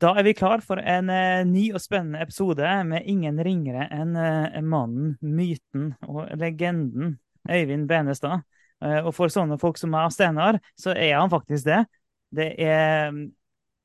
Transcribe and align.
Da 0.00 0.14
er 0.16 0.24
vi 0.24 0.32
klar 0.32 0.62
for 0.64 0.80
en 0.80 1.10
eh, 1.12 1.42
ny 1.44 1.66
og 1.76 1.82
spennende 1.82 2.22
episode 2.24 2.68
med 2.88 3.04
ingen 3.10 3.36
ringere 3.44 3.84
enn 3.92 4.14
eh, 4.16 4.62
mannen, 4.64 5.18
myten 5.20 5.90
og 6.08 6.30
legenden 6.40 7.18
Øyvind 7.44 7.84
Benestad. 7.90 8.46
Eh, 8.80 9.02
og 9.04 9.12
for 9.12 9.32
sånne 9.32 9.60
folk 9.60 9.76
som 9.76 9.92
meg 9.92 10.08
og 10.08 10.16
Steinar, 10.16 10.56
så 10.72 10.94
er 10.96 11.18
han 11.18 11.32
faktisk 11.32 11.68
det. 11.68 11.82
Det 12.32 12.48
er, 12.64 13.12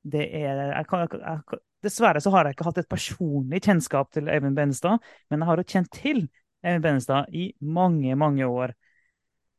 det 0.07 0.25
er 0.39 0.63
jeg 0.69 0.89
kan, 0.93 1.05
jeg, 1.19 1.61
Dessverre 1.83 2.23
så 2.23 2.31
har 2.31 2.47
jeg 2.47 2.55
ikke 2.55 2.69
hatt 2.69 2.79
et 2.85 2.91
personlig 2.95 3.59
kjennskap 3.67 4.15
til 4.15 4.31
Øyvind 4.31 4.55
Benestad, 4.55 5.03
men 5.29 5.43
jeg 5.43 5.51
har 5.51 5.59
jo 5.59 5.69
kjent 5.75 5.93
til 5.99 6.25
Øyvind 6.63 6.87
Benestad 6.87 7.35
i 7.35 7.49
mange, 7.59 8.15
mange 8.15 8.47
år. 8.47 8.71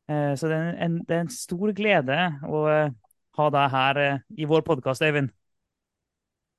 Så 0.09 0.47
det 0.47 0.55
er 0.55 0.77
en, 0.87 1.01
det 1.03 1.17
er 1.17 1.25
en 1.25 1.31
stor 1.35 1.73
glede 1.75 2.19
å 2.47 2.61
ha 3.39 3.47
deg 3.55 3.73
her 3.73 4.01
i 4.39 4.47
vår 4.47 4.63
podkast, 4.67 5.03
Øyvind. 5.03 5.35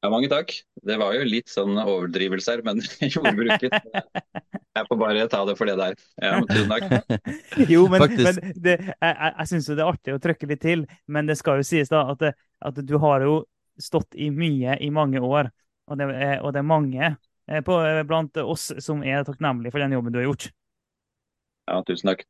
Ja, 0.07 0.11
mange 0.13 0.29
takk. 0.31 0.53
Det 0.87 0.95
var 1.01 1.17
jo 1.17 1.25
litt 1.27 1.49
sånn 1.51 1.75
overdrivelser, 1.81 2.61
men 2.63 2.77
jordbruket 3.11 3.73
Jeg 3.75 4.85
får 4.87 4.99
bare 5.01 5.25
ta 5.27 5.41
det 5.49 5.55
for 5.59 5.67
det 5.67 5.75
der. 5.75 5.97
Ja, 6.23 6.37
men 6.37 6.47
tusen 6.47 6.71
takk. 6.71 7.25
jo, 7.73 7.81
men, 7.91 8.05
men 8.15 8.39
det, 8.55 8.77
jeg, 8.87 9.17
jeg 9.33 9.49
syns 9.51 9.67
det 9.67 9.75
er 9.81 9.89
artig 9.89 10.15
å 10.15 10.21
trykke 10.23 10.47
litt 10.53 10.63
til, 10.63 10.85
men 11.11 11.27
det 11.27 11.35
skal 11.41 11.59
jo 11.59 11.67
sies 11.67 11.91
da 11.91 12.05
at, 12.13 12.23
at 12.71 12.79
du 12.87 12.95
har 13.03 13.27
jo 13.27 13.35
stått 13.83 14.15
i 14.15 14.29
mye 14.31 14.79
i 14.79 14.87
mange 14.95 15.19
år. 15.19 15.51
Og 15.91 15.99
det, 15.99 16.07
er, 16.15 16.37
og 16.39 16.55
det 16.55 16.63
er 16.63 16.71
mange 16.71 17.03
eh, 17.11 17.59
på, 17.67 17.81
blant 18.07 18.39
oss 18.47 18.69
som 18.79 19.03
er 19.03 19.27
takknemlige 19.27 19.75
for 19.75 19.83
den 19.83 19.99
jobben 19.99 20.15
du 20.15 20.21
har 20.23 20.29
gjort. 20.29 20.49
Ja, 21.67 21.83
tusen 21.83 22.13
takk. 22.13 22.23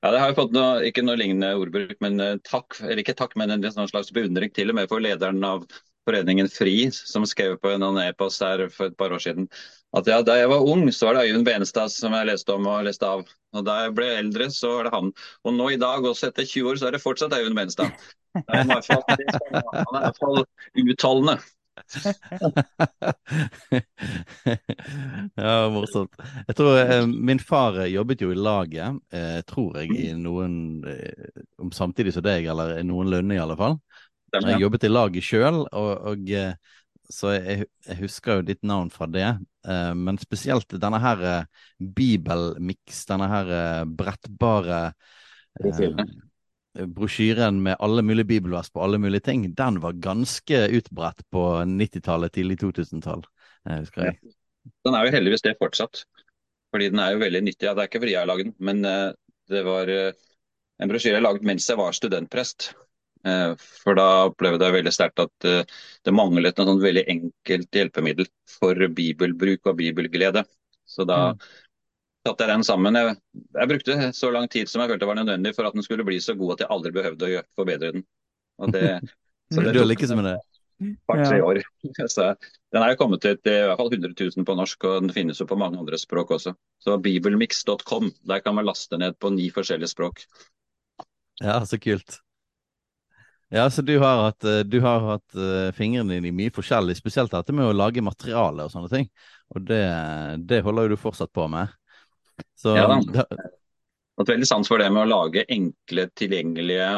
Ja, 0.00 0.16
det 0.16 0.24
har 0.24 0.32
jo 0.32 0.40
fått 0.40 0.56
noe, 0.56 0.80
ikke 0.88 1.04
noe 1.04 1.20
lignende 1.20 1.52
ordbruk, 1.60 1.98
men 2.00 2.16
eh, 2.24 2.38
takk, 2.48 2.80
eller 2.80 3.04
ikke 3.04 3.20
takk, 3.20 3.36
men 3.36 3.52
en 3.52 3.68
slags 3.68 4.16
beundring 4.16 4.56
til 4.56 4.72
og 4.72 4.80
med 4.80 4.88
for 4.88 5.04
lederen 5.04 5.44
av 5.44 5.68
Foreningen 6.08 6.48
FRI, 6.50 6.90
som 6.92 7.26
skrev 7.28 7.58
på 7.62 7.70
en 7.70 7.84
e-post 8.02 8.42
her 8.42 8.66
for 8.72 8.90
et 8.90 8.98
par 8.98 9.14
år 9.14 9.22
siden 9.22 9.48
at 9.92 10.08
ja, 10.08 10.22
da 10.24 10.38
jeg 10.40 10.48
var 10.48 10.64
ung, 10.64 10.86
så 10.92 11.10
var 11.10 11.18
det 11.18 11.26
Øyvind 11.28 11.44
Benestad 11.44 11.92
som 11.92 12.14
jeg 12.16 12.30
leste 12.30 12.54
om 12.54 12.66
og 12.70 12.86
leste 12.86 13.04
av. 13.04 13.26
Og 13.52 13.64
da 13.66 13.74
jeg 13.82 13.94
ble 13.98 14.06
eldre, 14.22 14.46
så 14.52 14.70
var 14.78 14.88
det 14.88 14.92
han. 14.94 15.10
Og 15.44 15.56
nå 15.58 15.66
i 15.74 15.80
dag, 15.80 16.06
også 16.08 16.30
etter 16.30 16.48
20 16.48 16.70
år, 16.70 16.76
så 16.80 16.88
er 16.88 16.96
det 16.96 17.02
fortsatt 17.04 17.36
Øyvind 17.36 17.58
Benestad. 17.58 17.92
Han 18.38 18.44
er 18.56 18.62
i 18.64 18.68
hvert 18.72 20.20
fall 20.22 20.38
utholdende. 20.80 21.36
ja, 25.36 25.68
morsomt. 25.72 26.16
Jeg 26.46 26.56
tror 26.56 26.78
eh, 26.78 27.06
Min 27.08 27.40
far 27.40 27.78
jobbet 27.88 28.20
jo 28.24 28.30
i 28.32 28.36
laget, 28.36 29.00
eh, 29.12 29.40
tror 29.48 29.78
jeg, 29.80 29.92
i 29.92 30.12
noen 30.16 30.84
eh, 30.88 31.32
om 31.60 31.72
samtidig 31.72 32.12
som 32.16 32.24
deg, 32.24 32.46
eller 32.48 32.80
noenlunde 32.86 33.36
i 33.36 33.42
alle 33.42 33.56
fall. 33.60 33.76
Jeg 34.32 34.62
jobbet 34.62 34.86
i 34.86 34.90
laget 34.90 35.26
sjøl, 35.26 35.58
og, 35.68 35.90
og, 36.12 36.30
eh, 36.32 36.54
så 37.12 37.34
jeg, 37.34 37.66
jeg, 37.84 37.98
husker 38.00 38.38
jo 38.38 38.46
ditt 38.48 38.62
navn 38.64 38.88
fra 38.92 39.08
det. 39.10 39.28
Uh, 39.68 39.92
men 39.94 40.18
spesielt 40.18 40.72
denne 40.80 40.98
her 41.02 41.22
uh, 41.22 41.64
bibelmiks, 41.78 43.04
denne 43.10 43.28
her 43.30 43.52
brettbare 43.86 44.80
brosjyren 46.96 47.58
med 47.60 47.76
alle 47.84 48.00
mulige 48.02 48.30
bibelvers 48.30 48.72
på 48.72 48.80
alle 48.80 48.96
mulige 48.98 49.26
ting, 49.28 49.44
den 49.54 49.80
var 49.82 49.98
ganske 50.00 50.62
utbredt 50.78 51.20
på 51.30 51.42
90-tallet, 51.68 52.32
tidlig 52.32 52.56
2000-tall, 52.62 53.26
husker 53.68 54.06
jeg. 54.06 54.16
Ja. 54.16 54.32
Den 54.86 54.96
er 54.96 55.04
jo 55.04 55.12
heldigvis 55.12 55.44
det 55.44 55.58
fortsatt, 55.60 56.06
fordi 56.72 56.88
den 56.94 57.02
er 57.04 57.12
jo 57.12 57.20
veldig 57.20 57.42
nyttig. 57.44 57.66
Ja, 57.66 57.74
det 57.76 57.84
er 57.84 57.90
ikke 57.90 58.00
fordi 58.06 58.14
jeg 58.14 58.22
har 58.22 58.30
laget 58.30 58.48
den, 58.48 58.56
men 58.64 58.80
det 59.52 59.62
var 59.68 59.92
en 59.92 60.94
brosjyre 60.94 61.18
jeg 61.18 61.26
laget 61.26 61.44
mens 61.52 61.68
jeg 61.68 61.82
var 61.82 61.92
studentprest. 61.98 62.70
Eh, 63.22 63.52
for 63.84 63.98
da 63.98 64.06
opplevde 64.26 64.66
jeg 64.66 64.76
veldig 64.80 64.92
sterkt 64.94 65.22
at 65.22 65.46
eh, 65.46 65.62
det 66.02 66.14
manglet 66.14 66.58
noe 66.58 66.72
sånn 66.72 66.82
veldig 66.82 67.04
enkelt 67.12 67.78
hjelpemiddel 67.78 68.28
for 68.50 68.86
bibelbruk 68.96 69.70
og 69.70 69.78
bibelglede. 69.78 70.42
Så 70.88 71.06
da 71.08 71.18
mm. 71.32 71.42
satte 72.26 72.44
jeg 72.44 72.52
den 72.52 72.66
sammen. 72.66 72.98
Jeg, 72.98 73.18
jeg, 73.58 73.70
brukte 73.70 73.98
så 74.18 74.32
lang 74.34 74.48
tid 74.50 74.70
som 74.70 74.82
jeg 74.82 74.94
følte 74.94 75.10
var 75.10 75.20
nødvendig 75.20 75.54
for 75.56 75.68
at 75.68 75.76
den 75.76 75.86
skulle 75.86 76.06
bli 76.06 76.18
så 76.22 76.34
god 76.38 76.56
at 76.56 76.64
jeg 76.64 76.74
aldri 76.74 76.94
behøvde 76.98 77.34
å 77.38 77.44
forbedre 77.58 77.92
den. 77.98 78.08
Og 78.62 78.74
det, 78.74 78.88
så 79.54 79.62
det 79.62 79.76
du 79.78 79.84
lykkes 79.86 80.16
med 80.18 80.32
det? 80.32 80.40
Par-tre 81.06 81.38
år. 81.46 81.60
Så 82.10 82.32
den 82.74 82.82
er 82.82 82.90
jo 82.90 82.98
kommet 82.98 83.22
til 83.22 83.36
i 83.36 83.52
hvert 83.68 83.78
fall 83.78 83.92
100 83.92 84.16
000 84.18 84.46
på 84.48 84.56
norsk, 84.58 84.86
og 84.88 85.04
den 85.04 85.12
finnes 85.14 85.38
jo 85.38 85.46
på 85.46 85.58
mange 85.60 85.78
andre 85.78 86.00
språk 86.00 86.32
også. 86.34 86.56
Så 86.82 86.96
bibelmix.com, 87.04 88.10
der 88.26 88.42
kan 88.42 88.56
man 88.58 88.66
laste 88.66 88.98
ned 88.98 89.14
på 89.22 89.30
ni 89.30 89.46
forskjellige 89.54 89.92
språk. 89.92 90.24
Ja, 91.38 91.60
så 91.68 91.78
kult. 91.78 92.18
Ja, 93.52 93.66
så 93.70 93.82
du 93.84 93.98
har 94.00 94.22
hatt, 94.22 94.44
eh, 94.48 94.62
du 94.64 94.78
har 94.80 95.02
hatt 95.04 95.34
uh, 95.36 95.68
fingrene 95.76 96.14
dine 96.14 96.30
i 96.30 96.32
mye 96.32 96.52
forskjellig, 96.54 96.94
spesielt 96.96 97.34
dette 97.34 97.52
med 97.52 97.68
å 97.68 97.74
lage 97.76 98.00
materiale 98.04 98.64
og 98.64 98.72
sånne 98.72 98.88
ting. 98.88 99.10
Og 99.52 99.66
det, 99.68 99.82
det 100.48 100.62
holder 100.64 100.88
jo 100.88 100.96
du 100.96 101.02
fortsatt 101.02 101.32
på 101.36 101.44
med. 101.52 101.68
Så, 102.56 102.72
ja 102.78 102.86
da. 102.88 103.26
Hatt 104.16 104.32
veldig 104.32 104.48
sans 104.48 104.68
for 104.68 104.80
det 104.80 104.88
med 104.92 105.04
å 105.04 105.10
lage 105.10 105.44
enkle, 105.52 106.06
tilgjengelige 106.16 106.88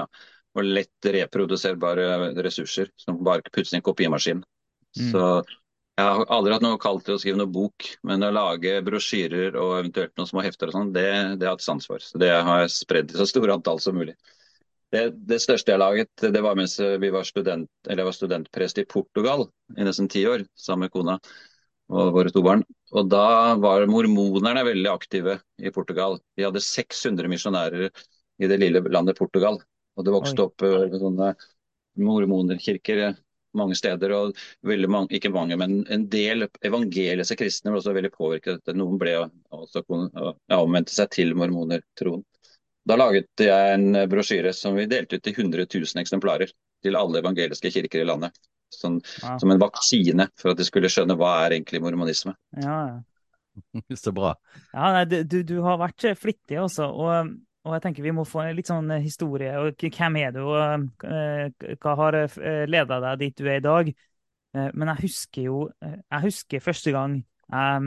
og 0.55 0.71
lett 0.79 1.11
reproduserbare 1.17 2.31
ressurser 2.47 2.91
som 3.03 3.19
bare 3.27 3.43
puttes 3.51 3.75
i 3.75 3.81
en 3.81 3.87
kopimaskin. 3.87 4.45
Mm. 4.95 5.11
Så 5.11 5.27
jeg 5.99 6.07
har 6.07 6.31
aldri 6.35 6.55
hatt 6.55 6.63
noe 6.65 6.79
kalt 6.83 7.05
til 7.07 7.17
å 7.17 7.21
skrive 7.23 7.39
noe 7.39 7.51
bok, 7.51 7.87
men 8.07 8.23
å 8.27 8.33
lage 8.35 8.81
brosjyrer 8.87 9.59
og 9.59 9.77
eventuelt 9.81 10.15
noen 10.19 10.31
små 10.31 10.43
hefter 10.47 10.71
og 10.71 10.79
sånn, 10.79 10.95
det, 10.95 11.07
det, 11.39 11.47
har 11.47 11.53
jeg 11.53 11.59
hatt 11.59 11.67
sans 11.67 11.91
for. 11.91 12.03
Så 12.03 12.19
det 12.23 12.31
har 12.35 12.65
jeg 12.65 12.75
spredd 12.75 13.15
i 13.15 13.19
så 13.19 13.27
store 13.31 13.55
antall 13.59 13.83
som 13.83 13.99
mulig. 13.99 14.17
Det, 14.95 15.05
det, 15.27 15.41
største 15.43 15.75
jeg 15.75 15.83
laget, 15.83 16.11
det 16.23 16.43
var 16.45 16.55
mens 16.59 16.77
vi 16.79 17.11
var 17.11 17.27
student, 17.27 17.67
eller 17.89 18.05
jeg 18.05 18.09
var 18.11 18.17
studentprest 18.17 18.79
i 18.79 18.87
Portugal 18.87 19.49
i 19.75 19.87
nesten 19.87 20.07
ti 20.13 20.23
år, 20.31 20.45
sammen 20.55 20.87
med 20.87 20.95
kona 20.95 21.19
og 21.93 22.13
våre 22.15 22.33
to 22.33 22.43
barn. 22.45 22.63
Og 22.95 23.09
da 23.13 23.55
var 23.61 23.85
mormonerne 23.91 24.65
veldig 24.65 24.91
aktive 24.93 25.39
i 25.61 25.73
Portugal. 25.75 26.17
De 26.39 26.47
hadde 26.47 26.63
600 26.65 27.29
misjonærer 27.29 27.91
i 27.91 28.49
det 28.51 28.61
lille 28.61 28.83
landet 28.89 29.19
Portugal. 29.19 29.59
Og 29.99 30.07
det 30.07 30.15
vokste 30.15 30.43
Oi. 30.43 30.49
opp 30.49 30.65
uh, 30.65 30.99
sånne 30.99 31.35
mormonerkirker 32.01 33.15
mange 33.55 33.77
steder. 33.79 34.11
og 34.13 34.35
mange, 34.89 35.15
Ikke 35.15 35.31
mange, 35.31 35.57
men 35.57 35.85
en 35.89 36.09
del 36.11 36.49
evangeliske 36.63 37.37
kristne 37.39 37.71
ble 37.71 37.79
også 37.79 37.95
veldig 37.95 38.13
påvirket. 38.15 38.75
Noen 38.75 38.99
ble 38.99 39.17
også, 39.55 39.85
ja, 40.51 40.59
omvendte 40.59 40.95
seg 40.95 41.11
til 41.15 41.35
mormonertroen. 41.39 42.25
Da 42.85 42.99
laget 43.01 43.41
jeg 43.41 43.77
en 43.79 44.03
brosjyre 44.11 44.53
som 44.57 44.77
vi 44.77 44.85
delte 44.91 45.17
ut 45.17 45.25
til 45.25 45.39
100 45.39 45.65
000 45.73 46.03
eksemplarer 46.03 46.53
til 46.85 46.99
alle 47.01 47.23
evangeliske 47.23 47.73
kirker 47.73 48.03
i 48.03 48.09
landet. 48.09 48.37
Sånn, 48.75 48.99
ja. 49.23 49.39
Som 49.41 49.55
en 49.55 49.63
vaksine 49.63 50.29
for 50.41 50.53
at 50.53 50.61
de 50.61 50.67
skulle 50.67 50.91
skjønne 50.93 51.17
hva 51.19 51.33
er 51.45 51.57
egentlig 51.57 51.81
mormonisme. 51.85 52.35
Ja, 52.61 53.01
Så 54.03 54.13
bra. 54.13 54.35
Ja, 54.73 54.93
nei, 54.97 55.05
du, 55.07 55.43
du, 55.47 55.59
har 55.65 55.81
vært 55.81 56.07
flittig 56.19 56.59
også. 56.61 56.89
Og, 56.91 57.35
og, 57.65 57.75
jeg 57.77 57.85
tenker 57.87 58.07
vi 58.07 58.15
må 58.15 58.27
få 58.29 58.47
litt 58.55 58.71
sånn 58.71 58.91
historie. 59.05 59.55
og 59.61 59.85
Hvem 59.85 60.21
er 60.23 60.35
du, 60.35 60.43
og 60.45 61.05
uh, 61.07 61.75
hva 61.83 61.97
har 62.03 62.21
uh, 62.25 62.65
leda 62.71 63.01
deg 63.09 63.23
dit 63.23 63.39
du 63.39 63.49
er 63.49 63.61
i 63.61 63.65
dag? 63.65 63.93
Uh, 64.55 64.71
men 64.75 64.91
jeg 64.93 65.09
husker 65.09 65.49
jo 65.49 65.61
Jeg 65.83 66.21
husker 66.23 66.63
første 66.63 66.93
gang 66.95 67.17
jeg, 67.19 67.87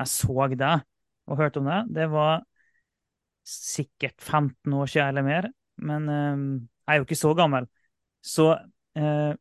jeg 0.00 0.10
så 0.10 0.46
deg 0.54 0.84
og 1.24 1.40
hørte 1.40 1.60
om 1.60 1.70
deg. 1.70 1.92
Det 1.96 2.10
var 2.12 2.44
sikkert 3.44 4.16
15 4.22 4.72
år 4.72 4.90
siden 4.90 5.12
eller 5.12 5.26
mer. 5.26 5.48
Men 5.84 6.08
eh, 6.08 6.44
jeg 6.84 6.94
er 6.94 7.00
jo 7.00 7.08
ikke 7.08 7.18
så 7.18 7.32
gammel. 7.36 7.68
Så 8.24 8.50
eh, 8.96 9.32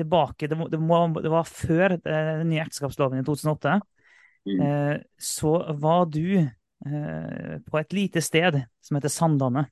tilbake 0.00 0.48
det, 0.48 0.56
må, 0.56 0.68
det, 0.72 0.80
må, 0.80 1.02
det, 1.20 1.32
var 1.32 1.48
før 1.48 1.96
eh, 1.98 2.30
den 2.42 2.50
nye 2.52 2.64
ekteskapsloven 2.64 3.20
i 3.20 3.26
2008. 3.26 3.80
Mm. 4.48 4.60
Uh, 4.64 4.94
så 5.20 5.50
var 5.76 6.06
du 6.08 6.48
på 6.80 7.76
et 7.76 7.90
lite 7.92 8.22
sted 8.24 8.54
som 8.80 8.96
heter 8.96 9.12
Sandane. 9.12 9.66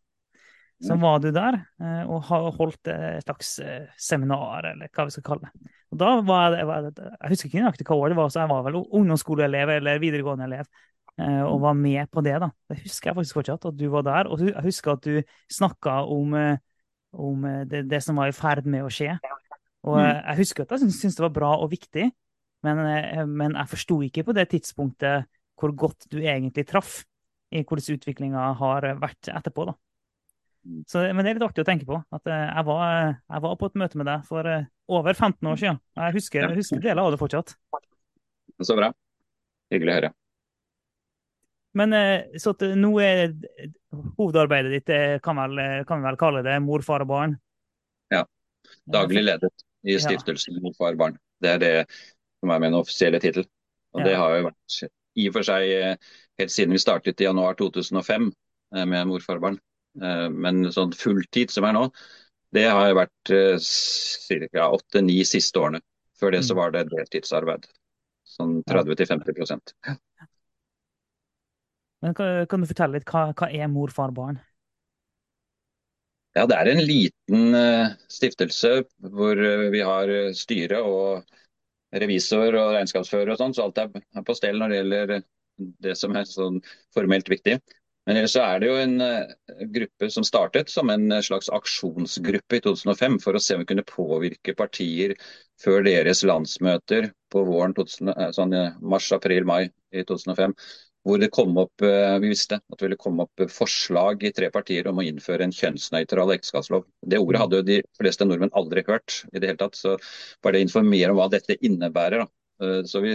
Så 0.77 0.93
mm. 0.93 1.01
var 1.01 1.23
du 1.25 1.31
der 1.33 1.57
og 2.05 2.29
holdt 2.59 2.91
et 2.93 3.25
slags 3.25 3.55
seminar, 3.97 4.69
eller 4.69 4.93
hva 4.93 5.07
vi 5.09 5.15
skal 5.15 5.25
kalle 5.25 5.49
det. 5.49 5.73
Og 5.89 6.03
da 6.03 6.11
var 6.21 6.59
jeg, 6.59 6.69
jeg 6.69 7.33
husker 7.33 7.49
ikke 7.49 7.63
nøyaktig 7.65 7.89
hva 7.89 7.97
år 7.97 8.13
det 8.13 8.19
var, 8.21 8.29
så 8.29 8.43
jeg 8.43 8.53
var 8.53 8.67
vel 8.69 8.77
ungdomsskoleelev 8.83 9.73
eller 9.79 10.05
videregående 10.05 10.51
elev. 10.51 10.69
Eh, 11.19 11.43
og 11.43 11.63
var 11.65 11.75
med 11.75 12.07
på 12.15 12.23
det. 12.23 12.37
da. 12.39 12.51
Det 12.71 12.79
husker 12.85 13.11
jeg 13.11 13.17
faktisk 13.19 13.39
fortsatt, 13.41 13.67
at 13.67 13.79
du 13.79 13.89
var 13.91 14.05
der. 14.07 14.31
Og 14.31 14.43
jeg 14.45 14.63
husker 14.63 14.95
at 14.95 15.03
du 15.03 15.23
snakka 15.51 16.05
om, 16.07 16.35
eh, 16.35 16.59
om 17.13 17.45
eh, 17.45 17.65
det, 17.67 17.89
det, 17.91 18.03
som 18.05 18.17
var 18.17 18.31
i 18.31 18.37
ferd 18.37 18.67
med 18.67 18.87
å 18.87 18.93
skje. 18.93 19.17
Og 19.89 19.99
mm. 19.99 20.07
jeg 20.07 20.39
husker 20.43 20.65
at 20.65 20.77
jeg 20.77 20.87
syntes 20.87 21.19
det 21.19 21.27
var 21.27 21.35
bra 21.35 21.51
og 21.59 21.71
viktig, 21.73 22.09
men, 22.67 22.81
men 23.31 23.55
jeg 23.55 23.71
forsto 23.71 24.01
ikke 24.03 24.25
på 24.27 24.35
det 24.35 24.49
tidspunktet 24.51 25.29
hvor 25.59 25.71
godt 25.79 26.09
du 26.11 26.19
egentlig 26.19 26.65
traff 26.67 27.05
i 27.55 27.63
hvordan 27.63 27.95
utviklinga 27.95 28.49
har 28.59 28.89
vært 28.99 29.31
etterpå. 29.31 29.69
da. 29.71 29.77
Mm. 30.67 30.83
Så, 30.91 31.05
men 31.15 31.23
det 31.23 31.31
er 31.31 31.39
litt 31.39 31.47
artig 31.47 31.63
å 31.63 31.69
tenke 31.71 31.87
på. 31.89 31.99
at 32.15 32.31
Jeg 32.31 32.67
var, 32.67 33.15
jeg 33.23 33.47
var 33.47 33.59
på 33.59 33.71
et 33.71 33.81
møte 33.83 34.03
med 34.03 34.11
deg 34.11 34.27
for 34.27 34.51
over 34.99 35.15
15 35.15 35.51
år 35.51 35.63
siden. 35.63 35.83
Jeg 36.03 36.19
husker, 36.19 36.47
jeg 36.51 36.63
husker 36.63 36.83
deler 36.83 37.07
av 37.07 37.15
det 37.15 37.23
fortsatt. 37.23 37.55
Så 38.59 38.79
bra. 38.79 38.91
Hyggelig 39.73 39.95
å 39.95 40.01
høre. 40.01 40.17
Men 41.79 41.95
så 42.41 42.53
at 42.57 42.65
nå 42.79 42.91
er 43.03 43.33
hovedarbeidet 44.19 44.73
ditt, 44.75 44.91
kan, 45.25 45.39
vel, 45.39 45.85
kan 45.89 46.01
vi 46.01 46.09
vel 46.09 46.19
kalle 46.21 46.43
det 46.47 46.57
mor, 46.65 46.83
far 46.87 47.05
og 47.05 47.11
barn? 47.13 47.37
Ja. 48.13 48.25
Daglig 48.91 49.25
ledet 49.25 49.53
i 49.87 49.97
stiftelsen 50.01 50.59
ja. 50.59 50.63
Mor, 50.65 50.75
far, 50.79 50.97
barn. 50.99 51.19
Det 51.43 51.55
er 51.55 51.63
det 51.63 51.73
som 52.41 52.53
er 52.55 52.63
min 52.63 52.77
offisielle 52.79 53.21
tittel. 53.23 53.47
Og 53.97 54.03
ja. 54.03 54.11
det 54.11 54.17
har 54.21 54.37
jo 54.37 54.49
vært 54.51 54.79
i 55.19 55.27
og 55.31 55.35
for 55.39 55.47
seg 55.47 55.73
helt 56.39 56.55
siden 56.55 56.75
vi 56.77 56.83
startet 56.83 57.23
i 57.23 57.27
januar 57.27 57.57
2005 57.59 58.31
med 58.79 59.11
Mor, 59.11 59.25
far, 59.25 59.41
barn. 59.43 59.59
Men 59.99 60.69
sånn 60.75 60.93
fulltid 60.95 61.55
som 61.55 61.67
er 61.67 61.75
nå, 61.75 61.87
det 62.55 62.67
har 62.69 62.95
vært 62.97 63.33
ca. 63.33 64.69
åtte-ni 64.69 65.21
siste 65.27 65.61
årene. 65.61 65.83
Før 66.19 66.35
det 66.35 66.43
så 66.47 66.55
mm. 66.55 66.59
var 66.59 66.75
det 66.75 66.87
deltidsarbeid. 66.91 67.67
Sånn 68.29 68.59
30-50 68.69 69.99
Men 72.05 72.15
kan, 72.15 72.63
du 72.63 72.69
fortelle 72.71 72.99
litt, 72.99 73.09
hva, 73.11 73.31
hva 73.35 73.49
er 73.51 73.71
mor, 73.73 73.91
far, 73.95 74.13
barn? 74.15 74.39
Ja, 76.37 76.45
Det 76.47 76.55
er 76.55 76.71
en 76.71 76.85
liten 76.85 77.57
uh, 77.57 77.97
stiftelse 78.13 78.85
hvor 79.11 79.41
uh, 79.41 79.67
vi 79.73 79.81
har 79.83 80.13
uh, 80.13 80.35
styre 80.37 80.83
og 80.87 81.33
revisor 81.99 82.53
og 82.53 82.77
regnskapsfører 82.77 83.33
og 83.33 83.41
sånn, 83.41 83.57
så 83.57 83.67
alt 83.67 83.81
er, 83.83 83.91
på 84.23 84.37
stell 84.37 84.61
når 84.61 84.71
det 84.71 84.79
gjelder 84.79 85.13
det 85.83 85.97
som 85.99 86.15
er 86.15 86.29
sånn 86.29 86.61
formelt 86.95 87.31
viktig. 87.33 87.57
Men 88.07 88.21
ellers 88.21 88.37
så 88.37 88.45
er 88.45 88.61
det 88.61 88.69
jo 88.69 88.77
en 88.81 89.73
gruppe 89.75 90.09
som 90.13 90.25
startet 90.25 90.71
som 90.73 90.89
en 90.93 91.11
slags 91.25 91.51
aksjonsgruppe 91.53 92.57
i 92.57 92.63
2005 92.65 93.19
for 93.21 93.37
å 93.37 93.43
se 93.43 93.57
om 93.57 93.65
vi 93.65 93.69
kunne 93.73 93.85
påvirke 93.89 94.55
partier 94.57 95.13
før 95.61 95.83
deres 95.85 96.23
landsmøter 96.29 97.11
på 97.33 97.43
våren 97.45 97.75
sånn 97.77 98.55
mars, 98.81 99.11
april, 99.17 99.45
mai 99.49 99.67
i 99.93 100.07
2005 100.09 100.55
hvor 101.07 101.21
det 101.23 101.31
kom 101.35 101.57
opp 101.61 101.85
eh, 101.85 102.19
vi 102.23 102.33
visste 102.33 102.59
at 102.59 102.79
det 102.79 102.87
ville 102.87 103.01
komme 103.01 103.25
opp 103.27 103.45
forslag 103.53 104.25
i 104.27 104.33
tre 104.35 104.51
partier 104.55 104.89
om 104.91 105.01
å 105.01 105.05
innføre 105.07 105.47
en 105.47 105.55
kjønnsnøytral 105.55 106.35
ekteskapslov. 106.35 106.87
Det 107.01 107.21
ordet 107.23 107.43
hadde 107.43 107.61
jo 107.61 107.67
de 107.69 107.79
fleste 107.99 108.27
nordmenn 108.27 108.55
aldri 108.59 108.85
hørt 108.89 109.23
i 109.33 109.39
det 109.39 109.53
hele 109.53 109.61
tatt. 109.61 109.79
Så 109.79 109.97
bare 110.43 110.59
det 110.59 110.67
informere 110.67 111.15
om 111.15 111.21
hva 111.21 111.29
dette 111.33 111.59
innebærer. 111.65 112.25
Da. 112.25 112.67
Eh, 112.67 112.83
så 112.89 113.03
vi 113.05 113.15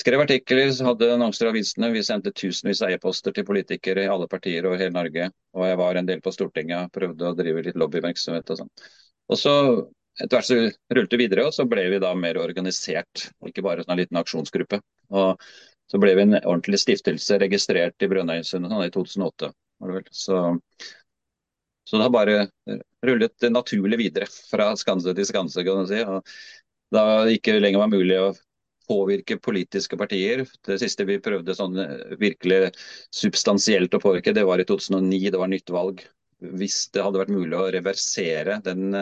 skrev 0.00 0.24
artikler, 0.24 0.72
hadde 0.86 1.12
annonser 1.14 1.48
i 1.48 1.54
avisene. 1.54 1.92
Vi 1.94 2.04
sendte 2.06 2.34
tusenvis 2.34 2.82
av 2.84 2.92
e-poster 2.94 3.34
til 3.36 3.46
politikere 3.48 4.04
i 4.04 4.10
alle 4.10 4.28
partier 4.30 4.66
over 4.66 4.82
hele 4.82 4.96
Norge. 4.96 5.30
Og 5.56 5.70
jeg 5.70 5.80
var 5.80 6.00
en 6.00 6.10
del 6.10 6.24
på 6.24 6.34
Stortinget 6.34 6.92
prøvde 6.96 7.30
å 7.30 7.38
drive 7.38 7.64
litt 7.66 7.80
lobbyvirksomhet 7.80 8.52
og 8.52 8.62
sånn. 8.62 8.76
Og 9.30 9.38
så 9.38 9.54
etter 10.20 10.36
hvert 10.36 10.48
så 10.48 10.56
rullet 10.92 11.12
det 11.12 11.18
videre, 11.20 11.46
og 11.48 11.54
så 11.54 11.64
ble 11.68 11.86
vi 11.92 12.00
da 12.02 12.10
mer 12.18 12.38
organisert. 12.42 13.28
Ikke 13.46 13.64
bare 13.64 13.84
en 13.86 14.00
liten 14.00 14.18
aksjonsgruppe. 14.20 14.80
Og 15.16 15.40
så 15.90 15.98
ble 15.98 16.14
vi 16.14 16.22
en 16.22 16.38
ordentlig 16.38 16.78
stiftelse 16.84 17.38
registrert 17.42 18.04
i 18.04 18.08
Brønnøysund 18.10 18.70
i 18.70 18.90
2008. 18.94 19.50
Så, 20.14 20.36
så 21.88 21.96
det 21.96 22.04
har 22.04 22.12
bare 22.14 22.36
rullet 23.06 23.34
det 23.42 23.50
naturlig 23.50 23.98
videre 23.98 24.28
fra 24.30 24.70
skanse 24.78 25.14
til 25.16 25.26
skanse. 25.26 25.64
kan 25.66 25.82
du 25.82 25.90
si. 25.90 26.04
Og 26.04 26.22
da 26.94 27.24
det 27.26 27.40
ikke 27.40 27.58
lenger 27.58 27.82
var 27.82 27.90
mulig 27.90 28.20
å 28.20 28.30
påvirke 28.90 29.38
politiske 29.42 29.98
partier. 29.98 30.44
Det 30.66 30.78
siste 30.82 31.06
vi 31.08 31.20
prøvde 31.22 31.54
sånn 31.58 31.78
virkelig 32.20 32.72
substansielt 33.14 33.94
å 33.94 34.02
påvirke, 34.02 34.34
det 34.34 34.46
var 34.46 34.62
i 34.62 34.66
2009. 34.68 35.30
Det 35.30 35.42
var 35.42 35.50
nytt 35.50 35.74
valg. 35.74 36.02
Hvis 36.40 36.86
det 36.94 37.02
hadde 37.04 37.20
vært 37.20 37.34
mulig 37.34 37.58
å 37.58 37.68
reversere 37.74 38.60
den 38.64 38.94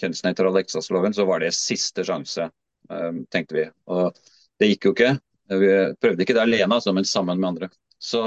kjønnsnøytrale 0.00 0.62
ekteskapsloven, 0.62 1.14
så 1.14 1.26
var 1.28 1.42
det 1.42 1.52
siste 1.56 2.06
sjanse, 2.06 2.48
eh, 2.90 3.24
tenkte 3.34 3.58
vi. 3.58 3.66
Og 3.92 4.14
det 4.58 4.72
gikk 4.72 4.88
jo 4.88 4.94
ikke. 4.96 5.16
Vi 5.48 5.72
prøvde 6.00 6.24
ikke 6.24 6.36
det 6.36 6.44
alene, 6.44 6.74
altså, 6.74 6.92
men 6.96 7.08
sammen 7.08 7.40
med 7.40 7.48
andre. 7.48 7.68
Så, 7.98 8.26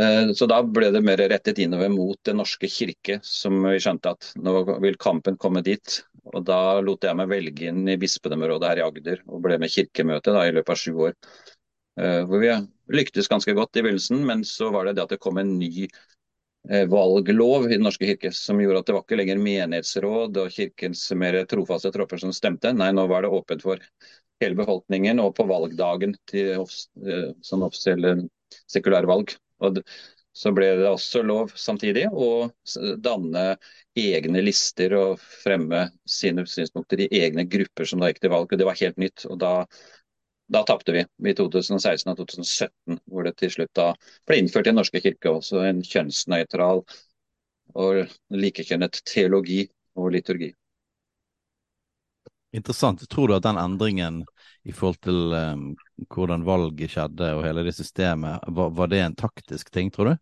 eh, 0.00 0.32
så, 0.32 0.48
da 0.50 0.62
ble 0.64 0.90
det 0.94 1.02
mer 1.04 1.20
rettet 1.32 1.60
innover 1.62 1.92
mot 1.92 2.18
Den 2.24 2.40
norske 2.40 2.70
kirke, 2.70 3.20
som 3.26 3.60
vi 3.66 3.80
skjønte 3.82 4.14
at 4.16 4.32
nå 4.40 4.62
vil 4.84 4.98
kampen 5.00 5.36
komme 5.40 5.64
dit. 5.66 6.00
Og 6.32 6.44
Da 6.46 6.80
lot 6.80 7.04
jeg 7.04 7.18
meg 7.18 7.30
velge 7.32 7.68
inn 7.68 7.82
i 7.90 7.98
bispedømmerådet 8.00 8.68
her 8.70 8.80
i 8.80 8.86
Agder 8.86 9.24
og 9.26 9.42
ble 9.42 9.58
med 9.58 9.72
kirkemøte 9.74 10.36
i 10.46 10.54
løpet 10.54 10.74
av 10.74 10.78
sju 10.78 10.94
år. 11.08 11.18
Eh, 12.00 12.22
hvor 12.24 12.40
vi 12.40 12.52
lyktes 12.96 13.28
ganske 13.28 13.52
godt 13.52 13.76
i 13.76 13.82
begynnelsen, 13.84 14.24
men 14.26 14.44
så 14.48 14.70
var 14.72 14.86
det 14.86 14.96
det 14.96 15.04
at 15.04 15.12
det 15.12 15.20
kom 15.20 15.38
en 15.42 15.58
ny 15.58 15.88
eh, 16.70 16.86
valglov 16.88 17.66
i 17.66 17.74
Den 17.74 17.84
norske 17.84 18.08
kirke 18.08 18.32
som 18.32 18.60
gjorde 18.62 18.80
at 18.80 18.88
det 18.88 18.96
var 18.96 19.04
ikke 19.04 19.18
lenger 19.20 19.42
menighetsråd 19.42 20.40
og 20.40 20.54
kirkens 20.54 21.04
mer 21.18 21.42
trofaste 21.50 21.92
tropper 21.92 22.22
som 22.22 22.32
stemte. 22.32 22.72
Nei, 22.72 22.92
nå 22.96 23.04
var 23.10 23.26
det 23.26 23.34
åpent 23.34 23.66
for 23.66 23.82
hele 24.42 24.58
befolkningen 24.58 25.20
og 25.22 25.36
på 25.38 25.46
valgdagen 25.48 26.16
til 26.30 26.54
eh, 26.58 27.30
sånn 27.44 27.64
offisielle 27.66 28.16
sekulære 28.70 29.08
valg. 29.10 29.34
Og 29.62 29.80
så 30.32 30.52
ble 30.56 30.70
det 30.80 30.88
også 30.88 31.22
lov 31.28 31.52
samtidig 31.60 32.06
å 32.08 32.48
danne 33.04 33.56
egne 33.98 34.40
lister 34.44 34.94
og 34.96 35.20
fremme 35.20 35.86
sine 36.08 36.44
synspunkter 36.48 37.04
i 37.04 37.10
egne 37.20 37.44
grupper 37.44 37.88
som 37.88 38.00
da 38.00 38.08
gikk 38.08 38.22
til 38.24 38.32
valg. 38.32 38.52
og 38.52 38.58
Det 38.58 38.68
var 38.68 38.80
helt 38.80 39.00
nytt. 39.02 39.26
og 39.28 39.38
da, 39.42 39.52
da 40.48 40.64
tapte 40.68 40.96
vi 40.96 41.04
i 41.04 41.36
2016 41.36 42.10
og 42.14 42.22
2017, 42.24 42.98
hvor 43.04 43.28
det 43.28 43.36
til 43.36 43.52
slutt 43.52 43.74
da 43.76 43.92
ble 44.28 44.40
innført 44.40 44.66
i 44.66 44.72
Den 44.72 44.80
norske 44.80 45.04
kirke 45.04 45.36
også 45.36 45.66
en 45.68 45.84
kjønnsnøytral 45.84 46.82
og 47.76 48.16
likekjønnet 48.32 49.02
teologi 49.08 49.66
og 50.00 50.12
liturgi. 50.16 50.52
Interessant. 52.52 53.08
Tror 53.08 53.28
du 53.28 53.36
at 53.36 53.46
den 53.46 53.58
endringen 53.60 54.22
i 54.68 54.74
forhold 54.76 55.00
til 55.02 55.32
um, 55.32 55.68
hvordan 56.12 56.44
valget 56.46 56.92
skjedde 56.92 57.32
og 57.36 57.46
hele 57.46 57.64
det 57.66 57.74
systemet, 57.78 58.44
var, 58.48 58.74
var, 58.76 58.90
det 58.92 59.00
en 59.02 59.16
taktisk 59.16 59.72
ting, 59.72 59.90
tror 59.92 60.12
du? 60.12 60.14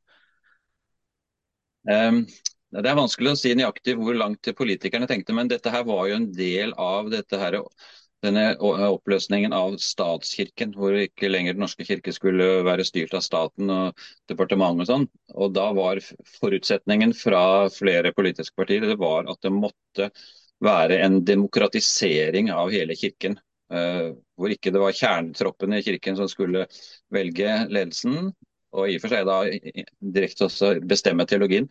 Um, 1.90 2.22
det 2.70 2.86
er 2.86 2.98
vanskelig 2.98 3.32
å 3.32 3.38
si 3.40 3.54
nøyaktig 3.58 3.96
hvor 3.98 4.14
langt 4.14 4.46
politikerne 4.56 5.08
tenkte, 5.10 5.34
men 5.34 5.50
dette 5.50 5.72
her 5.74 5.82
var 5.88 6.06
jo 6.06 6.20
en 6.20 6.28
del 6.36 6.70
av 6.78 7.10
her, 7.10 7.56
denne 8.22 8.44
oppløsningen 8.60 9.54
av 9.56 9.74
statskirken, 9.82 10.74
hvor 10.76 10.94
ikke 10.94 11.32
lenger 11.32 11.56
Den 11.56 11.64
norske 11.64 11.86
kirke 11.88 12.12
skulle 12.14 12.60
være 12.66 12.84
styrt 12.86 13.16
av 13.16 13.24
staten 13.26 13.72
og 13.74 14.04
departementet 14.30 14.84
og 14.84 14.90
sånn. 14.92 15.06
Og 15.34 15.54
da 15.56 15.70
var 15.74 16.02
forutsetningen 16.38 17.16
fra 17.16 17.42
flere 17.74 18.14
politiske 18.14 18.54
partier 18.60 18.86
det 18.86 19.00
var 19.00 19.26
at 19.26 19.40
det 19.42 19.54
måtte 19.56 20.12
være 20.64 21.00
en 21.04 21.20
demokratisering 21.24 22.50
av 22.54 22.72
hele 22.74 22.96
kirken. 22.98 23.38
Uh, 23.70 24.16
hvor 24.34 24.50
ikke 24.50 24.72
det 24.74 24.82
var 24.82 24.96
kjernetroppen 24.96 25.76
i 25.76 25.82
kirken 25.86 26.16
som 26.18 26.28
skulle 26.30 26.64
velge 27.14 27.52
ledelsen, 27.70 28.32
og 28.74 28.90
i 28.90 28.96
og 28.98 29.02
for 29.02 29.14
seg 29.14 29.26
da 29.26 29.38
direkte 30.14 30.46
også 30.46 30.72
bestemme 30.90 31.26
teologien. 31.26 31.68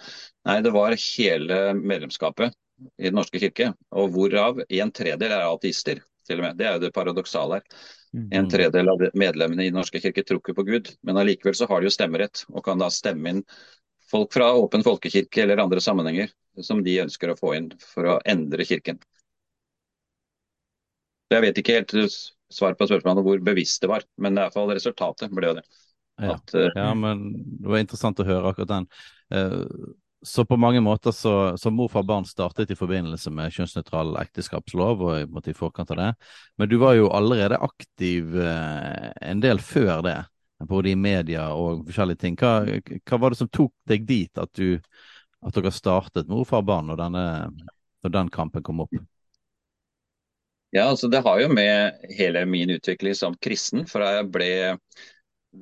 Nei, 0.47 0.59
det 0.63 0.73
var 0.75 0.95
hele 0.95 1.59
medlemskapet 1.79 2.55
i 2.99 3.09
Den 3.09 3.17
norske 3.19 3.39
kirke, 3.41 3.73
og 3.91 4.13
hvorav 4.15 4.61
en 4.63 4.91
tredel 4.95 5.31
er 5.31 5.47
ateister. 5.47 6.03
til 6.29 6.37
og 6.37 6.45
med. 6.45 6.57
Det 6.59 6.65
er 6.67 6.75
jo 6.75 6.81
det 6.83 6.93
paradoksale 6.93 7.57
her. 7.57 7.79
En 8.37 8.49
tredel 8.49 8.89
av 8.91 9.01
medlemmene 9.17 9.63
i 9.63 9.71
Den 9.71 9.79
norske 9.79 9.99
kirke 10.01 10.21
tror 10.23 10.39
ikke 10.43 10.53
på 10.59 10.65
Gud, 10.67 10.91
men 11.01 11.17
allikevel 11.17 11.55
så 11.57 11.65
har 11.69 11.81
de 11.81 11.89
jo 11.89 11.93
stemmerett 11.93 12.43
og 12.53 12.63
kan 12.65 12.77
da 12.77 12.89
stemme 12.93 13.33
inn 13.33 13.41
folk 14.11 14.33
fra 14.33 14.51
Åpen 14.57 14.83
folkekirke 14.85 15.43
eller 15.43 15.61
andre 15.61 15.81
sammenhenger 15.83 16.31
som 16.65 16.83
de 16.83 16.99
ønsker 17.03 17.31
å 17.31 17.37
få 17.39 17.53
inn 17.57 17.69
for 17.83 18.09
å 18.09 18.19
endre 18.27 18.65
kirken. 18.67 18.99
Jeg 21.29 21.45
vet 21.45 21.61
ikke 21.61 21.77
helt 21.77 21.95
svar 22.49 22.73
på 22.75 22.87
spørsmålet 22.89 23.25
hvor 23.25 23.41
bevisst 23.45 23.83
det 23.83 23.91
var, 23.91 24.05
men 24.17 24.33
i 24.33 24.41
hvert 24.41 24.55
fall 24.55 24.71
resultatet 24.73 25.33
ble 25.35 25.51
jo 25.51 25.57
det. 25.59 25.65
At, 26.19 26.51
ja, 26.51 26.69
ja, 26.75 26.91
men 26.97 27.29
det 27.61 27.69
var 27.69 27.79
interessant 27.79 28.19
å 28.19 28.27
høre 28.27 28.49
akkurat 28.49 28.71
den. 28.73 28.87
Eh, 29.31 29.91
så 30.25 30.43
på 30.45 30.57
mange 30.59 30.81
måter 30.83 31.13
så, 31.15 31.57
så 31.57 31.71
mor 31.71 31.87
for 31.87 32.03
barn 32.03 32.25
startet 32.27 32.73
i 32.73 32.75
forbindelse 32.75 33.31
med 33.31 33.53
kjønnsnøytral 33.55 34.17
ekteskapslov 34.19 35.05
og 35.05 35.13
i, 35.21 35.51
i 35.51 35.55
forkant 35.55 35.93
av 35.95 36.01
det. 36.01 36.09
Men 36.59 36.71
du 36.71 36.75
var 36.81 36.97
jo 36.97 37.07
allerede 37.15 37.61
aktiv 37.63 38.35
eh, 38.35 39.07
en 39.29 39.45
del 39.45 39.63
før 39.63 40.03
det, 40.03 40.17
både 40.67 40.91
i 40.91 40.95
media 40.99 41.49
og 41.55 41.85
forskjellige 41.87 42.23
ting. 42.25 42.35
Hva, 42.39 42.65
hva 43.05 43.21
var 43.21 43.31
det 43.31 43.39
som 43.39 43.51
tok 43.51 43.73
deg 43.87 44.07
dit 44.09 44.41
at 44.41 44.51
du 44.59 44.79
at 45.39 45.55
dere 45.55 45.71
startet 45.71 46.27
med 46.27 46.47
far, 46.47 46.65
når, 46.83 46.99
når 48.03 48.11
den 48.11 48.31
kampen 48.33 48.63
kom 48.63 48.83
opp? 48.83 48.97
Ja, 50.75 50.89
altså 50.89 51.07
Det 51.07 51.23
har 51.25 51.39
jo 51.41 51.47
med 51.49 52.03
hele 52.17 52.43
min 52.45 52.69
utvikling 52.75 53.15
som 53.15 53.37
kristen. 53.41 53.87
For 53.89 54.03
jeg 54.05 54.27
ble 54.33 54.51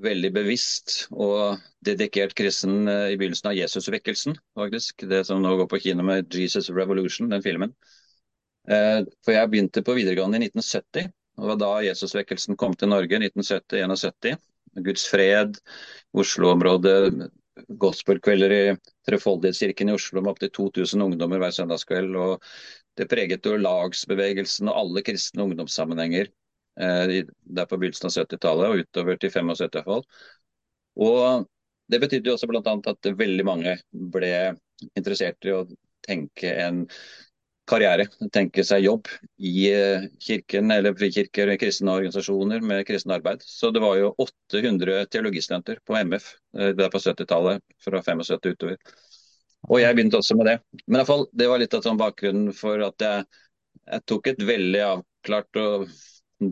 veldig 0.04 0.32
bevisst 0.36 1.06
og 1.16 1.62
dedikert 1.86 2.36
kristen 2.36 2.90
eh, 2.92 3.14
i 3.14 3.20
begynnelsen 3.20 3.54
av 3.54 3.56
Jesusvekkelsen. 3.56 4.36
faktisk. 4.58 5.06
Det 5.08 5.24
som 5.30 5.40
nå 5.42 5.56
går 5.62 5.70
på 5.72 5.80
kino 5.80 6.04
med 6.04 6.28
'Jesus 6.34 6.70
Revolution', 6.70 7.30
den 7.30 7.44
filmen. 7.44 7.74
Eh, 8.68 9.06
for 9.24 9.32
jeg 9.32 9.50
begynte 9.50 9.84
på 9.84 9.96
videregående 9.96 10.42
i 10.42 10.50
1970. 10.50 11.14
og 11.38 11.60
da 11.60 11.72
Jesusvekkelsen 11.86 12.58
kom 12.58 12.74
til 12.74 12.90
Norge, 12.90 13.20
1970-1971. 13.20 14.38
Guds 14.86 15.06
fred, 15.10 15.58
Oslo-området, 16.18 17.30
gospelkvelder 17.68 18.54
i 18.54 18.64
Trefoldighetskirken 19.08 19.90
i 19.90 19.96
Oslo 19.98 20.22
med 20.22 20.36
opptil 20.36 20.52
2000 20.54 21.06
ungdommer 21.08 21.42
hver 21.42 21.56
søndagskveld. 21.56 22.16
og 22.16 22.44
Det 22.98 23.10
preget 23.10 23.46
jo 23.46 23.58
lagsbevegelsen 23.58 24.70
og 24.70 24.80
alle 24.84 25.04
kristne 25.06 25.46
ungdomssammenhenger 25.48 26.30
eh, 26.30 27.24
der 27.26 27.70
på 27.70 27.80
begynnelsen 27.80 28.10
av 28.12 28.18
70-tallet 28.18 28.70
og 28.72 28.84
utover 28.84 29.22
til 29.22 29.34
75 29.34 29.66
i 29.82 29.86
fall. 29.90 30.06
Og 31.08 31.48
Det 31.88 32.02
betydde 32.04 32.28
jo 32.28 32.34
også 32.36 32.48
bl.a. 32.52 32.62
at 32.92 33.08
veldig 33.16 33.46
mange 33.48 33.78
ble 34.12 34.32
interessert 35.00 35.46
i 35.48 35.54
å 35.56 35.62
tenke 36.04 36.52
en 36.52 36.82
karriere, 37.68 38.08
tenke 38.34 38.64
seg 38.66 38.86
jobb 38.86 39.10
i 39.38 39.68
eh, 39.72 40.08
kirken 40.24 40.72
eller 40.74 40.96
frikirker, 40.98 41.52
kristne 41.60 41.96
organisasjoner 41.98 42.64
med 42.66 42.86
kristne 42.88 43.18
arbeid. 43.18 43.44
Så 43.44 43.72
det 43.76 43.84
var 43.84 43.98
jo 44.00 44.14
800 44.24 45.06
teologistudenter 45.12 45.82
på 45.86 45.98
MF 46.00 46.30
eh, 46.58 46.74
der 46.78 46.92
på 46.94 47.02
70-tallet, 47.04 47.64
fra 47.84 48.02
75 48.04 48.54
utover. 48.54 48.78
Og 49.68 49.82
jeg 49.82 49.98
begynte 49.98 50.22
også 50.22 50.38
med 50.40 50.52
det. 50.52 50.58
Men 50.86 51.04
i 51.04 51.08
fall, 51.08 51.26
det 51.36 51.50
var 51.52 51.62
litt 51.62 51.76
av 51.76 51.84
sånn 51.84 52.00
bakgrunnen 52.00 52.54
for 52.56 52.84
at 52.86 53.04
jeg, 53.04 53.26
jeg, 53.84 54.06
tok 54.08 54.32
et 54.32 54.46
veldig 54.48 54.84
avklart 54.92 55.60
og 55.64 55.90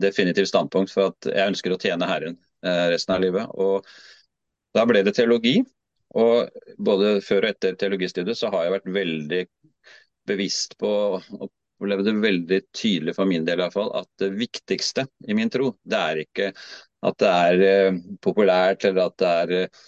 definitivt 0.02 0.50
standpunkt 0.50 0.92
for 0.92 1.14
at 1.14 1.30
jeg 1.30 1.54
ønsker 1.54 1.72
å 1.72 1.80
tjene 1.80 2.10
Herren 2.10 2.36
eh, 2.66 2.86
resten 2.92 3.16
av 3.16 3.24
livet. 3.24 3.56
Og 3.56 3.86
da 4.76 4.84
ble 4.88 5.04
det 5.06 5.16
teologi. 5.16 5.60
Og 6.16 6.48
både 6.80 7.18
før 7.24 7.44
og 7.44 7.54
etter 7.54 7.74
teologistudiet 7.76 8.38
så 8.38 8.48
har 8.52 8.66
jeg 8.66 8.76
vært 8.76 8.92
veldig 8.94 9.40
bevisst 10.28 10.76
på 10.80 10.90
og 10.90 11.48
opplevde 11.76 12.14
veldig 12.22 12.60
tydelig 12.74 13.14
for 13.16 13.28
min 13.28 13.44
del 13.44 13.60
i 13.60 13.64
hvert 13.66 13.76
fall, 13.76 13.92
at 13.98 14.08
det 14.20 14.32
viktigste 14.38 15.06
i 15.28 15.36
min 15.36 15.52
tro, 15.52 15.74
det 15.84 16.00
er 16.00 16.22
ikke 16.24 16.50
at 17.06 17.20
det 17.20 17.30
er 17.30 17.62
uh, 17.92 18.00
populært 18.24 18.86
eller 18.88 19.10
at 19.10 19.16
det 19.20 19.30
er 19.42 19.54
uh, 19.66 19.86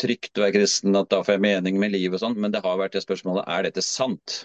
trygt 0.00 0.38
å 0.38 0.44
være 0.44 0.56
kristen, 0.56 0.96
at 0.96 1.10
da 1.12 1.20
får 1.24 1.36
jeg 1.36 1.44
mening 1.44 1.78
med 1.80 1.92
livet 1.92 2.16
og 2.16 2.24
sånn, 2.24 2.38
men 2.40 2.54
det 2.54 2.62
har 2.64 2.78
vært 2.80 2.96
det 2.96 3.04
spørsmålet 3.04 3.48
er 3.50 3.66
dette 3.66 3.84
sant? 3.84 4.44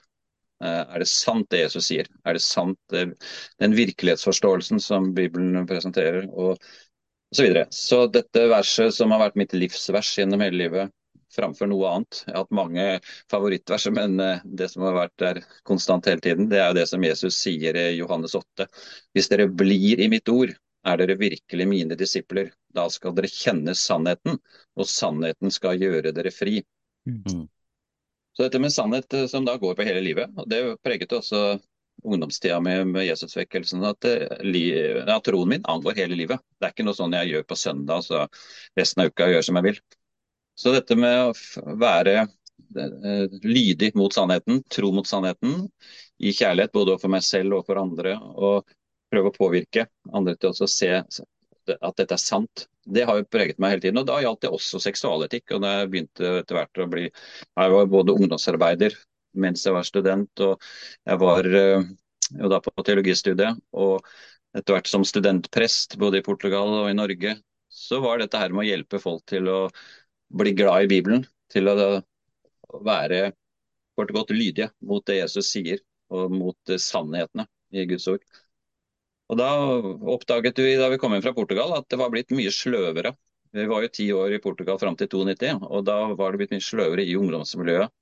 Uh, 0.60 0.84
er 0.84 1.00
det 1.04 1.10
sant 1.12 1.48
det 1.54 1.64
Jesus 1.64 1.88
sier? 1.88 2.10
Er 2.28 2.36
det 2.36 2.44
sant 2.44 2.80
den 2.92 3.78
virkelighetsforståelsen 3.78 4.82
som 4.84 5.14
Bibelen 5.16 5.68
presenterer? 5.70 6.28
og 6.34 6.58
så, 7.30 7.44
videre. 7.44 7.68
så 7.70 8.08
dette 8.10 8.48
verset 8.50 8.96
som 8.96 9.14
har 9.14 9.22
vært 9.22 9.38
mitt 9.38 9.54
livsvers 9.54 10.16
gjennom 10.18 10.42
hele 10.42 10.64
livet, 10.64 10.94
framfor 11.36 11.70
noe 11.70 11.92
annet. 11.94 12.22
Jeg 12.26 12.34
har 12.34 12.44
hatt 12.44 12.56
mange 12.56 12.86
favorittverser, 13.32 13.94
men 13.96 14.20
eh, 14.24 14.42
det 14.46 14.70
som 14.72 14.86
har 14.88 14.98
vært 14.98 15.16
der 15.22 15.42
konstant 15.68 16.10
hele 16.10 16.24
tiden, 16.24 16.50
det 16.52 16.62
er 16.62 16.72
jo 16.72 16.80
det 16.80 16.88
som 16.92 17.06
Jesus 17.06 17.38
sier 17.38 17.78
i 17.78 17.86
Johannes 18.00 18.36
8. 18.38 18.68
Hvis 19.18 19.30
dere 19.32 19.50
blir 19.50 20.02
i 20.02 20.10
mitt 20.12 20.30
ord, 20.34 20.56
er 20.88 21.00
dere 21.02 21.20
virkelig 21.20 21.68
mine 21.68 21.98
disipler. 22.00 22.52
Da 22.76 22.88
skal 22.94 23.16
dere 23.18 23.32
kjenne 23.32 23.76
sannheten, 23.76 24.40
og 24.80 24.90
sannheten 24.90 25.54
skal 25.54 25.82
gjøre 25.82 26.14
dere 26.16 26.34
fri. 26.34 26.62
Mm. 27.10 27.48
Så 28.36 28.46
dette 28.46 28.62
med 28.62 28.74
sannhet 28.74 29.14
eh, 29.14 29.28
som 29.32 29.46
da 29.48 29.58
går 29.60 29.76
på 29.76 29.88
hele 29.88 30.04
livet, 30.06 30.32
og 30.38 30.50
det 30.50 30.64
preget 30.86 31.14
også 31.16 31.60
ungdomstida 32.04 32.60
med, 32.60 32.88
med 32.88 33.06
Jesusvekkelsen. 33.06 33.84
At, 33.84 34.06
eh, 34.06 35.04
at 35.04 35.24
troen 35.28 35.50
min 35.50 35.66
angår 35.68 35.98
hele 36.00 36.16
livet. 36.16 36.42
Det 36.60 36.70
er 36.70 36.76
ikke 36.76 36.88
noe 36.88 36.98
sånn 36.98 37.16
jeg 37.18 37.34
gjør 37.34 37.48
på 37.50 37.58
søndag, 37.60 38.06
så 38.08 38.26
resten 38.80 39.04
av 39.04 39.12
uka 39.12 39.28
gjør 39.30 39.46
som 39.50 39.60
jeg 39.60 39.70
vil. 39.70 39.82
Så 40.60 40.74
dette 40.76 40.98
med 41.00 41.30
å 41.30 41.76
være 41.80 42.16
eh, 42.20 43.38
lydig 43.48 43.94
mot 43.96 44.14
sannheten, 44.14 44.60
tro 44.68 44.92
mot 44.96 45.08
sannheten, 45.08 45.70
i 46.20 46.34
kjærlighet 46.36 46.76
både 46.76 46.98
for 47.00 47.14
meg 47.14 47.24
selv 47.24 47.62
og 47.62 47.70
for 47.70 47.80
andre, 47.80 48.18
og 48.20 48.68
prøve 49.10 49.32
å 49.32 49.38
påvirke 49.38 49.88
andre 50.12 50.36
til 50.36 50.52
å 50.52 50.68
se 50.70 50.92
at 51.00 52.00
dette 52.00 52.16
er 52.16 52.22
sant, 52.22 52.66
det 52.90 53.06
har 53.06 53.20
jo 53.20 53.28
preget 53.30 53.60
meg 53.62 53.76
hele 53.76 53.84
tiden. 53.84 54.02
Og 54.02 54.08
da 54.10 54.18
gjaldt 54.24 54.42
det 54.46 54.52
også 54.54 54.82
seksualetikk. 54.82 55.54
og 55.56 55.64
da 55.64 55.74
jeg 55.78 55.92
begynte 55.94 56.32
etter 56.42 56.58
hvert 56.58 56.82
å 56.82 56.88
bli 56.90 57.06
Jeg 57.06 57.74
var 57.76 57.92
både 57.92 58.16
ungdomsarbeider 58.18 58.96
mens 59.38 59.66
jeg 59.66 59.76
var 59.76 59.86
student, 59.86 60.42
og 60.42 60.58
jeg 61.06 61.20
var 61.22 61.46
eh, 61.46 61.86
jo 62.40 62.50
da 62.50 62.58
på 62.66 62.74
teologistudiet. 62.84 63.62
Og 63.78 64.02
etter 64.58 64.76
hvert 64.76 64.90
som 64.90 65.06
studentprest 65.06 65.96
både 66.02 66.20
i 66.20 66.26
Portugal 66.26 66.74
og 66.82 66.90
i 66.90 66.98
Norge, 66.98 67.36
så 67.70 68.00
var 68.02 68.18
dette 68.20 68.40
her 68.42 68.50
med 68.50 68.66
å 68.66 68.70
hjelpe 68.72 69.00
folk 69.02 69.22
til 69.30 69.48
å 69.54 69.60
bli 70.30 70.54
glad 70.58 70.86
i 70.86 70.92
Bibelen, 70.92 71.26
til 71.50 71.70
å 71.72 71.76
være 72.86 73.32
kort 73.98 74.12
og 74.14 74.22
godt 74.22 74.36
lydige 74.36 74.70
mot 74.86 75.06
det 75.08 75.22
Jesus 75.22 75.50
sier, 75.54 75.82
og 76.14 76.34
mot 76.34 76.76
sannhetene 76.82 77.46
i 77.76 77.86
Guds 77.90 78.08
ord. 78.10 78.22
Og 79.30 79.38
Da 79.38 79.50
oppdaget 80.16 80.58
vi 80.58 80.78
da 80.78 80.90
vi 80.90 80.98
kom 80.98 81.14
inn 81.14 81.22
fra 81.26 81.36
Portugal 81.38 81.76
at 81.78 81.86
det 81.90 82.00
var 82.02 82.10
blitt 82.14 82.34
mye 82.34 82.54
sløvere. 82.54 83.14
Vi 83.54 83.66
var 83.70 83.84
jo 83.84 83.92
ti 83.94 84.08
år 84.14 84.34
i 84.34 84.42
Portugal 84.42 84.78
fram 84.82 84.98
til 84.98 85.10
92, 85.10 85.62
og 85.70 85.86
da 85.86 86.00
var 86.18 86.34
det 86.34 86.42
blitt 86.42 86.54
mye 86.54 86.66
sløvere 86.66 87.06
i 87.06 87.16
ungdomsmiljøet. 87.18 87.94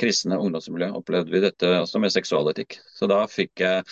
Kristne 0.00 0.38
ungdomsmiljø 0.40 0.90
opplevde 0.96 1.32
vi 1.32 1.42
dette 1.44 1.72
også 1.82 2.00
med 2.00 2.12
seksualetikk. 2.12 2.78
Så 2.96 3.08
da 3.08 3.22
fikk 3.28 3.64
jeg 3.64 3.84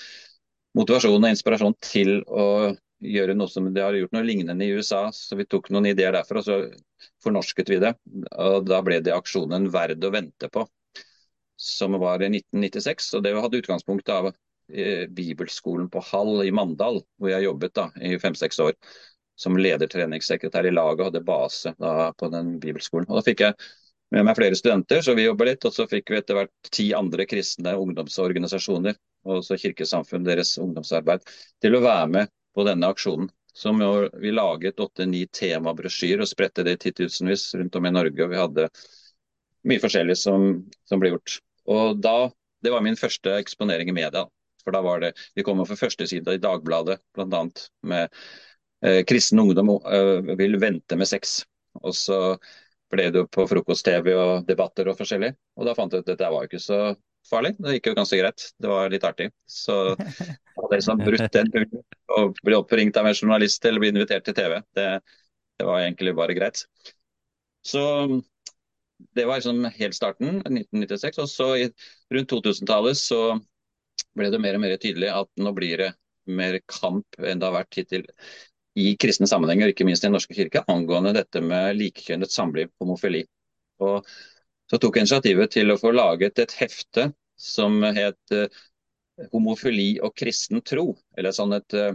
motivasjon 0.76 1.20
og 1.20 1.32
inspirasjon 1.32 1.76
til 1.84 2.20
å 2.28 2.46
gjøre 3.02 3.34
noe 3.36 3.50
som 3.50 3.66
de 3.72 3.82
har 3.82 3.96
gjort 3.96 4.14
noe 4.16 4.26
lignende 4.26 4.64
i 4.64 4.74
USA. 4.76 5.06
Så 5.12 5.36
vi 5.36 5.46
tok 5.48 5.70
noen 5.74 5.90
ideer 5.92 6.14
derfra 6.16 6.40
og 6.40 6.46
så 6.46 6.58
fornorsket 7.24 7.70
vi 7.72 7.80
det. 7.82 7.94
Og 8.32 8.66
da 8.68 8.80
ble 8.84 9.00
det 9.04 9.14
aksjonen 9.16 9.68
'Verd 9.72 10.04
å 10.04 10.12
vente 10.14 10.50
på', 10.52 10.66
som 11.56 11.98
var 12.00 12.22
i 12.22 12.30
1996. 12.32 13.14
Og 13.18 13.24
det 13.24 13.34
hadde 13.36 13.62
utgangspunkt 13.62 14.08
av 14.12 14.30
eh, 14.30 15.06
bibelskolen 15.08 15.90
på 15.90 16.02
Hall 16.10 16.44
i 16.46 16.54
Mandal, 16.54 17.02
hvor 17.18 17.32
jeg 17.32 17.48
jobbet 17.48 17.74
da 17.74 17.90
i 18.00 18.16
fem-seks 18.18 18.60
år 18.64 18.76
som 19.36 19.58
ledertreningssekretær 19.60 20.64
i 20.64 20.72
laget 20.72 21.02
og 21.02 21.10
hadde 21.10 21.26
base 21.26 21.74
da, 21.76 22.12
på 22.16 22.30
den 22.32 22.56
bibelskolen. 22.60 23.08
Og 23.10 23.20
da 23.20 23.26
fikk 23.26 23.44
jeg 23.44 23.58
med 24.14 24.24
meg 24.24 24.38
flere 24.38 24.56
studenter, 24.56 25.02
så 25.02 25.16
vi 25.18 25.26
jobba 25.26 25.50
litt. 25.50 25.64
Og 25.68 25.74
så 25.74 25.84
fikk 25.90 26.12
vi 26.12 26.20
etter 26.20 26.38
hvert 26.38 26.70
ti 26.72 26.88
andre 26.96 27.26
kristne 27.28 27.74
ungdomsorganisasjoner, 27.76 28.96
og 29.26 29.40
også 29.40 29.58
Kirkesamfunn, 29.60 30.24
deres 30.24 30.54
ungdomsarbeid, 30.62 31.26
til 31.60 31.76
å 31.76 31.84
være 31.84 32.10
med 32.14 32.32
på 32.56 32.64
denne 32.66 32.88
aksjonen. 32.92 33.28
Som 33.56 33.80
vi 34.20 34.32
laget 34.32 34.80
åtte-ni 34.84 35.22
temabrosjyrer 35.32 36.25
og 36.25 36.28
spredte 36.28 36.64
det 36.66 36.75
titusenvis 36.82 37.54
rundt 37.56 37.76
om 37.78 37.86
i 37.88 37.92
Norge. 37.92 38.25
og 38.25 38.32
Vi 38.32 38.40
hadde 38.40 38.66
mye 39.70 39.80
forskjellig 39.80 40.16
som, 40.20 40.50
som, 40.84 41.00
ble 41.00 41.14
gjort. 41.14 41.38
Og 41.72 42.00
da, 42.04 42.30
Det 42.62 42.72
var 42.72 42.84
min 42.84 42.98
første 42.98 43.32
eksponering 43.40 43.88
i 43.88 43.96
media. 43.96 44.26
For 44.64 44.76
da 44.76 44.82
var 44.82 45.00
det, 45.00 45.14
Vi 45.34 45.44
kom 45.46 45.64
for 45.64 45.78
førstesida 45.78 46.34
i 46.34 46.42
Dagbladet 46.42 46.98
bl.a. 47.14 47.42
med 47.82 48.08
eh, 48.82 49.02
'Kristen 49.04 49.40
ungdom 49.40 49.70
eh, 49.78 50.36
vil 50.36 50.60
vente 50.60 50.96
med 50.96 51.08
sex'. 51.08 51.44
Og 51.82 51.94
så 51.94 52.36
ble 52.92 53.10
det 53.10 53.25
på 53.30 53.46
frokost-TV 53.48 54.12
og 54.14 54.46
debatter 54.48 54.88
og 54.88 54.98
forskjellig. 54.98 55.32
Og 55.56 55.66
da 55.66 55.75
fant 55.75 55.92
jeg 55.92 56.04
ut 56.04 56.08
at 56.08 56.12
dette 56.12 56.32
var 56.32 56.44
jo 56.44 56.50
ikke 56.50 56.62
så 56.62 56.80
farlig. 57.30 57.54
Det 57.59 57.76
gikk 57.76 57.90
jo 57.90 57.97
ganske 57.99 58.18
greit. 58.21 58.47
Det 58.62 58.71
var 58.71 58.92
litt 58.92 59.06
artig. 59.06 59.30
Så 59.49 59.76
hadde 60.56 60.78
liksom 60.78 61.02
brutt 61.02 61.33
den 61.35 61.52
å 62.16 62.23
bli 62.42 62.59
oppringt 62.59 62.97
av 63.00 63.09
en 63.09 63.18
journalist 63.18 63.64
eller 63.66 63.83
bli 63.83 63.92
invitert 63.95 64.26
til 64.26 64.37
TV, 64.37 64.61
det, 64.78 64.88
det 65.59 65.68
var 65.68 65.83
egentlig 65.83 66.14
bare 66.16 66.37
greit. 66.38 66.64
Så 67.66 67.83
det 69.16 69.26
var 69.26 69.40
liksom 69.40 69.64
helt 69.64 69.95
starten, 69.95 70.40
1996. 70.47 71.21
Og 71.23 71.30
så 71.30 71.49
i, 71.61 71.68
rundt 72.14 72.33
2000-tallet 72.33 72.99
så 72.99 73.21
ble 74.16 74.30
det 74.33 74.40
mer 74.40 74.56
og 74.56 74.64
mer 74.64 74.76
tydelig 74.80 75.11
at 75.12 75.30
nå 75.40 75.52
blir 75.56 75.83
det 75.83 75.92
mer 76.26 76.59
kamp 76.71 77.18
enn 77.23 77.40
det 77.40 77.47
har 77.47 77.54
vært 77.54 77.78
hittil 77.78 78.06
i 78.76 78.92
kristne 79.00 79.28
sammenhenger, 79.28 79.71
ikke 79.73 79.87
minst 79.88 80.04
i 80.04 80.09
Den 80.09 80.16
norske 80.18 80.37
kirke, 80.37 80.64
angående 80.68 81.14
dette 81.16 81.40
med 81.40 81.78
likekjønnet 81.78 82.33
samliv, 82.33 82.68
homofili. 82.83 83.23
Og 83.80 84.04
så 84.70 84.78
tok 84.82 84.99
initiativet 84.99 85.52
til 85.54 85.70
å 85.70 85.78
få 85.80 85.92
laget 85.94 86.40
et 86.42 86.54
hefte 86.58 87.11
som 87.38 87.82
het 87.85 88.35
eh, 88.35 88.50
Homofili 89.32 89.96
og 90.04 90.12
kristen 90.18 90.61
tro. 90.66 90.90
Eller 91.16 91.32
sånn 91.37 91.54
et 91.56 91.76
eh, 91.76 91.94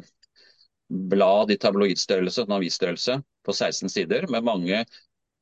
blad 1.11 1.51
i 1.53 1.59
tabloidstørrelse, 1.61 2.47
avisstørrelse, 2.49 3.21
på 3.45 3.55
16 3.55 3.91
sider 3.91 4.27
med 4.31 4.45
mange 4.45 4.83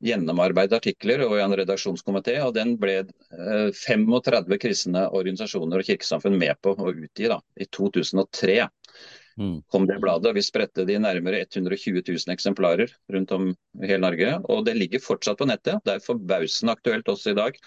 gjennomarbeidede 0.06 0.80
artikler 0.80 1.24
og 1.26 1.36
en 1.44 1.56
redaksjonskomité. 1.60 2.38
og 2.46 2.54
Den 2.56 2.76
ble 2.80 3.02
35 3.30 4.54
eh, 4.56 4.60
kristne 4.62 5.06
organisasjoner 5.10 5.82
og 5.82 5.90
kirkesamfunn 5.90 6.38
med 6.40 6.60
på 6.64 6.76
å 6.76 6.94
utgi 6.94 7.32
da, 7.32 7.40
i 7.60 7.68
2003. 7.68 8.62
Mm. 9.40 9.62
kom 9.72 9.86
det 9.88 10.00
bladet. 10.04 10.34
Vi 10.36 10.44
spredte 10.44 10.84
det 10.86 10.98
i 10.98 11.00
nærmere 11.00 11.46
120 11.46 12.02
000 12.08 12.34
eksemplarer 12.34 12.92
rundt 13.14 13.32
om 13.32 13.54
i 13.54 13.88
hele 13.88 14.04
Norge. 14.04 14.34
Og 14.52 14.66
det 14.68 14.76
ligger 14.76 15.00
fortsatt 15.04 15.40
på 15.40 15.48
nettet. 15.48 15.80
Det 15.86 15.96
er 15.96 16.04
forbausende 16.04 16.76
aktuelt 16.76 17.08
også 17.08 17.32
i 17.32 17.40
dag. 17.40 17.60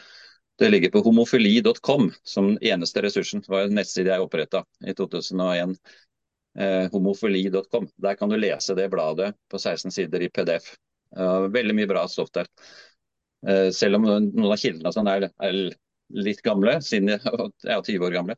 Det 0.61 0.69
ligger 0.69 0.93
på 0.93 1.00
homofili.com 1.07 2.11
som 2.23 2.59
eneste 2.61 3.02
ressursen. 3.02 3.41
Det 3.41 3.49
var 3.49 3.67
en 3.67 3.76
nettside 3.81 4.12
jeg 4.12 4.25
oppretta 4.26 4.64
i 4.87 4.95
2001. 4.95 5.79
Eh, 6.59 6.91
homofili.com. 6.93 7.88
Der 7.97 8.21
kan 8.21 8.29
du 8.29 8.37
lese 8.37 8.76
det 8.76 8.91
bladet 8.93 9.33
på 9.49 9.59
16 9.59 9.91
sider 9.91 10.23
i 10.23 10.29
PDF. 10.29 10.75
Uh, 11.17 11.49
veldig 11.52 11.75
mye 11.76 11.88
bra 11.88 12.07
stoff 12.09 12.31
der. 12.33 12.49
Uh, 13.45 13.69
selv 13.75 13.99
om 13.99 14.07
noen 14.07 14.52
av 14.52 14.61
kildene 14.61 14.93
sånn 14.95 15.11
er, 15.12 15.29
er, 15.45 15.59
litt 16.12 16.43
gamle, 16.45 16.75
siden 16.85 17.14
jeg 17.14 17.21
er 17.25 17.81
20 17.81 18.05
år 18.05 18.17
gamle. 18.17 18.35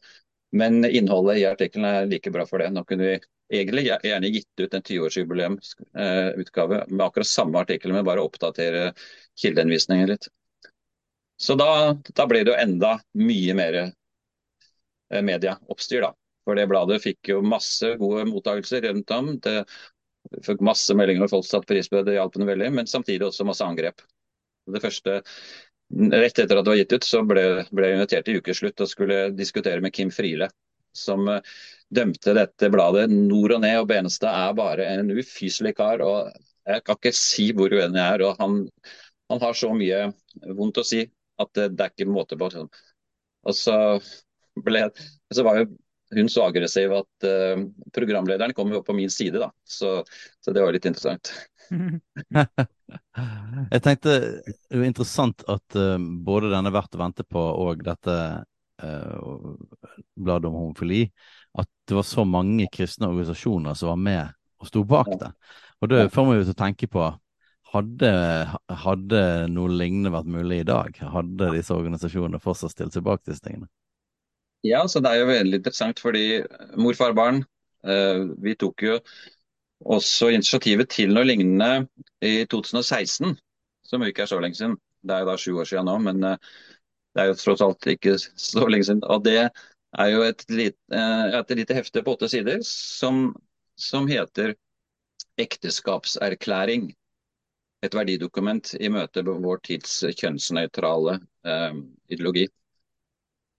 Men 0.54 0.84
innholdet 0.87 1.40
i 1.40 1.46
artikkelen 1.49 1.87
er 1.88 2.06
like 2.06 2.30
bra 2.30 2.44
for 2.46 2.62
det. 2.62 2.70
Nå 2.70 2.84
kunne 2.87 3.08
vi 3.08 3.16
egentlig 3.58 3.88
gjerne 3.88 4.30
gitt 4.30 4.61
ut 4.61 4.75
en 4.75 4.82
20-årsjubileumsutgave 4.87 6.84
med 6.88 7.06
akkurat 7.06 7.26
samme 7.26 7.58
artikkel, 7.64 7.92
men 7.92 8.06
bare 8.06 8.23
oppdatere 8.23 8.92
kildeinnvisningen 9.40 10.12
litt. 10.12 10.28
Så 11.37 11.56
da, 11.58 11.96
da, 12.14 12.26
ble 12.30 12.44
det 12.44 12.52
jo 12.52 12.61
enda 12.61 12.92
mye 13.18 13.56
mer 13.58 13.80
eh, 13.82 15.23
medieoppstyr, 15.26 16.06
da. 16.06 16.12
For 16.44 16.54
det 16.58 16.68
bladet 16.70 17.02
fikk 17.02 17.32
jo 17.32 17.40
masse 17.42 17.96
gode 17.99 18.26
mottakelser 18.28 18.84
rundt 18.87 19.11
om. 19.16 19.32
Det 19.42 19.64
fikk 20.44 20.62
masse 20.64 20.94
meldinger 20.96 21.26
og 21.26 21.32
folk 21.32 21.49
satte 21.49 21.68
pris 21.73 21.88
på 21.90 21.99
det, 21.99 22.12
det 22.12 22.18
hjalp 22.18 22.37
veldig, 22.38 22.70
men 22.78 22.87
samtidig 22.90 23.26
også 23.26 23.46
masse 23.49 23.64
angrep. 23.66 24.04
Det 24.70 24.80
første 24.80 25.18
Rett 25.94 26.38
etter 26.38 26.58
at 26.58 26.64
det 26.66 26.72
var 26.72 26.78
gitt 26.78 26.92
ut, 26.96 27.06
så 27.06 27.20
ble, 27.26 27.42
ble 27.70 27.88
jeg 27.88 27.98
invitert 27.98 28.26
til 28.26 28.40
ukeslutt 28.42 28.82
og 28.82 28.90
skulle 28.90 29.18
diskutere 29.36 29.82
med 29.84 29.94
Kim 29.94 30.10
Friele, 30.14 30.48
som 30.96 31.28
uh, 31.30 31.38
dømte 31.94 32.34
dette 32.34 32.70
bladet 32.72 33.06
nord 33.12 33.54
og 33.54 33.62
ned. 33.62 33.78
Og 33.82 33.88
Benestad 33.92 34.34
er 34.34 34.56
bare 34.58 34.88
en 34.96 35.12
ufyselig 35.14 35.76
kar. 35.78 36.02
og 36.02 36.32
Jeg 36.66 36.82
kan 36.86 36.98
ikke 36.98 37.14
si 37.14 37.50
hvor 37.54 37.70
uenig 37.70 38.00
jeg 38.00 38.18
er. 38.18 38.26
og 38.26 38.40
han, 38.42 38.58
han, 39.30 39.42
har 39.44 39.54
så 39.58 39.70
mye 39.76 40.08
vondt 40.58 40.82
å 40.82 40.86
si 40.86 41.04
at 41.42 41.54
det 41.54 41.70
er 41.70 41.94
ikke 41.94 42.10
måte 42.10 42.38
på. 42.40 42.50
Og 43.44 43.54
så, 43.54 43.78
ble, 44.66 44.86
så 45.34 45.46
var 45.46 45.62
jo 45.62 45.70
hun 46.14 46.28
så 46.30 46.44
aggressiv 46.46 46.92
at 46.94 47.26
uh, 47.26 47.62
programlederen 47.94 48.54
kom 48.54 48.72
jo 48.74 48.82
på 48.86 48.94
min 48.96 49.10
side, 49.10 49.38
da. 49.42 49.50
Så, 49.62 50.00
så 50.42 50.54
det 50.54 50.62
var 50.62 50.74
litt 50.74 50.86
interessant. 50.90 51.30
Jeg 53.75 53.83
tenkte 53.83 54.14
det 54.14 54.78
var 54.78 54.87
interessant 54.87 55.44
at 55.50 55.76
uh, 55.78 55.99
både 55.99 56.52
denne 56.52 56.73
Verdt 56.75 56.97
å 56.97 57.00
vente 57.00 57.25
på 57.26 57.40
og 57.40 57.83
dette 57.87 58.16
uh, 58.83 59.54
bladet 60.14 60.50
om 60.50 60.59
homofili, 60.61 61.02
at 61.59 61.68
det 61.88 61.99
var 61.99 62.06
så 62.09 62.25
mange 62.28 62.68
kristne 62.73 63.11
organisasjoner 63.11 63.75
som 63.78 63.94
var 63.94 64.00
med 64.00 64.25
og 64.61 64.71
sto 64.71 64.85
bak 64.88 65.11
det. 65.21 65.30
Og 65.83 65.92
det 65.92 66.11
får 66.14 66.28
meg 66.28 66.42
til 66.42 66.54
å 66.54 66.59
tenke 66.59 66.87
på 66.90 67.04
hadde, 67.75 68.11
hadde 68.85 69.23
noe 69.52 69.73
lignende 69.73 70.12
vært 70.14 70.30
mulig 70.30 70.62
i 70.62 70.68
dag? 70.68 71.00
Hadde 71.14 71.54
disse 71.56 71.75
organisasjonene 71.75 72.42
fortsatt 72.42 72.75
stilt 72.75 72.94
seg 72.94 73.06
bak 73.06 73.25
disse 73.26 73.44
tingene? 73.44 73.68
Ja, 74.64 74.85
så 74.88 75.02
det 75.04 75.12
er 75.12 75.21
jo 75.21 75.33
veldig 75.33 75.61
interessant 75.61 76.00
fordi 76.00 76.40
mor, 76.80 76.97
far, 76.97 77.12
barn, 77.16 77.42
uh, 77.85 78.30
vi 78.40 78.54
tok 78.56 78.87
jo 78.87 78.99
også 79.81 80.31
initiativet 80.33 80.90
til 80.93 81.12
noe 81.14 81.26
lignende 81.26 81.87
i 82.25 82.45
2016, 82.50 83.37
som 83.85 84.04
ikke 84.07 84.25
er 84.25 84.31
så 84.31 84.40
lenge 84.40 84.59
siden. 84.59 84.76
Det 85.04 85.14
er 85.14 85.25
jo 85.25 85.28
da 85.28 85.37
sju 85.40 85.52
år 85.61 85.69
siden 85.69 85.88
nå, 85.90 85.99
men 86.07 86.25
eh, 86.25 86.50
det 87.14 87.23
er 87.23 87.31
jo 87.31 87.38
tross 87.38 87.62
alt 87.64 87.88
ikke 87.93 88.16
så 88.19 88.66
lenge 88.66 88.88
siden. 88.88 89.04
Og 89.04 89.25
det 89.26 89.38
er 89.45 90.11
jo 90.11 90.25
et 90.26 90.45
lite, 90.50 90.78
eh, 90.93 91.38
et 91.38 91.57
lite 91.59 91.76
hefte 91.76 92.02
på 92.02 92.16
åtte 92.16 92.31
sider 92.33 92.62
som, 92.66 93.35
som 93.76 94.09
heter 94.09 94.54
'Ekteskapserklæring'. 95.38 96.93
Et 97.85 97.95
verdidokument 97.95 98.75
i 98.81 98.88
møte 98.88 99.23
med 99.23 99.43
vår 99.45 99.59
tids 99.66 99.99
kjønnsnøytrale 100.16 101.19
eh, 101.45 101.75
ideologi. 102.09 102.47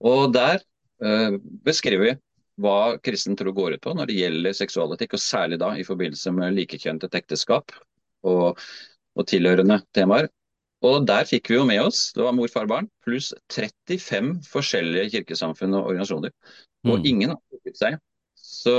Og 0.00 0.32
der 0.34 0.58
eh, 1.04 1.38
beskriver 1.64 2.04
vi 2.04 2.14
hva 2.62 2.96
kristen 3.04 3.36
tro 3.36 3.52
går 3.52 3.76
ut 3.76 3.84
på 3.84 3.92
når 3.96 4.10
det 4.10 4.18
gjelder 4.20 4.56
seksualetikk, 4.56 5.16
og 5.16 5.22
særlig 5.22 5.60
da 5.60 5.74
i 5.76 5.84
forbindelse 5.86 6.32
med 6.36 6.56
likekjønnet 6.56 7.14
ekteskap 7.18 7.74
og, 8.26 8.58
og, 9.16 9.24
tilhørende 9.28 9.82
temaer. 9.96 10.30
Og 10.86 11.06
Der 11.08 11.24
fikk 11.28 11.50
vi 11.50 11.56
jo 11.56 11.64
med 11.68 11.80
oss 11.82 12.10
det 12.16 12.24
var 12.24 12.34
mor, 12.36 12.48
far, 12.52 12.68
barn, 12.70 12.88
pluss 13.04 13.32
35 13.52 14.34
forskjellige 14.48 15.16
kirkesamfunn 15.16 15.76
og 15.76 15.92
organisasjoner. 15.92 16.34
Og 16.86 17.00
mm. 17.00 17.08
ingen 17.08 17.32
har 17.34 17.40
trukket 17.50 17.80
seg. 17.80 17.98
Så 18.36 18.76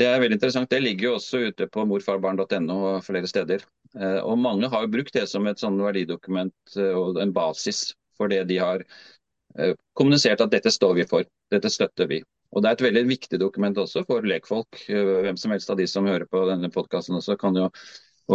det 0.00 0.06
er 0.08 0.20
veldig 0.22 0.38
interessant. 0.38 0.70
Det 0.70 0.80
ligger 0.80 1.10
jo 1.10 1.14
også 1.18 1.42
ute 1.50 1.66
på 1.68 1.84
morfarbarn.no 1.90 2.76
og 2.94 3.04
flere 3.04 3.28
steder. 3.28 3.66
Eh, 3.98 4.20
og 4.22 4.38
Mange 4.40 4.70
har 4.72 4.86
jo 4.86 4.92
brukt 4.94 5.14
det 5.16 5.26
som 5.28 5.46
et 5.50 5.60
sånn 5.60 5.80
verdidokument 5.82 6.76
eh, 6.78 6.94
og 6.96 7.20
en 7.20 7.34
basis 7.36 7.90
for 8.16 8.30
det 8.32 8.44
de 8.48 8.60
har 8.62 8.84
eh, 9.58 9.74
kommunisert 9.98 10.40
at 10.40 10.52
dette 10.54 10.72
står 10.72 10.94
vi 11.00 11.08
for, 11.10 11.26
dette 11.52 11.72
støtter 11.72 12.08
vi. 12.10 12.22
Og 12.50 12.62
Det 12.62 12.68
er 12.68 12.76
et 12.76 12.86
veldig 12.88 13.04
viktig 13.06 13.38
dokument 13.38 13.78
også 13.78 14.02
for 14.08 14.26
lekfolk. 14.26 14.82
Eh, 14.90 15.12
hvem 15.26 15.38
som 15.38 15.54
helst 15.54 15.70
av 15.70 15.78
de 15.78 15.86
som 15.90 16.08
hører 16.08 16.26
på 16.26 16.42
denne 16.48 16.70
podkasten 16.74 17.18
også 17.18 17.38
kan 17.40 17.56
jo 17.58 17.70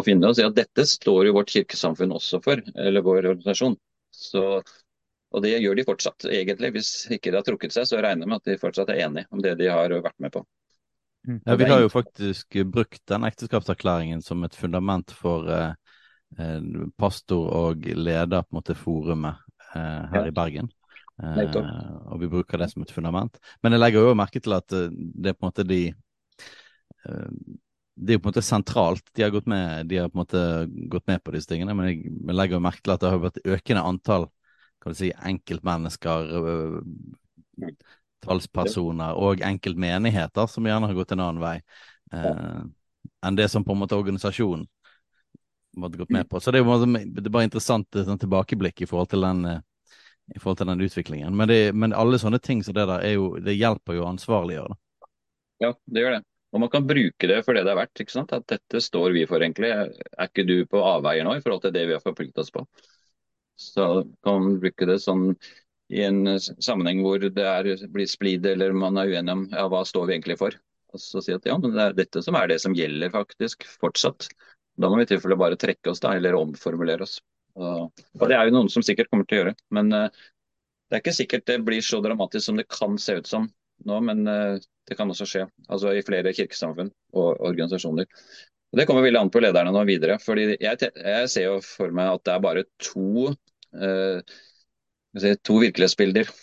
finne 0.06 0.28
og 0.28 0.36
si 0.38 0.43
at 0.43 0.56
dette 0.56 0.84
står 0.88 1.30
jo 1.30 1.36
vårt 1.38 1.51
kirkesamfunn 1.51 2.15
også 2.15 2.41
for, 2.43 2.60
eller 2.75 3.04
vår 3.04 3.30
organisasjon. 3.34 3.78
Så, 4.15 4.43
og 5.32 5.43
det 5.43 5.56
gjør 5.60 5.80
de 5.80 5.88
fortsatt, 5.88 6.28
egentlig. 6.32 6.73
Hvis 6.75 6.91
ikke 7.12 7.32
de 7.32 7.39
har 7.39 7.47
trukket 7.47 7.75
seg, 7.75 7.88
så 7.88 7.99
regner 8.04 8.25
jeg 8.25 8.32
med 8.32 8.41
at 8.41 8.51
de 8.51 8.60
fortsatt 8.60 8.91
er 8.91 9.04
enige 9.06 9.28
om 9.32 9.43
det 9.43 9.56
de 9.60 9.71
har 9.71 9.95
vært 9.95 10.19
med 10.23 10.36
på. 10.36 10.43
Mm. 11.28 11.39
Ja, 11.45 11.56
Vi 11.56 11.69
har 11.71 11.82
jo 11.82 11.89
faktisk 11.89 12.60
brukt 12.69 13.01
den 13.10 13.25
ekteskapserklæringen 13.28 14.21
som 14.23 14.43
et 14.45 14.56
fundament 14.56 15.12
for 15.15 15.49
eh, 15.49 15.73
eh 16.39 16.62
pastor 16.99 17.49
og 17.49 17.88
leder 17.88 18.43
på 18.43 18.54
en 18.54 18.60
måte 18.60 18.75
forumet 18.78 19.41
eh, 19.73 20.04
her 20.12 20.21
ja. 20.21 20.28
i 20.28 20.36
Bergen. 20.36 20.69
Uh, 21.15 22.10
og 22.12 22.19
vi 22.19 22.28
bruker 22.28 22.60
det 22.60 22.69
som 22.73 22.84
et 22.84 22.91
fundament. 22.91 23.38
Men 23.63 23.75
jeg 23.75 23.82
legger 23.82 24.04
jo 24.04 24.17
merke 24.19 24.41
til 24.43 24.56
at 24.56 24.75
uh, 24.75 24.89
det 24.91 25.32
er 25.32 25.38
på 25.38 25.45
en 25.45 25.51
måte 25.51 25.63
de 25.67 25.80
uh, 27.08 27.30
Det 27.95 28.12
er 28.12 28.17
jo 28.17 28.23
på 28.23 28.28
en 28.28 28.34
måte 28.34 28.43
sentralt. 28.43 29.06
De 29.15 29.23
har 29.23 29.32
gått 29.32 29.47
med, 29.47 29.88
de 29.88 30.01
har 30.01 30.10
på 30.12 30.19
en 30.19 30.23
måte 30.25 30.41
gått 30.91 31.08
med 31.08 31.23
på 31.23 31.32
disse 31.32 31.47
tingene, 31.47 31.75
men 31.78 31.88
jeg, 31.88 32.12
legger 32.36 32.58
jo 32.58 32.65
merke 32.65 32.84
til 32.84 32.95
at 32.95 33.04
det 33.04 33.13
har 33.13 33.23
vært 33.23 33.45
økende 33.45 33.86
antall 33.88 34.28
kan 34.84 34.93
du 34.93 34.97
si, 34.99 35.08
enkeltmennesker, 35.25 36.28
talspersoner 38.21 39.15
og 39.17 39.39
enkeltmenigheter 39.41 40.49
som 40.51 40.67
gjerne 40.67 40.91
har 40.91 40.97
gått 40.97 41.15
en 41.15 41.23
annen 41.23 41.41
vei 41.41 41.56
enn 42.13 43.39
det 43.39 43.47
som 43.49 43.63
på 43.65 43.73
en 43.73 43.80
måte 43.82 43.97
organisasjonen 43.97 44.67
måtte 45.80 45.97
gått 45.97 46.13
med 46.13 46.30
på. 46.30 46.38
Så 46.38 46.54
det 46.54 46.60
er 46.60 46.67
jo 46.67 46.78
det 46.86 47.23
er 47.23 47.34
bare 47.34 47.47
interessant 47.47 47.97
sånn 47.97 48.21
tilbakeblikk 48.21 48.84
i 48.84 48.89
forhold 48.91 49.10
til 49.15 49.25
den 49.25 49.41
i 50.33 50.39
forhold 50.39 50.57
til 50.61 50.69
den 50.71 50.81
utviklingen. 50.81 51.35
Men, 51.38 51.49
det, 51.51 51.59
men, 51.77 51.93
alle 51.93 52.19
sånne 52.21 52.39
ting 52.41 52.63
som 52.65 52.75
det 52.77 52.88
der, 52.89 53.03
er 53.05 53.17
jo, 53.17 53.35
det 53.41 53.57
hjelper 53.57 53.99
jo 53.99 54.07
ansvarliggjøre. 54.09 54.77
Ja, 55.63 55.71
det 55.85 56.01
gjør 56.01 56.17
det. 56.17 56.23
Og 56.55 56.61
man 56.63 56.71
kan 56.71 56.88
bruke 56.88 57.27
det 57.27 57.41
for 57.43 57.57
det 57.57 57.65
det 57.67 57.73
er 57.73 57.81
verdt. 57.81 58.01
ikke 58.01 58.15
sant? 58.15 58.33
At 58.33 58.47
dette 58.47 58.81
står 58.81 59.13
vi 59.15 59.25
for, 59.29 59.43
egentlig. 59.43 59.71
Er 59.75 60.29
ikke 60.29 60.47
du 60.47 60.57
på 60.71 60.81
avveier 60.81 61.27
nå 61.27 61.35
i 61.35 61.43
forhold 61.43 61.65
til 61.65 61.75
det 61.75 61.85
vi 61.89 61.97
har 61.97 62.03
forpliktet 62.03 62.45
oss 62.45 62.53
på? 62.55 62.63
Så 63.59 64.05
kan 64.23 64.39
man 64.39 64.59
bruke 64.63 64.88
det 64.88 65.01
sånn 65.03 65.33
i 65.93 66.01
en 66.01 66.39
sammenheng 66.39 67.03
hvor 67.05 67.21
det 67.21 67.43
er, 67.45 67.69
blir 67.93 68.09
splid 68.09 68.47
eller 68.49 68.73
man 68.73 68.97
er 68.97 69.11
uenig 69.11 69.35
om 69.35 69.43
ja, 69.51 69.67
hva 69.69 69.83
står 69.85 70.07
vi 70.07 70.15
egentlig 70.15 70.39
for. 70.39 70.55
Og 70.95 71.01
så 71.03 71.21
si 71.21 71.35
at 71.35 71.45
ja, 71.45 71.57
men 71.59 71.75
det 71.75 71.83
er 71.83 71.97
dette 71.99 72.23
som 72.23 72.38
er 72.39 72.49
det 72.49 72.61
som 72.63 72.75
gjelder 72.75 73.11
faktisk 73.13 73.67
fortsatt. 73.83 74.29
Da 74.79 74.89
må 74.89 74.99
vi 74.99 75.05
i 75.05 75.11
tilfelle 75.11 75.38
bare 75.39 75.59
trekke 75.59 75.91
oss 75.91 76.01
da, 76.03 76.15
eller 76.15 76.39
omformulere 76.39 77.05
oss. 77.05 77.19
Og 77.56 78.28
Det 78.28 78.36
er 78.36 78.48
jo 78.48 78.56
noen 78.56 78.72
som 78.72 78.84
sikkert 78.86 79.12
kommer 79.12 79.28
til 79.28 79.38
å 79.38 79.41
gjøre. 79.44 79.54
Men 79.76 79.91
uh, 79.96 80.08
det 80.89 80.98
er 80.98 81.04
ikke 81.04 81.15
sikkert 81.18 81.48
det 81.50 81.62
blir 81.65 81.86
så 81.86 82.02
dramatisk 82.04 82.48
som 82.48 82.60
det 82.60 82.68
kan 82.72 82.98
se 83.02 83.18
ut 83.20 83.30
som 83.30 83.48
nå. 83.88 84.00
Men 84.08 84.26
uh, 84.28 84.58
det 84.88 84.98
kan 85.00 85.12
også 85.12 85.28
skje. 85.30 85.46
Altså 85.70 85.94
i 85.96 86.04
flere 86.06 86.34
kirkesamfunn 86.36 86.91
og 87.15 87.30
organisasjoner. 87.39 88.10
Og 88.74 88.82
Det 88.82 88.88
kommer 88.89 89.06
veldig 89.06 89.22
an 89.22 89.32
på 89.32 89.44
lederne 89.44 89.72
nå 89.72 89.86
videre. 89.88 90.18
fordi 90.20 90.50
jeg, 90.60 90.91
jeg 90.91 91.30
ser 91.32 91.48
jo 91.48 91.62
for 91.63 91.96
meg 91.96 92.18
at 92.18 92.26
det 92.28 92.34
er 92.36 92.44
bare 92.44 92.65
to, 92.84 93.32
uh, 93.80 94.36
to 95.48 95.62
virkelighetsbilder 95.63 96.34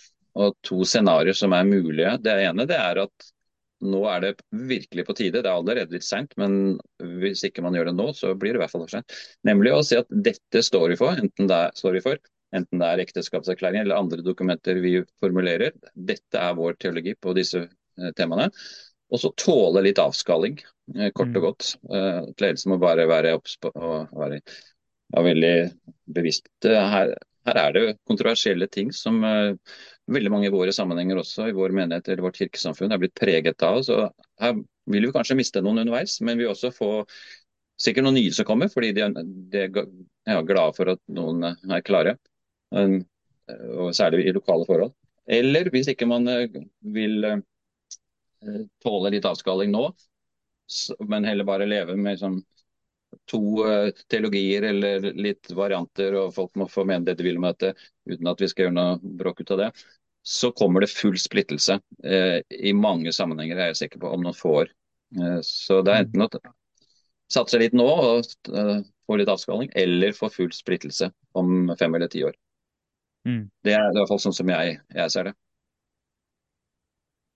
og 0.40 0.56
to 0.64 0.80
scenarioer 0.88 1.36
som 1.36 1.52
er 1.52 1.68
mulige. 1.68 2.16
Det 2.24 2.38
ene 2.46 2.66
det 2.68 2.78
er 2.78 3.04
at 3.04 3.32
nå 3.82 4.02
er 4.10 4.22
det 4.24 4.32
virkelig 4.68 5.04
på 5.08 5.16
tide. 5.18 5.40
Det 5.42 5.48
er 5.48 5.56
allerede 5.56 5.96
litt 5.96 6.06
seint, 6.06 6.34
men 6.40 6.76
hvis 7.20 7.44
ikke 7.48 7.64
man 7.64 7.76
gjør 7.76 7.90
det 7.90 7.96
nå, 7.98 8.08
så 8.16 8.32
blir 8.38 8.54
det 8.54 8.60
i 8.60 8.62
hvert 8.62 8.74
fall 8.74 8.84
for 8.84 8.94
seint. 8.94 9.16
Nemlig 9.48 9.74
å 9.74 9.82
si 9.86 9.98
at 9.98 10.10
dette 10.12 10.62
står 10.64 10.92
vi 10.92 11.00
for, 11.00 11.18
enten 11.18 11.50
det 11.50 11.58
er, 11.66 11.74
står 11.78 11.98
vi 11.98 12.04
for, 12.04 12.22
enten 12.56 12.82
det 12.82 12.88
er 12.88 13.02
ekteskapserklæring 13.04 13.82
eller 13.82 13.98
andre 13.98 14.24
dokumenter 14.24 14.80
vi 14.84 14.98
formulerer. 15.22 15.74
Dette 15.94 16.40
er 16.40 16.58
vår 16.58 16.78
teologi 16.82 17.16
på 17.18 17.34
disse 17.38 17.64
eh, 17.66 18.12
temaene. 18.18 18.50
Og 19.12 19.20
så 19.20 19.32
tåle 19.36 19.82
litt 19.84 20.00
avskalling, 20.00 20.60
eh, 20.96 21.10
kort 21.12 21.34
og 21.34 21.40
mm. 21.40 21.46
godt. 21.48 21.72
At 21.92 22.46
ledelsen 22.46 22.72
må 22.72 22.80
bare 22.82 23.08
være 23.10 23.34
obs 23.36 23.58
på 23.60 23.72
og 23.74 24.14
være 24.16 24.40
ja, 24.40 25.24
veldig 25.26 25.56
bevisst. 26.16 26.48
Her, 26.64 27.12
her 27.48 27.64
er 27.66 27.76
det 27.76 27.84
kontroversielle 28.08 28.70
ting 28.72 28.94
som 28.96 29.20
veldig 30.10 30.32
mange 30.32 30.48
i 30.48 30.52
våre 30.52 30.72
sammenhenger 30.74 31.20
også, 31.20 31.46
i 31.48 31.56
vår 31.56 31.74
menighet 31.76 32.08
eller 32.08 32.26
vårt 32.26 32.40
kirkesamfunn, 32.40 32.92
er 32.92 33.00
blitt 33.02 33.14
preget 33.18 33.62
av. 33.66 33.80
Så 33.86 33.98
her 34.42 34.56
vil 34.90 35.06
vi 35.06 35.14
kanskje 35.14 35.38
miste 35.38 35.62
noen 35.62 35.84
underveis, 35.84 36.18
men 36.20 36.38
vi 36.38 36.46
vil 36.46 36.54
også 36.54 36.72
få 36.74 36.90
sikkert 37.80 38.06
noen 38.06 38.18
nye 38.18 38.34
som 38.34 38.46
kommer, 38.48 38.70
fordi 38.72 38.92
de, 38.96 39.08
de 39.52 39.62
er 39.62 40.44
glade 40.46 40.76
for 40.76 40.92
at 40.94 41.00
noen 41.12 41.46
er 41.52 41.86
klare. 41.86 42.16
Um, 42.72 43.02
og 43.82 43.92
særlig 43.96 44.26
i 44.26 44.34
lokale 44.34 44.66
forhold. 44.68 44.94
Eller 45.30 45.68
hvis 45.72 45.90
ikke 45.92 46.08
man 46.08 46.26
uh, 46.30 46.46
vil 46.94 47.26
uh, 47.26 48.62
tåle 48.82 49.12
litt 49.14 49.28
avskalling 49.28 49.74
nå, 49.74 49.88
men 51.10 51.26
heller 51.26 51.46
bare 51.46 51.68
leve 51.68 51.96
med 51.98 52.20
sånn, 52.20 52.40
to 53.30 53.40
uh, 53.66 53.88
teologier 54.10 54.64
eller 54.70 55.08
litt 55.14 55.50
varianter, 55.56 56.16
og 56.18 56.34
folk 56.36 56.54
må 56.58 56.68
få 56.70 56.84
mene 56.88 57.04
det 57.06 57.16
de 57.18 57.26
vil 57.26 57.40
om 57.40 57.48
dette, 57.48 57.74
uten 58.08 58.30
at 58.30 58.40
vi 58.40 58.48
skal 58.50 58.66
gjøre 58.66 58.76
noe 58.78 59.16
bråk 59.20 59.42
ut 59.44 59.54
av 59.56 59.66
det. 59.66 59.72
så 60.22 60.52
kommer 60.52 60.80
det 60.80 60.86
full 60.86 61.18
splittelse. 61.18 61.80
Eh, 62.04 62.40
I 62.48 62.72
mange 62.72 63.12
sammenhenger 63.12 63.58
er 63.58 63.72
jeg 63.72 63.80
sikker 63.80 64.02
på 64.02 64.10
om 64.14 64.22
noen 64.22 64.36
få 64.38 64.54
år. 64.62 64.68
Eh, 65.18 65.38
så 65.42 65.80
det 65.82 65.94
er 65.94 66.04
enten 66.04 66.22
å 66.22 66.28
satse 67.32 67.58
litt 67.58 67.74
nå 67.74 67.86
og 67.88 68.26
uh, 68.52 68.82
få 69.08 69.16
litt 69.16 69.30
avskalling, 69.32 69.70
eller 69.74 70.12
få 70.12 70.28
full 70.30 70.50
splittelse 70.52 71.08
om 71.38 71.72
fem 71.80 71.94
eller 71.96 72.10
ti 72.12 72.22
år. 72.28 72.36
Mm. 73.24 73.46
Det 73.64 73.72
er 73.72 73.88
i 73.88 73.96
hvert 73.96 74.10
fall 74.10 74.20
sånn 74.20 74.36
som 74.36 74.50
jeg, 74.52 74.76
jeg 74.92 75.14
ser 75.14 75.30
det. 75.30 75.32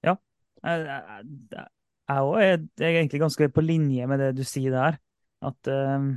Ja. 0.05 0.15
Jeg, 0.61 0.85
jeg, 0.85 1.71
jeg 2.12 2.91
er 2.91 3.01
egentlig 3.01 3.23
ganske 3.25 3.49
på 3.57 3.65
linje 3.65 4.11
med 4.11 4.21
det 4.21 4.31
du 4.37 4.45
sier 4.45 4.77
der. 4.77 5.01
At 5.44 5.68
uh, 5.68 6.12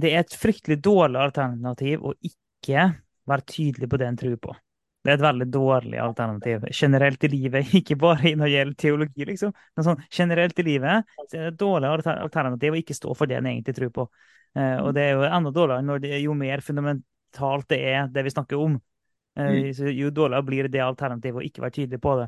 det 0.00 0.10
er 0.12 0.24
et 0.24 0.34
fryktelig 0.38 0.80
dårlig 0.84 1.20
alternativ 1.20 2.02
å 2.04 2.14
ikke 2.22 2.90
være 3.30 3.46
tydelig 3.48 3.88
på 3.90 4.00
det 4.00 4.08
en 4.08 4.18
tror 4.20 4.36
på. 4.42 4.56
Det 5.00 5.14
er 5.14 5.16
et 5.16 5.24
veldig 5.24 5.46
dårlig 5.48 6.00
alternativ 6.02 6.66
generelt 6.76 7.24
i 7.24 7.30
livet, 7.32 7.70
ikke 7.80 7.96
bare 8.00 8.34
når 8.36 8.44
det 8.44 8.56
gjelder 8.56 8.80
teologi, 8.82 9.28
liksom. 9.30 9.54
Men 9.76 9.86
sånn 9.86 10.02
generelt 10.12 10.58
i 10.60 10.66
livet 10.66 11.14
så 11.22 11.38
er 11.38 11.46
det 11.46 11.52
et 11.54 11.62
dårlig 11.62 11.94
alternativ 12.12 12.76
å 12.76 12.80
ikke 12.82 12.98
stå 12.98 13.16
for 13.16 13.30
det 13.30 13.38
en 13.40 13.48
egentlig 13.48 13.76
tror 13.78 13.94
på. 13.96 14.06
Uh, 14.58 14.76
og 14.84 14.92
det 14.96 15.06
er 15.06 15.16
jo 15.16 15.26
enda 15.30 15.54
dårligere 15.54 15.98
det, 16.04 16.12
jo 16.24 16.36
mer 16.36 16.62
fundamentalt 16.66 17.68
det 17.70 17.80
er 17.94 18.12
det 18.12 18.26
vi 18.26 18.36
snakker 18.36 18.60
om. 18.60 18.78
Mm. 19.38 19.70
jo 19.94 20.08
dårligere 20.10 20.44
blir 20.44 20.66
det 20.68 20.80
alternativet 20.82 21.38
å 21.38 21.44
ikke 21.46 21.62
være 21.62 21.74
tydelig 21.76 22.00
på 22.02 22.16
det. 22.18 22.26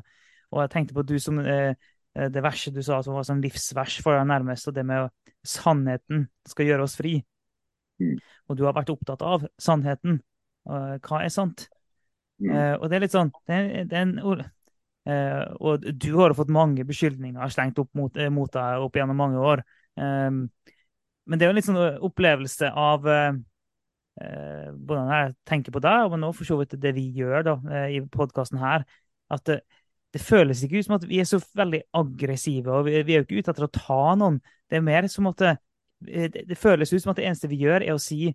Og 0.53 0.61
jeg 0.63 0.71
tenkte 0.71 0.95
på 0.95 1.03
du 1.05 1.17
som 1.21 1.39
eh, 1.41 1.75
det 2.13 2.43
verset 2.45 2.75
du 2.75 2.81
sa 2.85 2.99
som 3.01 3.15
var 3.17 3.25
sånn 3.25 3.41
livsvers 3.41 3.95
for 4.05 4.13
deg 4.13 4.27
nærmest, 4.29 4.67
og 4.69 4.75
det 4.75 4.83
med 4.85 5.09
sannheten 5.41 6.27
skal 6.47 6.67
gjøre 6.69 6.85
oss 6.85 6.97
fri. 6.99 7.15
Mm. 8.01 8.19
Og 8.49 8.57
du 8.59 8.65
har 8.67 8.75
vært 8.77 8.91
opptatt 8.93 9.23
av 9.25 9.47
sannheten. 9.61 10.19
Hva 10.63 11.23
er 11.23 11.33
sant? 11.33 11.65
Mm. 12.41 12.51
Uh, 12.51 12.75
og 12.81 12.89
det 12.89 12.97
er 12.97 13.03
litt 13.05 13.13
sånn 13.13 13.29
det 13.47 13.55
er, 13.55 13.87
det 13.87 13.97
er 13.97 14.05
en, 14.07 14.17
uh, 14.25 15.43
Og 15.63 15.85
du 15.85 16.09
har 16.17 16.33
fått 16.35 16.51
mange 16.53 16.85
beskyldninger 16.87 17.53
slengt 17.53 17.79
opp 17.79 17.91
mot, 17.97 18.17
uh, 18.17 18.29
mot 18.33 18.51
deg 18.51 18.83
opp 18.83 18.97
gjennom 18.97 19.19
mange 19.19 19.41
år. 19.41 19.63
Um, 19.95 20.47
men 21.23 21.39
det 21.39 21.45
er 21.45 21.51
jo 21.51 21.53
en 21.53 21.59
litt 21.61 21.69
sånn 21.69 21.99
opplevelse 22.03 22.69
av 22.69 23.05
hvordan 24.13 25.07
jeg 25.09 25.31
tenker 25.49 25.73
på 25.73 25.81
deg, 25.81 26.03
men 26.11 26.25
også 26.27 26.37
for 26.37 26.49
så 26.51 26.57
vidt 26.59 26.75
det 26.83 26.91
vi 26.93 27.07
gjør 27.15 27.45
da, 27.47 27.53
i 27.89 28.01
podkasten 28.13 28.59
her. 28.61 28.83
At 29.33 29.49
det, 30.13 30.21
føles 30.21 30.61
ikke 30.63 30.79
ut 30.79 30.87
som 30.87 30.95
at 30.97 31.05
vi 31.09 31.19
er 31.21 31.27
så 31.27 31.39
veldig 31.57 31.81
aggressive, 31.97 32.69
og 32.69 32.87
vi, 32.87 32.99
vi 33.05 33.15
er 33.15 33.21
jo 33.21 33.27
ikke 33.27 33.41
ute 33.41 33.53
etter 33.53 33.65
å 33.65 33.73
ta 33.73 34.01
noen. 34.19 34.39
Det 34.69 34.77
er 34.77 34.85
mer 34.85 35.07
som 35.11 35.29
at 35.31 35.41
det, 35.41 35.53
det, 36.05 36.43
det 36.49 36.57
føles 36.59 36.93
ut 36.93 37.01
som 37.01 37.13
at 37.13 37.19
det 37.19 37.27
eneste 37.29 37.49
vi 37.51 37.61
gjør, 37.63 37.85
er 37.85 37.95
å 37.95 38.01
si 38.01 38.27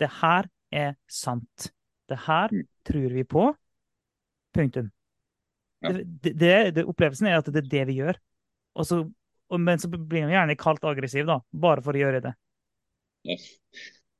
det 0.00 0.10
her 0.22 0.48
er 0.74 0.94
sant. 1.10 1.68
Det 2.10 2.18
her 2.26 2.52
mm. 2.52 2.64
tror 2.88 3.16
vi 3.18 3.24
på. 3.28 3.48
Punktum. 4.54 4.88
Ja. 5.84 5.92
Det, 5.92 6.32
det, 6.32 6.54
det, 6.78 6.86
opplevelsen 6.88 7.28
er 7.28 7.38
at 7.38 7.50
det 7.52 7.64
er 7.64 7.70
det 7.76 7.84
vi 7.90 7.98
gjør. 8.00 8.18
Så, 8.82 9.02
og, 9.04 9.60
men 9.60 9.80
så 9.82 9.90
blir 9.92 10.24
man 10.24 10.34
gjerne 10.34 10.56
kalt 10.58 10.86
aggressiv, 10.88 11.28
da, 11.28 11.38
bare 11.52 11.84
for 11.84 11.96
å 11.96 12.00
gjøre 12.00 12.24
det. 12.24 12.34
Ja. 13.28 13.38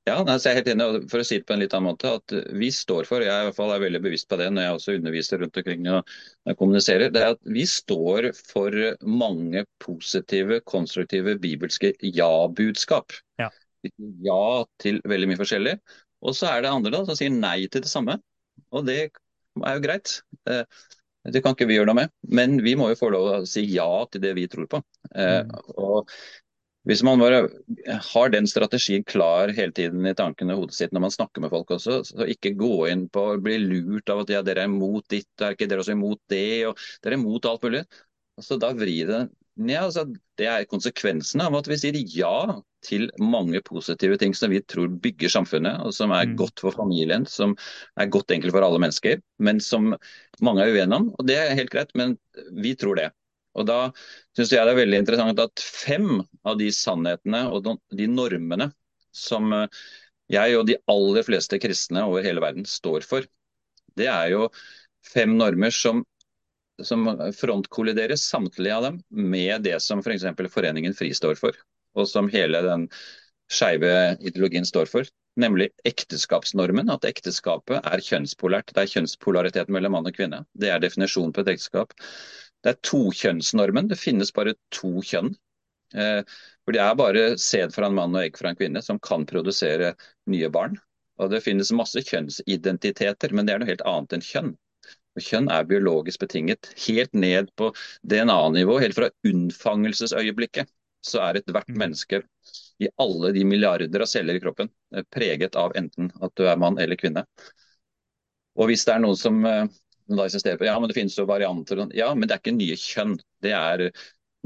Ja, 0.05 0.19
altså 0.21 0.51
jeg 0.51 0.53
er 0.53 0.59
helt 0.59 0.71
enig. 0.75 0.87
For 1.09 1.23
å 1.23 1.25
si 1.25 1.39
det 1.41 1.47
på 1.49 1.55
en 1.55 1.63
litt 1.63 1.75
annen 1.77 1.95
måte, 1.95 2.11
at 2.19 2.35
vi 2.61 2.69
står 2.75 3.07
for, 3.09 3.25
jeg 3.25 3.33
i 3.33 3.47
hvert 3.49 3.57
fall 3.57 3.73
er 3.73 3.81
veldig 3.81 4.03
bevisst 4.05 4.29
på 4.29 4.37
det 4.37 4.51
når 4.53 4.67
jeg 4.67 4.77
også 4.77 4.97
underviser 4.99 5.41
rundt 5.41 5.61
omkring 5.61 5.87
og 5.95 6.57
kommuniserer, 6.61 7.13
det 7.15 7.23
er 7.23 7.37
at 7.39 7.41
vi 7.57 7.65
står 7.69 8.29
for 8.37 8.77
mange 9.01 9.65
positive, 9.81 10.61
konstruktive 10.69 11.39
bibelske 11.41 11.95
ja-budskap. 12.05 13.17
Ja. 13.41 13.49
ja 14.29 14.45
til 14.85 15.01
veldig 15.09 15.31
mye 15.33 15.41
forskjellig. 15.41 15.79
Og 16.25 16.37
så 16.37 16.53
er 16.53 16.65
det 16.65 16.75
andre 16.75 16.93
da, 16.93 17.05
som 17.09 17.17
sier 17.17 17.33
nei 17.33 17.63
til 17.73 17.85
det 17.85 17.93
samme. 17.93 18.19
Og 18.77 18.85
det 18.85 18.99
er 19.01 19.79
jo 19.79 19.85
greit. 19.85 20.19
Eh, 20.53 20.65
det 21.33 21.41
kan 21.41 21.57
ikke 21.57 21.69
vi 21.71 21.79
gjøre 21.79 21.89
noe 21.95 22.03
med. 22.03 22.13
Men 22.29 22.59
vi 22.65 22.77
må 22.77 22.91
jo 22.93 23.01
få 23.01 23.09
lov 23.13 23.31
å 23.31 23.43
si 23.49 23.65
ja 23.73 23.89
til 24.13 24.21
det 24.25 24.35
vi 24.37 24.45
tror 24.53 24.69
på. 24.69 24.85
Eh, 25.15 25.41
mm. 25.49 25.55
Og 25.81 26.13
hvis 26.85 27.03
man 27.07 27.21
bare 27.23 27.45
har 28.13 28.33
den 28.33 28.47
strategien 28.51 29.05
klar 29.09 29.53
hele 29.57 29.73
tiden 29.73 30.05
i 30.07 30.15
tankene 30.17 30.53
og 30.53 30.65
hodet 30.65 30.77
sitt 30.77 30.93
når 30.93 31.07
man 31.07 31.15
snakker 31.15 31.45
med 31.45 31.53
folk 31.55 31.73
også, 31.77 32.03
så 32.11 32.27
ikke 32.29 32.57
gå 32.61 32.75
inn 32.93 33.07
på 33.13 33.23
å 33.33 33.39
bli 33.41 33.57
lurt 33.63 34.13
av 34.13 34.25
at 34.25 34.35
ja, 34.35 34.43
dere 34.45 34.67
er 34.67 34.73
imot 34.73 35.09
ditt, 35.13 35.31
er 35.41 35.57
ikke 35.57 35.71
dere 35.71 35.85
også 35.85 35.97
imot 35.97 36.21
det, 36.33 36.45
og 36.69 36.85
dere 37.01 37.17
er 37.17 37.23
imot 37.23 37.49
alt 37.49 37.65
mulig. 37.65 37.83
Altså, 38.37 38.59
da 38.61 38.75
vrir 38.77 39.09
det 39.09 39.23
ja, 39.55 39.85
altså, 39.85 40.03
Det 40.35 40.47
er 40.51 40.65
konsekvensen 40.67 41.43
av 41.45 41.55
at 41.55 41.69
vi 41.71 41.77
sier 41.79 41.97
ja 42.11 42.61
til 42.85 43.07
mange 43.23 43.61
positive 43.65 44.19
ting 44.21 44.35
som 44.37 44.51
vi 44.53 44.61
tror 44.61 44.91
bygger 45.01 45.31
samfunnet, 45.31 45.81
og 45.87 45.95
som 45.95 46.13
er 46.13 46.27
mm. 46.29 46.35
godt 46.41 46.61
for 46.61 46.75
familien, 46.75 47.25
som 47.25 47.55
er 47.97 48.11
godt 48.13 48.35
egentlig 48.35 48.53
for 48.53 48.67
alle 48.67 48.83
mennesker, 48.83 49.23
men 49.39 49.63
som 49.63 49.95
mange 50.45 50.65
er 50.67 50.75
uenige 50.75 50.99
om. 50.99 51.13
Og 51.15 51.29
Det 51.31 51.39
er 51.39 51.55
helt 51.57 51.73
greit, 51.73 51.95
men 51.95 52.19
vi 52.61 52.75
tror 52.77 52.99
det. 52.99 53.13
Og 53.55 53.67
Da 53.69 53.79
syns 54.37 54.53
jeg 54.53 54.67
det 54.67 54.75
er 54.75 54.81
veldig 54.81 55.03
interessant 55.03 55.43
at 55.43 55.63
fem 55.63 56.19
av 56.45 56.59
de 56.59 56.71
sannhetene 56.75 57.45
og 57.55 57.69
de 57.95 58.09
normene 58.11 58.71
som 59.15 59.53
eh, 59.55 59.85
jeg 60.33 60.57
og 60.59 60.67
de 60.67 60.79
aller 60.91 61.27
fleste 61.27 61.61
kristne 61.63 62.03
over 62.09 62.25
hele 62.25 62.43
verden 62.43 62.67
står 62.67 63.05
for, 63.07 63.27
det 63.95 64.09
er 64.11 64.33
jo 64.33 64.49
fem 65.13 65.37
normer 65.39 65.75
som 65.75 66.03
som 66.83 67.07
frontkolliderer 67.39 68.17
samtlige 68.19 68.77
av 68.77 68.83
dem 68.83 68.97
med 69.11 69.63
det 69.63 69.77
som 69.83 70.01
f.eks. 70.03 70.25
For 70.35 70.51
Foreningen 70.57 70.95
FRI 70.95 71.13
står 71.15 71.37
for, 71.39 71.59
og 71.95 72.09
som 72.11 72.31
hele 72.33 72.63
den 72.65 72.89
skeive 73.53 74.17
ideologien 74.21 74.67
står 74.67 74.91
for. 74.91 75.11
Nemlig 75.39 75.71
ekteskapsnormen, 75.87 76.91
at 76.95 77.07
ekteskapet 77.09 77.83
er 77.83 78.03
kjønnspolært. 78.07 78.71
Det 78.75 78.85
er 78.85 78.93
kjønnspolaritet 78.93 79.71
mellom 79.73 79.97
mann 79.97 80.11
og 80.11 80.15
kvinne. 80.15 80.45
Det 80.55 80.71
er 80.71 80.83
definisjonen 80.83 81.35
på 81.35 81.43
et 81.43 81.55
ekteskap. 81.57 81.95
Det 82.65 82.73
er 82.73 82.81
tokjønnsnormen. 82.89 83.91
Det 83.91 84.01
finnes 84.01 84.33
bare 84.33 84.57
to 84.73 84.97
kjønn. 85.05 85.35
Eh, 85.95 86.21
for 86.65 86.73
Det 86.73 86.81
er 86.81 86.97
bare 86.97 87.25
sæd 87.39 87.75
fra 87.75 87.91
en 87.91 87.97
mann 87.99 88.17
og 88.17 88.25
egg 88.25 88.39
fra 88.41 88.51
en 88.51 88.59
kvinne 88.59 88.83
som 88.83 88.99
kan 88.99 89.27
produsere 89.29 89.95
nye 90.33 90.49
barn. 90.51 90.79
Og 91.21 91.31
Det 91.31 91.45
finnes 91.45 91.73
masse 91.73 92.01
kjønnsidentiteter, 92.03 93.33
men 93.33 93.47
det 93.47 93.55
er 93.55 93.61
noe 93.63 93.71
helt 93.71 93.85
annet 93.87 94.17
enn 94.17 94.25
kjønn. 94.25 94.55
Kjønn 95.21 95.51
er 95.53 95.69
biologisk 95.69 96.25
betinget. 96.25 96.73
Helt 96.89 97.13
ned 97.15 97.53
på 97.55 97.71
DNA-nivå, 98.03 98.81
helt 98.83 98.97
fra 98.97 99.11
unnfangelsesøyeblikket, 99.29 100.73
så 101.05 101.21
er 101.23 101.39
ethvert 101.39 101.69
mm. 101.69 101.79
menneske 101.79 102.23
i 102.83 102.89
alle 102.99 103.31
de 103.37 103.45
milliarder 103.47 104.03
av 104.03 104.11
celler 104.11 104.39
i 104.39 104.43
kroppen 104.43 104.71
eh, 104.97 105.05
preget 105.15 105.55
av 105.61 105.77
enten 105.79 106.11
at 106.25 106.35
du 106.35 106.49
er 106.49 106.59
mann 106.59 106.81
eller 106.83 106.99
kvinne. 106.99 107.23
Og 108.59 108.71
hvis 108.71 108.85
det 108.87 108.97
er 108.97 109.05
noen 109.05 109.19
som 109.19 109.45
eh, 109.47 109.69
da 110.09 110.27
insisterer 110.27 110.61
på 110.61 110.67
ja, 110.69 110.75
men 110.81 110.91
det 110.91 110.99
finnes 110.99 111.17
jo 111.19 111.25
varianter, 111.29 111.87
ja, 111.97 112.11
men 112.15 112.29
det 112.29 112.37
er 112.37 112.43
ikke 112.43 112.57
nye 112.57 112.77
kjønn. 112.81 113.17
Det 113.45 113.55
er 113.57 113.87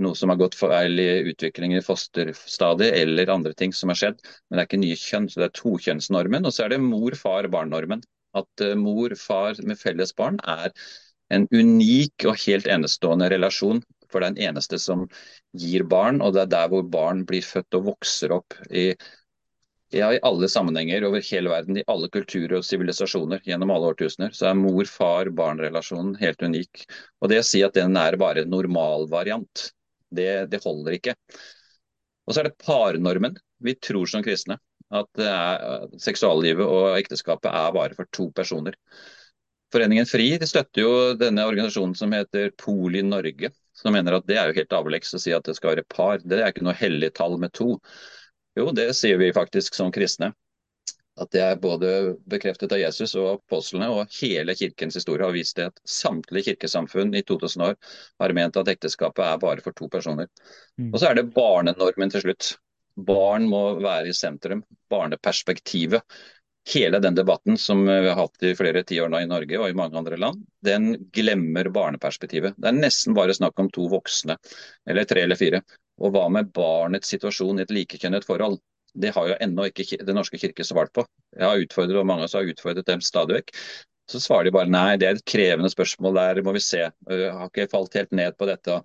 noe 0.03 0.15
som 0.19 0.31
har 0.31 0.39
gått 0.39 0.55
feil 0.59 1.01
i 1.03 1.09
utviklingen 1.33 1.81
i 1.81 1.85
fosterstadiet 1.85 2.95
eller 3.01 3.33
andre 3.35 3.55
ting 3.59 3.75
som 3.75 3.91
har 3.91 3.99
skjedd. 3.99 4.23
Men 4.47 4.59
det 4.59 4.63
er 4.63 4.71
ikke 4.71 4.83
nye 4.85 5.01
kjønn, 5.01 5.29
så 5.31 5.43
det 5.43 5.49
er 5.49 5.59
tokjønnsnormen. 5.59 6.47
Og 6.47 6.55
så 6.55 6.65
er 6.65 6.75
det 6.75 6.81
mor-far-barn-normen 6.85 8.05
at 8.39 8.65
eh, 8.65 8.77
mor-far 8.79 9.59
med 9.67 9.81
felles 9.81 10.15
barn 10.17 10.39
er 10.47 10.71
en 11.35 11.47
unik 11.53 12.29
og 12.29 12.39
helt 12.47 12.69
enestående 12.71 13.31
relasjon. 13.35 13.83
For 14.09 14.25
den 14.25 14.39
eneste 14.41 14.79
som 14.81 15.03
gir 15.61 15.83
barn, 15.85 16.23
og 16.25 16.33
det 16.33 16.47
er 16.47 16.53
der 16.55 16.71
hvor 16.73 16.87
barn 16.89 17.27
blir 17.29 17.45
født 17.45 17.77
og 17.77 17.91
vokser 17.91 18.33
opp 18.39 18.55
i, 18.71 18.95
ja, 19.95 20.13
i 20.15 20.21
alle 20.23 20.49
sammenhenger 20.49 21.05
over 21.09 21.23
hele 21.25 21.51
verden, 21.51 21.79
i 21.81 21.85
alle 21.87 22.11
kulturer 22.13 22.59
og 22.59 22.67
sivilisasjoner 22.67 23.41
gjennom 23.47 23.73
alle 23.73 23.93
årtusener. 23.95 24.35
Så 24.37 24.51
er 24.51 24.59
mor-far-barn-relasjonen 24.61 26.17
helt 26.21 26.43
unik. 26.45 26.85
Og 27.23 27.33
det 27.33 27.41
å 27.43 27.47
si 27.47 27.63
at 27.65 27.77
den 27.79 27.97
er 27.97 28.19
bare 28.21 28.45
en 28.45 28.53
normalvariant, 28.53 29.69
det, 30.15 30.31
det 30.53 30.63
holder 30.65 30.99
ikke. 30.99 31.17
Og 32.29 32.35
så 32.35 32.43
er 32.43 32.51
det 32.51 32.59
parnormen. 32.61 33.39
Vi 33.65 33.75
tror 33.81 34.09
som 34.11 34.25
kristne 34.25 34.59
at 34.95 35.21
er, 35.21 35.87
seksuallivet 36.01 36.65
og 36.65 36.95
ekteskapet 36.97 37.49
er 37.53 37.73
bare 37.77 37.97
for 37.97 38.09
to 38.13 38.29
personer. 38.37 38.77
Foreningen 39.73 40.09
FRI 40.09 40.31
de 40.41 40.47
støtter 40.49 40.81
jo 40.81 40.93
denne 41.21 41.45
organisasjonen 41.45 41.97
som 41.97 42.13
heter 42.17 42.55
Poli 42.57 43.03
Norge, 43.05 43.51
som 43.77 43.93
mener 43.93 44.17
at 44.17 44.29
det 44.29 44.39
er 44.41 44.49
jo 44.49 44.57
helt 44.57 44.77
avleggs 44.79 45.13
å 45.13 45.21
si 45.21 45.35
at 45.37 45.45
det 45.45 45.59
skal 45.59 45.75
være 45.75 45.85
par. 45.93 46.23
Det 46.25 46.41
er 46.41 46.55
ikke 46.55 46.65
noe 46.65 46.77
hellig 46.77 47.13
tall 47.19 47.37
med 47.41 47.53
to. 47.57 47.75
Jo, 48.59 48.71
det 48.75 48.91
sier 48.99 49.19
vi 49.21 49.33
faktisk 49.35 49.77
som 49.79 49.93
kristne. 49.95 50.33
At 51.19 51.33
det 51.35 51.43
er 51.43 51.59
både 51.59 51.89
bekreftet 52.31 52.73
av 52.75 52.81
Jesus 52.81 53.17
og 53.19 53.41
apostlene, 53.41 53.89
og 53.91 54.15
hele 54.21 54.55
kirkens 54.59 54.99
historie 54.99 55.27
har 55.27 55.35
vist 55.35 55.59
det 55.59 55.69
at 55.73 55.81
samtlige 55.89 56.53
kirkesamfunn 56.53 57.11
i 57.19 57.25
2000 57.27 57.65
år 57.71 57.77
har 58.23 58.35
ment 58.39 58.59
at 58.61 58.71
ekteskapet 58.71 59.25
er 59.27 59.43
bare 59.43 59.65
for 59.65 59.75
to 59.79 59.91
personer. 59.91 60.31
Mm. 60.79 60.93
Og 60.93 60.99
så 61.01 61.11
er 61.11 61.19
det 61.19 61.31
barnenormen 61.35 62.15
til 62.15 62.23
slutt. 62.27 62.53
Barn 63.09 63.47
må 63.51 63.63
være 63.83 64.11
i 64.11 64.17
sentrum. 64.17 64.63
Barneperspektivet. 64.91 66.03
Hele 66.69 67.01
den 67.01 67.17
debatten 67.17 67.57
som 67.59 67.85
vi 67.87 67.99
har 68.05 68.19
hatt 68.19 68.43
i 68.45 68.55
flere 68.59 68.83
tiår 68.87 69.11
nå 69.11 69.23
i 69.25 69.29
Norge 69.31 69.59
og 69.59 69.71
i 69.71 69.77
mange 69.79 69.99
andre 69.99 70.19
land, 70.21 70.43
den 70.67 70.91
glemmer 71.15 71.71
barneperspektivet. 71.73 72.59
Det 72.59 72.71
er 72.71 72.77
nesten 72.77 73.17
bare 73.17 73.35
snakk 73.35 73.59
om 73.63 73.71
to 73.73 73.87
voksne, 73.89 74.37
eller 74.87 75.09
tre 75.09 75.25
eller 75.25 75.41
fire. 75.41 75.63
Og 75.99 76.15
hva 76.15 76.27
med 76.33 76.53
barnets 76.55 77.11
situasjon 77.15 77.59
i 77.59 77.67
et 77.67 77.75
likekjønnet 77.75 78.27
forhold? 78.27 78.59
Det 78.99 79.13
har 79.15 79.29
jo 79.29 79.37
ennå 79.45 79.69
ikke 79.69 80.01
Den 80.05 80.17
norske 80.17 80.41
kirke 80.41 80.65
svart 80.65 80.93
på. 80.97 81.05
Jeg 81.37 81.45
har 81.45 81.63
utfordret, 81.63 82.01
og 82.01 82.07
mange 82.09 82.25
av 82.25 82.31
oss 82.31 82.37
har 82.39 82.49
utfordret 82.49 82.87
dem 82.89 83.05
stadig 83.05 83.41
vekk. 83.41 83.55
Så 84.09 84.23
svarer 84.25 84.49
de 84.49 84.55
bare 84.57 84.73
nei, 84.73 84.97
det 84.97 85.05
er 85.05 85.19
et 85.19 85.29
krevende 85.29 85.69
spørsmål, 85.69 86.17
der 86.17 86.39
må 86.47 86.55
vi 86.57 86.63
se. 86.65 86.87
Jeg 87.13 87.33
har 87.37 87.51
ikke 87.51 87.69
falt 87.69 87.97
helt 87.99 88.15
ned 88.17 88.39
på 88.41 88.49
dette, 88.49 88.79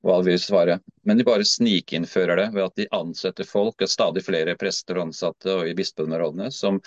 hva 0.00 0.16
vi 0.22 0.32
vil 0.32 0.40
svare. 0.40 0.78
Men 1.04 1.20
de 1.20 1.26
bare 1.28 1.44
snikinnfører 1.44 2.40
det 2.40 2.46
ved 2.54 2.64
at 2.64 2.80
de 2.80 2.88
ansetter 2.96 3.48
folk, 3.48 3.76
og 3.76 3.92
stadig 3.92 4.24
flere 4.24 4.56
prester 4.60 4.96
og 4.96 5.10
ansatte 5.10 5.52
og 5.52 5.68
i 5.68 5.76
bispedømmerådene, 5.76 6.48
som 6.56 6.80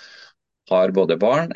har 0.72 0.90
både 0.96 1.16
barn 1.20 1.52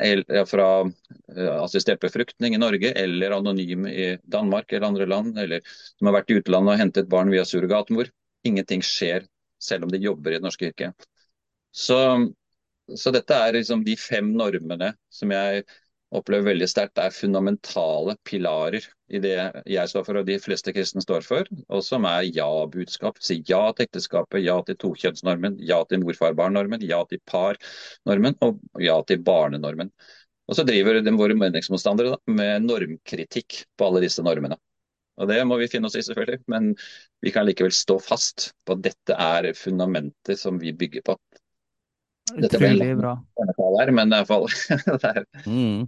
fra 0.47 0.69
eh, 0.85 1.55
assistert 1.63 1.99
befruktning 1.99 2.55
i 2.55 2.61
Norge 2.61 2.93
eller 2.93 3.33
anonym 3.39 3.87
i 3.89 4.11
Danmark 4.23 4.71
eller 4.71 4.87
andre 4.87 5.09
land, 5.09 5.37
eller 5.39 5.65
som 5.97 6.07
har 6.07 6.19
vært 6.21 6.31
i 6.31 6.39
utlandet 6.39 6.75
og 6.75 6.83
hentet 6.83 7.09
barn 7.11 7.33
via 7.33 7.43
surrogatmor. 7.43 8.11
Ingenting 8.47 8.83
skjer 8.85 9.27
selv 9.59 9.85
om 9.87 9.91
de 9.91 9.99
jobber 10.03 10.31
i 10.31 10.39
Det 10.39 10.45
norske 10.45 10.69
yrket. 10.69 11.07
Så, 11.71 11.99
så 12.95 13.11
dette 13.13 13.35
er 13.35 13.59
liksom 13.59 13.83
de 13.85 13.95
fem 13.99 14.31
normene 14.37 14.93
som 15.13 15.31
jeg 15.35 15.65
opplever 16.15 16.47
veldig 16.49 16.67
sterkt 16.69 16.97
er 17.01 17.13
fundamentale 17.13 18.15
pilarer 18.25 18.85
i 19.13 19.19
det 19.21 19.35
jeg 19.69 19.91
står 19.91 20.05
for 20.07 20.19
og 20.19 20.25
de 20.25 20.39
fleste 20.41 20.73
kristne 20.73 21.03
står 21.03 21.25
for, 21.25 21.49
og 21.69 21.83
som 21.85 22.07
er 22.09 22.25
ja-budskap. 22.33 23.19
Si 23.21 23.39
ja 23.45 23.61
til 23.77 23.85
ekteskapet, 23.85 24.41
ja 24.41 24.57
til 24.65 24.79
tokjønnsnormen, 24.81 25.59
ja 25.61 25.83
til 25.89 26.01
morfar-barn-normen, 26.01 26.85
ja 26.85 27.03
til 27.09 27.21
par-normen 27.29 28.39
og 28.45 28.57
ja 28.81 28.97
til 29.05 29.21
barnenormen. 29.25 29.93
Og 30.49 30.57
så 30.57 30.65
driver 30.65 30.97
de 31.05 31.13
våre 31.13 31.37
meningsmotstandere 31.37 32.17
med 32.33 32.65
normkritikk 32.65 33.63
på 33.77 33.89
alle 33.89 34.01
disse 34.07 34.25
normene. 34.25 34.57
Og 35.19 35.27
Det 35.27 35.39
må 35.47 35.59
vi 35.59 35.67
finne 35.71 35.89
oss 35.89 35.97
i, 35.99 36.03
selvfølgelig, 36.05 36.43
men 36.51 36.71
vi 37.23 37.33
kan 37.35 37.47
likevel 37.47 37.73
stå 37.75 37.99
fast 38.03 38.51
på 38.65 38.77
at 38.77 38.83
dette 38.87 39.15
er 39.19 39.51
fundamentet 39.57 40.39
som 40.39 40.59
vi 40.61 40.71
bygger 40.71 41.03
på. 41.09 41.17
Dette 42.37 42.59
Utrolig 42.59 42.93
bra. 42.99 43.15
Her, 43.79 43.91
men 43.95 44.11
det 44.11 44.21
er 44.21 44.27
fall 44.29 44.45
det 45.01 45.09
er, 45.09 45.23
mm. 45.47 45.87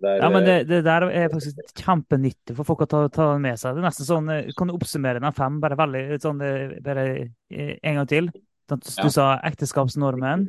Der, 0.00 0.16
ja, 0.22 0.28
men 0.32 0.46
det, 0.46 0.54
det, 0.64 0.78
der 0.86 1.04
er 1.12 1.26
faktisk 1.28 1.74
kjempenyttig 1.76 2.54
for 2.56 2.64
folk 2.64 2.86
å 2.86 2.88
ta, 2.88 3.00
ta 3.12 3.26
med 3.36 3.58
seg. 3.60 3.76
Det 3.76 3.82
er 3.82 3.84
nesten 3.84 4.06
sånn, 4.08 4.30
eh, 4.32 4.46
Kan 4.56 4.70
du 4.70 4.78
oppsummere 4.78 5.20
den 5.20 5.34
fem 5.36 5.58
bare 5.60 5.76
veldig 5.76 6.16
sånn, 6.22 6.40
eh, 6.40 6.78
bare 6.80 7.04
eh, 7.52 7.74
en 7.84 8.00
gang 8.00 8.08
til? 8.08 8.30
Du 8.70 8.78
ja. 8.80 9.10
sa 9.12 9.26
ekteskapsnormen. 9.44 10.46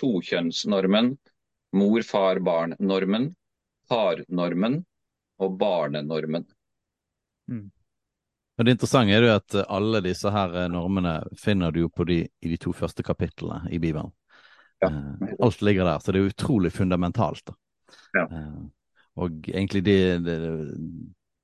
Tokjønnsnormen, 0.00 1.12
mor-far-barn-normen, 1.78 3.30
parnormen 3.92 4.80
og 5.38 5.58
barnenormen. 5.60 6.48
Mm. 7.50 7.66
Det 8.56 8.72
interessante 8.72 9.12
er 9.12 9.26
jo 9.26 9.34
at 9.34 9.56
alle 9.68 10.00
disse 10.04 10.30
her 10.32 10.54
normene 10.72 11.18
finner 11.36 11.74
du 11.74 11.82
jo 11.82 11.90
på 11.92 12.06
de, 12.08 12.22
i 12.24 12.48
de 12.48 12.56
to 12.60 12.72
første 12.72 13.04
kapitlene 13.04 13.66
i 13.68 13.78
Bibelen. 13.78 14.08
Ja. 14.80 14.90
Alt 15.44 15.62
ligger 15.62 15.84
der, 15.84 16.00
så 16.00 16.12
det 16.12 16.22
er 16.22 16.30
utrolig 16.30 16.72
fundamentalt. 16.72 17.44
da. 17.46 17.56
Ja. 18.16 18.24
Eh, 18.24 18.64
og 19.16 19.48
egentlig 19.48 19.84
de, 19.84 19.96
de, 20.20 20.34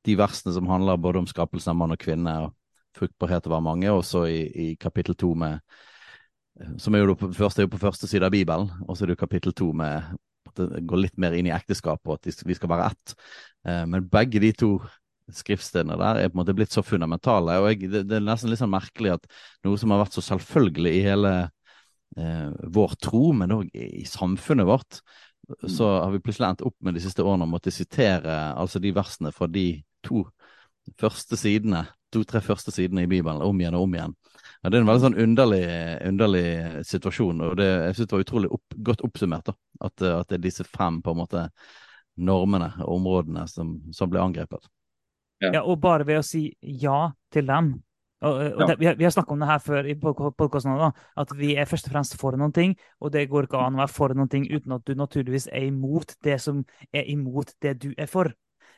de, 0.05 0.17
versene 0.19 0.53
som 0.53 0.69
handler 0.69 1.01
både 1.01 1.23
om 1.23 1.29
skapelsen 1.29 1.73
av 1.73 1.79
mann 1.81 1.95
og 1.95 2.01
kvinne 2.01 2.35
og 2.47 2.53
fruktbarhet 2.97 3.49
var 3.49 3.65
mange, 3.65 3.88
og 3.93 4.05
så 4.05 4.27
i, 4.29 4.43
i 4.53 4.67
kapittel 4.81 5.17
to 5.17 5.33
med 5.38 5.61
eh, 6.61 6.75
som 6.81 6.95
er 6.95 7.05
jo 7.05 7.17
på, 7.17 7.33
første, 7.37 7.62
er 7.62 7.69
jo 7.69 7.75
på 7.77 7.81
første 7.81 8.09
side 8.11 8.29
av 8.29 8.35
Bibelen, 8.35 8.69
og 8.87 8.97
så 8.97 9.05
er 9.05 9.12
det 9.12 9.17
jo 9.17 9.25
kapittel 9.25 9.57
to 9.57 9.71
med 9.77 10.12
at 10.53 10.61
det 10.61 10.85
går 10.88 11.01
litt 11.07 11.17
mer 11.21 11.37
inn 11.37 11.49
i 11.49 11.55
ekteskap 11.55 12.03
og 12.05 12.19
at 12.19 12.45
vi 12.45 12.57
skal 12.59 12.73
være 12.75 12.91
ett. 12.93 13.15
Eh, 13.69 13.85
men 13.88 14.11
begge 14.12 14.43
de 14.43 14.53
to 14.53 14.75
skriftstedene 15.33 15.99
der 16.01 16.21
er 16.21 16.31
på 16.31 16.37
en 16.37 16.43
måte 16.43 16.55
blitt 16.57 16.75
så 16.75 16.83
fundamentale. 16.85 17.59
og 17.61 17.69
jeg, 17.71 17.91
det, 17.91 18.05
det, 18.11 18.19
er 18.19 18.27
nesten 18.27 18.51
litt 18.51 18.61
sånn 18.63 18.73
merkelig 18.73 19.17
at 19.17 19.29
noe 19.67 19.81
som 19.81 19.95
har 19.95 20.03
vært 20.03 20.17
så 20.17 20.25
selvfølgelig 20.27 20.95
i 20.99 21.05
hele 21.07 21.33
eh, 22.17 22.49
vår 22.75 22.97
tro, 23.03 23.25
men 23.37 23.55
òg 23.59 23.71
i 23.77 24.05
samfunnet 24.09 24.69
vårt, 24.69 25.03
så 25.69 25.89
har 26.05 26.13
vi 26.13 26.21
plutselig 26.23 26.49
endt 26.49 26.67
opp 26.67 26.77
med 26.85 26.97
de 26.97 27.03
siste 27.03 27.25
årene 27.25 27.47
å 27.47 27.51
måtte 27.51 27.73
sitere 27.75 28.37
altså 28.55 28.81
de 28.83 28.93
versene 28.95 29.33
fra 29.35 29.49
de 29.51 29.83
to 30.07 30.25
første 30.99 31.39
sidene, 31.39 31.85
to-tre 32.13 32.43
første 32.45 32.75
sidene 32.75 33.05
i 33.05 33.11
Bibelen 33.11 33.43
om 33.43 33.61
igjen 33.61 33.77
og 33.79 33.87
om 33.87 33.97
igjen. 33.97 34.15
Ja, 34.63 34.71
det 34.71 34.79
er 34.79 34.85
en 34.85 34.91
veldig 34.91 35.03
sånn 35.03 35.19
underlig, 35.19 35.65
underlig 36.07 36.47
situasjon, 36.87 37.41
og 37.47 37.57
det, 37.59 37.67
jeg 37.89 37.97
synes 37.97 38.11
det 38.11 38.17
var 38.17 38.27
utrolig 38.27 38.51
opp, 38.55 38.77
godt 38.91 39.03
oppsummert. 39.07 39.49
da, 39.49 39.57
at, 39.81 40.05
at, 40.07 40.29
det 40.31 40.39
er 40.39 40.45
disse 40.45 40.67
fem 40.69 41.01
på 41.03 41.15
en 41.15 41.21
måte 41.23 41.47
normene 42.23 42.71
og 42.85 43.01
områdene 43.01 43.47
som, 43.51 43.75
som 43.95 44.11
ble 44.13 44.23
angrepet. 44.23 44.69
Ja. 45.42 45.50
ja, 45.59 45.62
og 45.66 45.81
bare 45.83 46.07
ved 46.07 46.20
å 46.20 46.26
si 46.26 46.46
ja 46.62 47.09
til 47.35 47.48
dem, 47.48 47.72
og, 48.22 48.38
og 48.55 48.68
det, 48.68 48.76
vi 48.78 48.87
har, 48.87 48.94
vi 48.94 49.05
har 49.05 49.11
snakket 49.11 49.35
om 49.35 49.40
det 49.42 49.48
her 49.48 49.62
før 49.62 49.88
i 49.90 49.96
podkasten 49.98 50.83
at 51.18 51.33
vi 51.35 51.57
er 51.59 51.66
først 51.66 51.88
og 51.88 51.94
fremst 51.96 52.14
for 52.20 52.38
noen 52.38 52.55
ting. 52.55 52.76
Og 53.02 53.11
det 53.14 53.24
går 53.31 53.48
ikke 53.48 53.59
an 53.59 53.74
å 53.74 53.83
være 53.83 53.94
for 53.96 54.14
noen 54.14 54.31
ting 54.31 54.46
uten 54.46 54.76
at 54.76 54.85
du 54.87 54.94
naturligvis 54.98 55.48
er 55.50 55.66
imot 55.66 56.14
det 56.22 56.38
som 56.42 56.62
er 56.94 57.09
imot 57.11 57.50
det 57.64 57.74
du 57.83 57.90
er 57.96 58.11
for. 58.11 58.31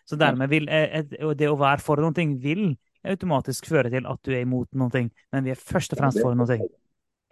Så 0.08 0.16
dermed 0.20 0.48
vil 0.52 0.68
eh, 0.72 1.04
det 1.36 1.50
å 1.50 1.60
være 1.60 1.84
for 1.84 2.00
noen 2.00 2.16
ting 2.16 2.38
vil 2.40 2.72
automatisk 3.04 3.68
føre 3.68 3.92
til 3.92 4.08
at 4.08 4.20
du 4.24 4.32
er 4.32 4.46
imot 4.46 4.70
noen 4.72 4.92
ting. 4.92 5.12
Men 5.32 5.44
vi 5.44 5.52
er 5.52 5.60
først 5.60 5.92
og 5.92 6.00
fremst 6.00 6.22
for 6.24 6.36
noen 6.36 6.54
ting. 6.54 6.64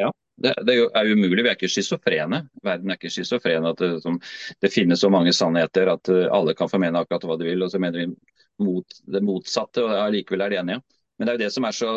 Ja, 0.01 0.11
det, 0.41 0.53
det 0.69 0.77
er 0.85 1.13
umulig. 1.13 1.45
Vi 1.47 1.49
er 1.49 1.57
ikke 1.57 1.73
schizofrene. 1.73 2.43
Verden 2.65 2.93
er 2.93 3.01
ikke 3.01 3.13
schizofren. 3.13 3.69
At 3.69 3.81
det, 3.81 3.91
som, 4.05 4.19
det, 4.61 4.73
finnes 4.73 5.01
så 5.01 5.09
mange 5.13 5.33
sannheter 5.37 5.95
at 5.95 6.13
eh, 6.13 6.29
alle 6.33 6.57
kan 6.59 6.69
få 6.69 6.81
mene 6.83 7.01
akkurat 7.01 7.25
hva 7.29 7.41
de 7.41 7.49
vil. 7.49 7.65
Og 7.65 7.73
så 7.73 7.81
mener 7.81 8.05
vi 8.05 8.32
mot 8.65 8.99
det 9.15 9.23
motsatte, 9.25 9.85
og 9.85 9.95
allikevel 9.97 10.47
er 10.47 10.55
de 10.55 10.61
enige. 10.63 10.83
Men 11.19 11.27
det 11.27 11.33
er 11.33 11.39
jo 11.39 11.45
det 11.45 11.53
som 11.55 11.67
er 11.69 11.77
så 11.77 11.93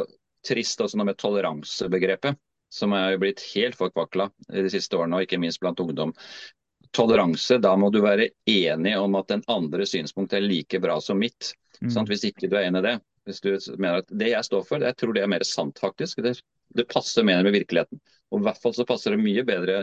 trist 0.45 0.82
også 0.82 1.01
med 1.01 1.17
toleransebegrepet, 1.17 2.38
som 2.73 2.93
er 2.93 3.13
jo 3.13 3.21
blitt 3.23 3.43
helt 3.54 3.78
forkvakla 3.80 4.30
de 4.51 4.69
siste 4.73 4.97
årene, 4.97 5.17
og 5.17 5.25
ikke 5.25 5.39
minst 5.41 5.62
blant 5.63 5.80
ungdom. 5.82 6.13
Toleranse, 6.95 7.58
da 7.60 7.73
må 7.80 7.89
du 7.91 8.01
være 8.04 8.30
enig 8.49 8.95
om 8.99 9.17
at 9.19 9.32
den 9.32 9.43
andre 9.51 9.88
synspunkt 9.89 10.36
er 10.36 10.45
like 10.45 10.80
bra 10.84 10.99
som 11.04 11.19
mitt. 11.19 11.54
Mm. 11.82 12.06
Hvis 12.08 12.28
ikke 12.30 12.47
du 12.47 12.56
er 12.56 12.69
enig 12.69 12.84
i 12.84 12.88
det. 12.89 12.97
Hvis 13.25 13.41
du 13.41 13.56
mener 13.82 14.04
at 14.04 14.12
Det 14.13 14.30
jeg 14.30 14.45
står 14.45 14.67
for, 14.67 14.84
jeg 14.86 14.95
tror 14.95 15.15
det 15.15 15.23
er 15.25 15.32
mer 15.32 15.43
sant, 15.47 15.80
faktisk. 15.82 16.21
Det, 16.23 16.36
det 16.78 16.88
passer 16.91 17.25
mer 17.25 17.41
med 17.43 17.58
virkeligheten. 17.58 17.99
Og 18.32 18.39
I 18.39 18.47
hvert 18.47 18.62
fall 18.62 18.75
så 18.78 18.86
passer 18.88 19.15
det 19.15 19.23
mye 19.23 19.43
bedre 19.47 19.82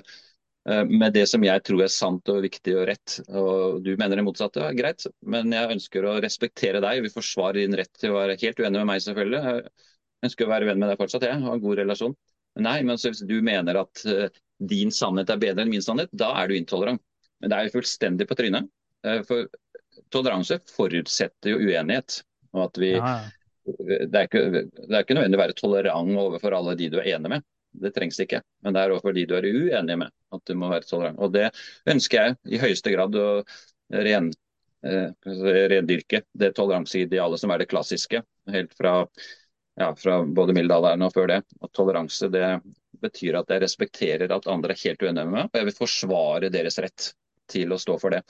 med 0.62 1.10
det 1.14 1.24
som 1.26 1.42
jeg 1.42 1.62
tror 1.66 1.80
er 1.82 1.90
sant 1.90 2.28
og 2.30 2.42
viktig 2.44 2.74
og 2.78 2.84
rett. 2.86 3.16
Og 3.34 3.80
du 3.82 3.96
mener 3.98 4.18
det 4.18 4.24
motsatte, 4.26 4.62
er 4.62 4.76
greit. 4.78 5.06
Men 5.26 5.50
jeg 5.50 5.74
ønsker 5.74 6.06
å 6.06 6.18
respektere 6.22 6.82
deg. 6.84 7.00
Vi 7.02 7.10
forsvarer 7.10 7.64
din 7.64 7.74
rett 7.78 7.90
til 7.98 8.12
å 8.12 8.20
være 8.20 8.36
helt 8.38 8.62
uenig 8.62 8.78
med 8.78 8.90
meg, 8.92 9.02
selvfølgelig 9.02 9.40
Jeg 9.42 10.28
ønsker 10.28 10.46
å 10.46 10.52
være 10.52 10.68
venn 10.70 10.78
med 10.78 10.92
deg 10.92 11.00
fortsatt, 11.00 11.26
jeg 11.26 11.42
har 11.42 11.56
en 11.56 11.64
god 11.64 11.80
relasjon. 11.82 12.14
Nei, 12.62 12.76
men 12.86 13.00
hvis 13.00 13.24
du 13.26 13.38
mener 13.44 13.80
at 13.80 14.04
uh, 14.06 14.26
din 14.70 14.92
sannhet 14.94 15.30
er 15.32 15.40
bedre 15.40 15.64
enn 15.64 15.72
min 15.72 15.84
sannhet, 15.84 16.12
da 16.12 16.30
er 16.38 16.50
du 16.50 16.56
intolerant. 16.56 17.02
Men 17.40 17.50
det 17.50 17.58
er 17.58 17.66
jo 17.66 17.76
fullstendig 17.78 18.28
på 18.30 18.36
trynet. 18.38 18.68
Uh, 19.06 19.20
for 19.26 19.48
toleranse 20.14 20.60
forutsetter 20.72 21.54
jo 21.54 21.62
uenighet. 21.62 22.20
Og 22.52 22.66
at 22.68 22.82
vi, 22.82 22.92
ja. 22.98 23.14
det, 23.64 24.12
er 24.12 24.28
ikke, 24.28 24.44
det 24.52 24.92
er 24.92 25.00
ikke 25.00 25.16
nødvendig 25.16 25.40
å 25.40 25.42
være 25.42 25.58
tolerant 25.58 26.22
overfor 26.26 26.58
alle 26.58 26.76
de 26.78 26.90
du 26.92 27.00
er 27.00 27.14
enig 27.16 27.32
med. 27.34 27.48
Det 27.72 27.92
trengs 27.96 28.20
ikke. 28.20 28.42
Men 28.62 28.76
det 28.76 28.82
er 28.82 28.94
overfor 28.94 29.16
de 29.16 29.26
du 29.28 29.36
er 29.38 29.48
uenig 29.48 29.98
med 30.04 30.10
at 30.32 30.42
du 30.48 30.56
må 30.58 30.70
være 30.72 30.88
tolerant. 30.88 31.20
Og 31.22 31.32
det 31.34 31.48
ønsker 31.88 32.26
jeg 32.26 32.56
i 32.56 32.60
høyeste 32.62 32.92
grad 32.94 33.16
å 33.16 33.28
ren, 33.92 34.32
eh, 34.86 35.30
rendyrke. 35.72 36.22
Det 36.32 36.52
toleranseidealet 36.56 37.40
som 37.40 37.54
er 37.54 37.62
det 37.62 37.70
klassiske. 37.72 38.22
Helt 38.52 38.74
fra 38.78 39.00
ja, 39.74 39.94
fra 39.96 40.22
både 40.24 40.52
middelalderen 40.52 41.02
og 41.06 41.14
før 41.14 41.30
det. 41.32 41.40
At 41.64 41.72
toleranse 41.76 42.28
det 42.32 42.48
betyr 43.02 43.40
at 43.40 43.50
jeg 43.50 43.64
respekterer 43.64 44.32
at 44.34 44.48
andre 44.50 44.74
er 44.74 44.84
helt 44.84 45.02
uenige 45.02 45.26
med 45.26 45.34
meg, 45.34 45.50
og 45.50 45.58
jeg 45.58 45.68
vil 45.68 45.78
forsvare 45.80 46.52
deres 46.52 46.78
rett 46.82 47.12
til 47.50 47.72
å 47.72 47.80
stå 47.80 47.98
for 48.00 48.14
det. 48.14 48.22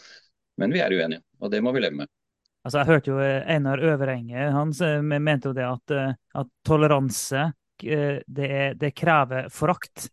Men 0.61 0.73
vi 0.73 0.83
er 0.85 0.95
uenige, 0.95 1.25
og 1.41 1.53
det 1.53 1.63
må 1.65 1.73
vi 1.75 1.83
leve 1.83 2.03
med. 2.03 2.11
Altså, 2.63 2.79
jeg 2.79 2.93
hørte 2.93 3.11
jo 3.11 3.19
Einar 3.19 3.81
Øverenge 3.83 4.51
han 4.55 4.71
mente 5.25 5.51
jo 5.51 5.57
det 5.57 5.67
at, 5.67 5.95
eh, 5.97 6.15
at 6.39 6.51
toleranse 6.67 7.49
eh, 7.85 8.21
det, 8.27 8.49
er, 8.49 8.75
det, 8.79 8.93
krever 8.97 9.49
forakt. 9.53 10.09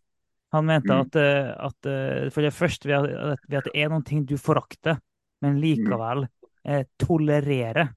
Han 0.54 0.66
mente 0.66 0.92
mm. 0.92 1.00
at, 1.00 1.16
eh, 1.20 1.50
at, 1.68 1.90
for 2.34 2.44
det 2.44 2.54
første 2.54 2.90
ved 2.90 3.10
at, 3.14 3.40
ved 3.46 3.60
at, 3.60 3.70
det 3.70 3.84
er 3.84 3.92
noen 3.92 4.06
ting 4.06 4.24
du 4.26 4.36
forakter, 4.40 4.98
men 5.44 5.60
likevel 5.62 6.26
eh, 6.66 6.84
tolererer. 7.00 7.92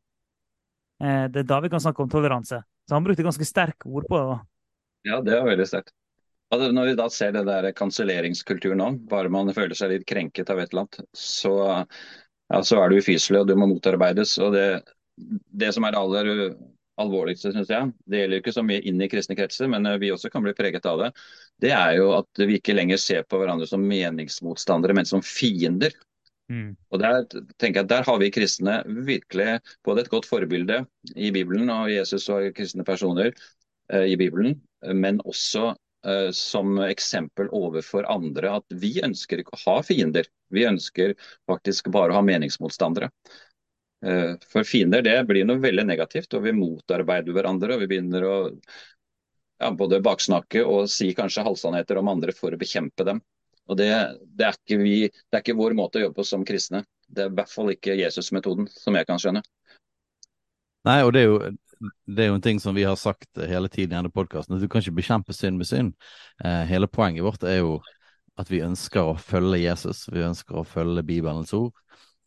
Eh, 1.03 1.25
det 1.31 1.43
er 1.43 1.49
da 1.49 1.59
vi 1.63 1.71
kan 1.73 1.81
snakke 1.83 2.03
om 2.03 2.09
toleranse. 2.09 2.61
Så 2.87 2.95
han 2.95 3.03
brukte 3.03 3.23
ganske 3.23 3.47
sterke 3.47 3.89
ord 3.89 4.07
på 4.09 4.19
det. 4.19 4.39
Ja, 5.09 5.21
det 5.21 5.35
var 5.39 5.49
veldig 5.51 5.67
sterkt. 5.67 5.93
Altså, 6.53 6.69
når 6.75 6.91
vi 6.91 6.97
da 6.99 7.07
ser 7.09 7.31
det 7.33 7.45
der 7.47 7.71
kanselleringskulturen 7.75 8.77
nå, 8.77 8.89
bare 9.09 9.31
man 9.33 9.49
føler 9.55 9.73
seg 9.77 9.95
litt 9.95 10.05
krenket 10.07 10.51
av 10.53 10.61
et 10.61 10.73
eller 10.73 10.85
annet, 10.85 10.99
så, 11.17 11.53
ja, 12.53 12.59
så 12.61 12.77
er 12.79 12.91
du 12.91 12.99
ufyselig 12.99 13.41
og 13.41 13.49
du 13.49 13.55
må 13.57 13.67
motarbeides. 13.71 14.35
og 14.43 14.53
det, 14.53 14.67
det 15.17 15.71
som 15.73 15.87
er 15.87 15.95
det 15.95 16.03
aller 16.03 16.31
alvorligste, 17.01 17.51
synes 17.53 17.71
jeg, 17.71 17.91
det 18.09 18.21
gjelder 18.21 18.41
ikke 18.41 18.53
så 18.55 18.63
mye 18.65 18.81
inn 18.85 19.01
i 19.01 19.09
kristne 19.11 19.37
kretser, 19.37 19.69
men 19.71 19.87
vi 20.01 20.11
også 20.13 20.29
kan 20.33 20.43
bli 20.45 20.53
preget 20.57 20.85
av 20.89 21.01
det, 21.01 21.11
det 21.63 21.71
er 21.73 21.95
jo 21.97 22.11
at 22.19 22.43
vi 22.43 22.59
ikke 22.59 22.75
lenger 22.75 23.01
ser 23.01 23.23
på 23.27 23.39
hverandre 23.41 23.67
som 23.69 23.85
meningsmotstandere, 23.87 24.95
men 24.97 25.09
som 25.09 25.23
fiender. 25.25 25.95
Mm. 26.51 26.73
Og 26.91 26.99
der 27.01 27.23
tenker 27.57 27.79
jeg 27.79 27.85
at 27.85 27.91
der 27.91 28.05
har 28.07 28.19
vi 28.21 28.31
kristne 28.33 28.81
virkelig 29.07 29.59
både 29.85 30.03
et 30.03 30.11
godt 30.11 30.27
forbilde 30.29 30.83
i 31.15 31.31
Bibelen, 31.33 31.71
og 31.73 31.91
Jesus 31.91 32.27
og 32.33 32.51
kristne 32.57 32.85
personer 32.87 33.31
eh, 33.31 34.11
i 34.13 34.19
Bibelen, 34.19 34.59
men 34.93 35.21
også 35.23 35.71
eh, 36.05 36.29
som 36.35 36.77
eksempel 36.83 37.49
overfor 37.55 38.09
andre 38.11 38.57
at 38.59 38.77
vi 38.83 38.97
ønsker 39.05 39.41
ikke 39.41 39.57
å 39.57 39.63
ha 39.63 39.77
fiender. 39.87 40.29
Vi 40.53 40.67
ønsker 40.69 41.15
faktisk 41.49 41.89
bare 41.95 42.13
å 42.13 42.19
ha 42.19 42.25
meningsmotstandere. 42.27 43.09
Uh, 44.03 44.33
for 44.51 44.67
fiender 44.67 45.03
det 45.05 45.15
blir 45.29 45.45
noe 45.47 45.61
veldig 45.63 45.85
negativt, 45.87 46.33
og 46.35 46.43
vi 46.43 46.55
motarbeider 46.57 47.35
hverandre. 47.35 47.75
og 47.75 47.85
vi 47.85 47.89
begynner 47.91 48.27
å 48.27 48.35
ja, 49.63 49.71
både 49.71 50.01
baksnakke 50.03 50.63
og 50.67 50.89
si 50.91 51.13
kanskje 51.15 51.45
halvsannheter 51.45 51.99
om 52.01 52.11
andre 52.11 52.35
for 52.35 52.53
å 52.53 52.59
bekjempe 52.59 53.05
dem. 53.07 53.21
Og 53.71 53.79
det, 53.79 53.89
det, 54.35 54.49
er 54.49 54.79
vi, 54.81 54.95
det, 55.07 55.37
er 55.37 55.43
ikke 55.43 55.55
vår 55.55 55.75
måte 55.77 55.99
å 55.99 56.07
jobbe 56.07 56.19
på 56.19 56.27
som 56.27 56.43
kristne. 56.47 56.83
Det 57.07 57.25
er 57.25 57.31
i 57.31 57.37
hvert 57.37 57.51
fall 57.51 57.71
ikke 57.71 57.95
Jesus-metoden, 57.95 58.67
som 58.67 58.95
jeg 58.97 59.07
kan 59.07 59.21
skjønne. 59.21 59.43
Nei, 60.83 60.99
og 61.05 61.13
det 61.15 61.23
er, 61.23 61.29
jo, 61.29 61.91
det 62.11 62.25
er 62.25 62.31
jo 62.31 62.37
en 62.37 62.43
ting 62.43 62.59
som 62.59 62.75
vi 62.75 62.83
har 62.83 62.97
sagt 62.99 63.39
hele 63.39 63.69
tiden 63.71 63.93
i 63.93 63.95
denne 63.95 64.11
podkasten, 64.11 64.57
at 64.57 64.63
du 64.63 64.67
kan 64.67 64.83
ikke 64.83 64.97
bekjempe 64.99 65.35
synd 65.35 65.61
med 65.61 65.69
synd. 65.69 65.93
Eh, 66.43 66.63
hele 66.67 66.89
poenget 66.91 67.23
vårt 67.23 67.45
er 67.47 67.61
jo 67.61 67.77
at 68.41 68.49
vi 68.51 68.63
ønsker 68.65 69.13
å 69.13 69.15
følge 69.21 69.61
Jesus, 69.61 70.07
vi 70.11 70.25
ønsker 70.25 70.59
å 70.59 70.67
følge 70.67 71.05
Bibelens 71.07 71.53
ord. 71.55 71.71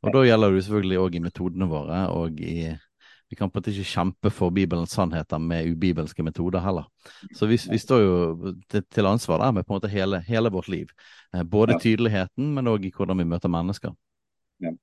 Og 0.04 0.12
da 0.12 0.24
gjelder 0.26 0.52
det 0.52 0.64
selvfølgelig 0.66 0.98
òg 1.02 1.16
i 1.16 1.22
metodene 1.24 1.68
våre, 1.70 2.02
og 2.12 2.40
i 2.44 2.74
vi 3.28 3.36
kan 3.36 3.50
på 3.50 3.58
en 3.58 3.62
måte 3.62 3.72
ikke 3.72 3.90
kjempe 3.90 4.30
for 4.30 4.54
Bibelens 4.54 4.92
sannheter 4.94 5.40
med 5.42 5.72
ubibelske 5.72 6.22
metoder 6.22 6.62
heller. 6.62 6.86
Så 7.34 7.48
vi, 7.50 7.58
vi 7.70 7.78
står 7.82 8.02
jo 8.04 8.52
til, 8.70 8.84
til, 8.86 9.06
ansvar 9.06 9.42
der 9.42 9.50
med 9.56 9.66
på 9.66 9.74
en 9.74 9.80
måte 9.80 9.90
hele, 9.90 10.20
hele 10.28 10.52
vårt 10.54 10.68
liv. 10.70 10.92
Eh, 11.34 11.42
både 11.42 11.74
ja. 11.74 11.80
tydeligheten, 11.82 12.52
men 12.54 12.70
òg 12.70 12.86
i 12.86 12.92
hvordan 12.94 13.18
vi 13.18 13.26
møter 13.26 13.50
mennesker. 13.50 13.96
Ja. 14.62 14.76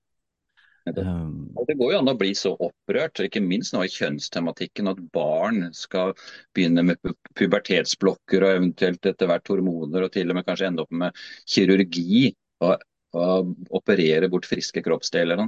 Um, 0.84 1.54
det 1.63 1.78
går 1.80 1.93
jo 1.93 1.99
an 2.02 2.12
å 2.12 2.17
bli 2.19 2.34
så 2.36 2.52
opprørt, 2.60 3.21
ikke 3.23 3.39
minst 3.39 3.71
nå 3.71 3.86
i 3.86 3.91
kjønnstematikken, 3.91 4.91
at 4.91 4.99
barn 5.15 5.69
skal 5.71 6.12
begynne 6.52 6.84
med 6.89 7.13
pubertetsblokker 7.39 8.43
og 8.43 8.58
eventuelt 8.58 9.08
etter 9.08 9.32
hvert 9.32 9.47
hormoner, 9.47 10.04
og 10.04 10.12
til 10.12 10.34
og 10.34 10.41
med 10.41 10.47
kanskje 10.49 10.67
ende 10.67 10.84
opp 10.84 10.91
med 10.91 11.23
kirurgi. 11.47 12.34
og 12.63 12.84
operere 13.13 14.30
bort 14.30 14.47
friske 14.49 14.84
kroppsdeler. 14.84 15.41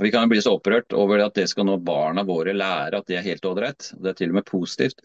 Vi 0.00 0.10
kan 0.10 0.28
bli 0.28 0.40
så 0.42 0.56
opprørt 0.56 0.92
over 0.92 1.22
at 1.22 1.36
det 1.38 1.46
skal 1.50 1.68
nå 1.68 1.76
barna 1.84 2.24
våre 2.26 2.54
lære 2.56 2.98
at 2.98 3.10
det 3.10 3.20
er 3.20 3.26
helt 3.28 3.44
ålreit. 3.46 3.92
Det 3.94 4.10
er 4.10 4.18
til 4.18 4.32
og 4.32 4.40
med 4.40 4.48
positivt. 4.48 5.04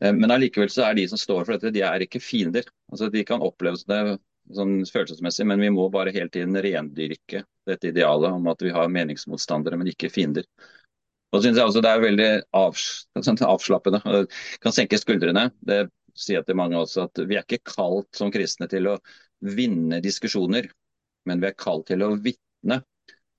Eh, 0.00 0.12
men 0.14 0.30
allikevel 0.30 0.70
så 0.72 0.88
er 0.88 0.98
de 0.98 1.06
som 1.08 1.20
står 1.20 1.44
for 1.44 1.54
dette, 1.54 1.72
de 1.74 1.84
er 1.86 2.04
ikke 2.04 2.22
fiender. 2.22 2.66
Altså 2.92 3.08
De 3.12 3.24
kan 3.24 3.44
oppleves 3.44 3.86
det 3.88 4.18
sånn 4.56 4.80
følelsesmessig, 4.88 5.46
men 5.48 5.60
vi 5.60 5.70
må 5.72 5.88
bare 5.92 6.12
hele 6.14 6.30
tiden 6.32 6.56
rendyrke 6.56 7.44
dette 7.68 7.90
idealet 7.90 8.32
om 8.32 8.46
at 8.48 8.62
vi 8.64 8.72
har 8.72 8.88
meningsmotstandere, 8.92 9.76
men 9.76 9.90
ikke 9.92 10.12
fiender. 10.12 10.46
Og 11.32 11.42
synes 11.44 11.58
jeg 11.60 11.68
også 11.68 11.82
Det 11.84 11.90
er 11.90 12.00
veldig 12.00 12.28
avs 12.56 12.84
avslappende. 13.44 14.00
Det 14.00 14.60
kan 14.64 14.72
senke 14.72 15.00
skuldrene. 15.00 15.50
Det 15.60 15.86
sier 16.16 16.38
jeg 16.38 16.48
til 16.48 16.56
mange 16.56 16.78
også 16.80 17.04
at 17.04 17.20
Vi 17.28 17.36
er 17.36 17.44
ikke 17.44 17.74
kalt 17.76 18.08
som 18.16 18.32
kristne 18.32 18.68
til 18.68 18.88
å 18.88 18.96
vinne 19.44 20.00
diskusjoner, 20.02 20.66
men 21.28 21.42
vi 21.42 21.50
er 21.50 21.58
kalt 21.58 21.86
til 21.90 22.04
å 22.04 22.14
vitne 22.24 22.82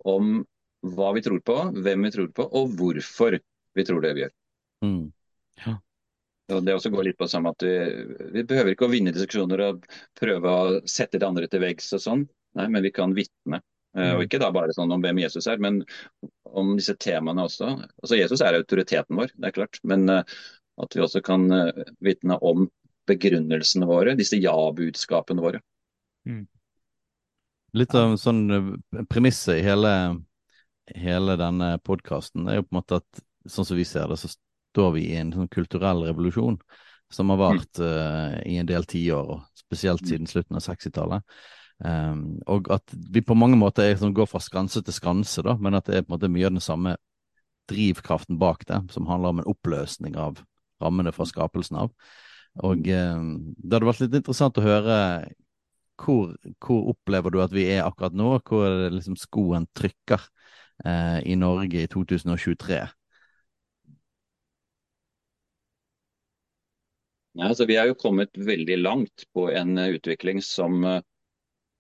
om 0.07 0.39
hva 0.95 1.11
vi 1.15 1.23
tror 1.25 1.41
på, 1.43 1.57
hvem 1.75 2.07
vi 2.07 2.11
tror 2.15 2.29
på, 2.35 2.45
og 2.55 2.75
hvorfor 2.79 3.39
vi 3.75 3.85
tror 3.85 4.03
det 4.03 4.13
vi 4.15 4.23
gjør. 4.23 4.35
Mm. 4.85 5.05
Ja. 5.65 5.75
Og 6.55 6.63
det 6.65 6.75
også 6.75 6.91
går 6.93 7.09
litt 7.09 7.17
på 7.19 7.27
det 7.27 7.33
samme 7.33 7.51
at 7.53 7.65
vi, 7.65 7.73
vi, 8.33 8.45
behøver 8.47 8.73
ikke 8.73 8.87
å 8.87 8.93
vinne 8.93 9.13
diskusjoner 9.13 9.65
og 9.67 9.89
prøve 10.17 10.53
å 10.53 10.77
sette 10.89 11.19
det 11.19 11.27
andre 11.27 11.49
til 11.51 11.61
veggs 11.65 11.91
og 11.97 12.05
sånn, 12.05 12.23
Nei, 12.57 12.65
men 12.73 12.81
vi 12.81 12.89
kan 12.89 13.11
vitne. 13.13 13.59
Mm. 13.97 14.15
Og 14.15 14.23
ikke 14.25 14.39
da 14.41 14.49
bare 14.53 14.73
sånn 14.73 14.91
om 14.93 15.03
hvem 15.03 15.19
Jesus 15.21 15.45
er, 15.49 15.59
men 15.61 15.83
om 16.49 16.71
disse 16.77 16.95
temaene 17.01 17.45
også. 17.45 17.75
Altså 18.01 18.17
Jesus 18.17 18.41
er 18.45 18.57
autoriteten 18.57 19.19
vår, 19.19 19.33
det 19.35 19.49
er 19.49 19.55
klart. 19.55 19.77
Men 19.85 20.09
uh, 20.09 20.39
at 20.81 20.95
vi 20.95 21.03
også 21.05 21.21
kan 21.25 21.45
uh, 21.53 21.83
vitne 22.05 22.39
om 22.45 22.67
begrunnelsene 23.09 23.89
våre, 23.89 24.15
disse 24.17 24.37
ja-budskapene 24.41 25.45
våre. 25.45 25.61
Mm. 26.29 26.47
Litt 27.77 27.93
av 27.95 28.15
sånn 28.17 28.47
premisset 29.11 29.59
i 29.59 29.65
hele 29.65 29.91
hele 30.95 31.35
denne 31.39 31.77
podkasten, 31.85 32.47
er 32.47 32.59
jo 32.59 32.67
på 32.67 32.73
en 32.73 32.79
måte 32.79 32.99
at 33.01 33.23
sånn 33.49 33.67
som 33.67 33.77
vi 33.77 33.85
ser 33.87 34.09
det, 34.09 34.19
så 34.19 34.31
står 34.31 34.93
vi 34.95 35.07
i 35.09 35.17
en 35.19 35.31
sånn 35.33 35.51
kulturell 35.51 36.03
revolusjon 36.07 36.59
som 37.13 37.31
har 37.33 37.39
vart 37.41 37.81
uh, 37.81 38.37
i 38.45 38.59
en 38.61 38.69
del 38.69 38.85
tiår, 38.89 39.39
spesielt 39.57 40.03
mm. 40.03 40.09
siden 40.11 40.29
slutten 40.29 40.59
av 40.59 40.65
60-tallet. 40.65 41.39
Um, 41.79 41.89
ehm, 41.89 42.23
og 42.51 42.69
at 42.75 42.93
vi 42.93 43.23
på 43.25 43.37
mange 43.39 43.57
måter 43.57 43.87
er, 43.87 43.97
sånn, 43.97 44.13
går 44.13 44.29
fra 44.29 44.41
skanse 44.43 44.83
til 44.85 44.93
skanse, 44.93 45.41
da, 45.45 45.55
men 45.57 45.77
at 45.79 45.89
det 45.89 45.97
er 45.97 46.05
på 46.05 46.11
en 46.11 46.17
måte 46.17 46.29
mye 46.31 46.49
av 46.49 46.53
den 46.53 46.63
samme 46.63 46.95
drivkraften 47.69 48.37
bak 48.41 48.65
det, 48.69 48.81
som 48.93 49.09
handler 49.09 49.33
om 49.33 49.41
en 49.41 49.49
oppløsning 49.49 50.17
av 50.19 50.41
rammene 50.83 51.13
fra 51.15 51.25
skapelsen 51.29 51.79
av. 51.81 51.93
Og 52.65 52.85
um, 52.85 53.33
det 53.57 53.77
hadde 53.77 53.89
vært 53.89 54.03
litt 54.05 54.19
interessant 54.21 54.57
å 54.59 54.65
høre 54.65 54.99
hvor, 55.99 56.35
hvor 56.63 56.93
opplever 56.93 57.33
du 57.33 57.41
at 57.43 57.53
vi 57.55 57.67
er 57.73 57.85
akkurat 57.85 58.15
nå? 58.15 58.31
Hvor 58.47 58.87
liksom 58.93 59.17
skoen 59.19 59.67
trykker 59.75 60.23
eh, 60.85 61.19
i 61.27 61.35
Norge 61.39 61.83
i 61.83 61.91
2023? 61.91 62.79
Ja, 67.37 67.47
altså, 67.47 67.67
vi 67.69 67.77
er 67.79 67.87
jo 67.87 67.99
kommet 67.99 68.35
veldig 68.35 68.79
langt 68.81 69.23
på 69.35 69.47
en 69.53 69.77
uh, 69.77 69.91
utvikling 69.95 70.41
som 70.43 70.81
uh, 70.83 70.99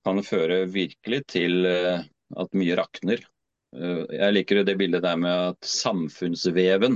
kan 0.07 0.21
føre 0.23 0.61
virkelig 0.71 1.23
til 1.33 1.65
uh, 1.67 2.05
at 2.39 2.55
mye 2.57 2.77
rakner. 2.79 3.25
jeg 3.69 4.33
liker 4.33 4.63
det 4.65 4.73
bildet 4.79 5.03
der 5.05 5.17
med 5.21 5.29
at 5.51 5.67
samfunnsveven 5.69 6.95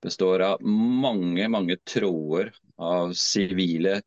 består 0.00 0.44
av 0.46 0.62
mange, 0.64 1.44
mange 1.52 1.76
tråder 1.84 2.54
av 2.80 3.12
sivile 3.12 3.98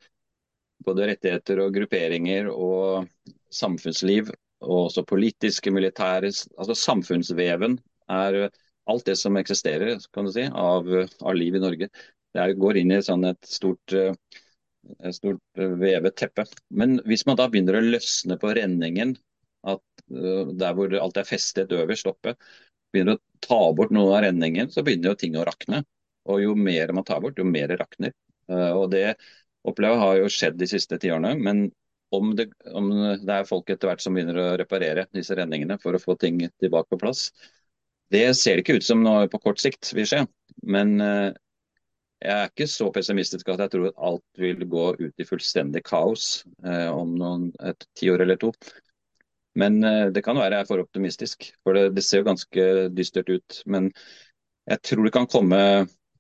både 0.86 1.10
rettigheter 1.12 1.62
og 1.64 1.74
grupperinger 1.76 2.50
og 2.52 3.08
samfunnsliv 3.54 4.32
og 4.60 4.90
også 4.90 5.06
politiske, 5.08 5.72
militære 5.72 6.32
altså 6.32 6.76
Samfunnsveven 6.76 7.78
er 8.12 8.50
alt 8.90 9.06
det 9.08 9.16
som 9.20 9.38
eksisterer 9.40 10.00
kan 10.16 10.28
du 10.28 10.34
si, 10.34 10.46
av, 10.50 10.88
av 11.22 11.36
liv 11.38 11.56
i 11.56 11.64
Norge. 11.64 11.90
Det 12.34 12.42
er, 12.42 12.56
går 12.60 12.82
inn 12.82 12.94
i 12.94 13.02
sånn 13.06 13.28
et 13.30 13.48
stort, 13.48 13.94
et 13.94 15.16
stort 15.16 15.42
vevet 15.56 16.18
teppe. 16.20 16.46
Men 16.70 16.98
hvis 17.08 17.26
man 17.30 17.40
da 17.40 17.48
begynner 17.50 17.80
å 17.80 17.86
løsne 17.86 18.38
på 18.42 18.52
renningen, 18.58 19.16
at 19.70 19.84
der 20.10 20.76
hvor 20.76 20.94
alt 20.98 21.20
er 21.20 21.28
festet 21.28 21.74
øverst 21.76 22.10
oppe, 22.10 22.36
begynner 22.94 23.18
å 23.18 23.24
ta 23.46 23.62
bort 23.78 23.94
noe 23.94 24.16
av 24.18 24.24
renningen, 24.26 24.72
så 24.74 24.84
begynner 24.86 25.14
jo 25.14 25.22
ting 25.22 25.38
å 25.38 25.46
rakne. 25.48 25.84
Og 26.30 26.44
jo 26.44 26.56
mer 26.58 26.92
man 26.96 27.06
tar 27.08 27.22
bort, 27.24 27.40
jo 27.40 27.48
mer 27.48 27.72
rakner. 27.80 28.14
Og 28.50 28.90
det 28.94 29.14
opplever 29.68 30.00
har 30.02 30.18
jo 30.22 30.32
skjedd 30.32 30.60
de 30.60 30.68
siste 30.70 31.00
tiårene. 31.02 31.36
Men 31.40 31.68
om 32.16 32.34
det, 32.36 32.50
om 32.74 32.90
det, 32.92 33.34
er 33.34 33.48
folk 33.48 33.70
etter 33.70 33.90
hvert 33.90 34.02
som 34.04 34.16
begynner 34.18 34.40
å 34.42 34.48
reparere 34.60 35.06
disse 35.14 35.36
renningene 35.38 35.78
for 35.82 35.96
å 35.96 36.02
få 36.02 36.16
ting 36.20 36.42
tilbake 36.62 36.90
på 36.94 37.02
plass. 37.02 37.30
Det 38.10 38.26
ser 38.38 38.58
det 38.58 38.66
ikke 38.66 38.80
ut 38.80 38.88
som 38.88 39.04
noe 39.06 39.28
på 39.30 39.42
kort 39.44 39.62
sikt 39.62 39.92
vil 39.94 40.08
skje. 40.10 40.24
Men 40.66 40.96
eh, 41.06 41.30
jeg 42.20 42.36
er 42.36 42.50
ikke 42.50 42.68
så 42.68 42.90
pessimistisk 42.92 43.52
at 43.54 43.62
jeg 43.64 43.74
tror 43.76 43.90
at 43.92 44.02
alt 44.10 44.42
vil 44.42 44.66
gå 44.68 44.86
ut 45.00 45.22
i 45.22 45.28
fullstendig 45.28 45.84
kaos 45.88 46.42
eh, 46.66 46.90
om 46.90 47.14
noen, 47.20 47.50
et 47.64 47.86
tiår 48.00 48.26
eller 48.26 48.40
to. 48.42 48.50
Men 49.60 49.78
eh, 49.86 50.08
det 50.16 50.26
kan 50.26 50.40
være 50.40 50.58
jeg 50.58 50.66
er 50.66 50.72
for 50.72 50.84
optimistisk, 50.84 51.52
for 51.64 51.78
det, 51.78 51.92
det 51.96 52.04
ser 52.06 52.24
jo 52.24 52.32
ganske 52.32 52.66
dystert 52.98 53.30
ut. 53.30 53.62
Men 53.70 53.92
jeg 54.70 54.84
tror 54.90 55.06
det 55.06 55.14
kan 55.16 55.30
komme 55.30 55.62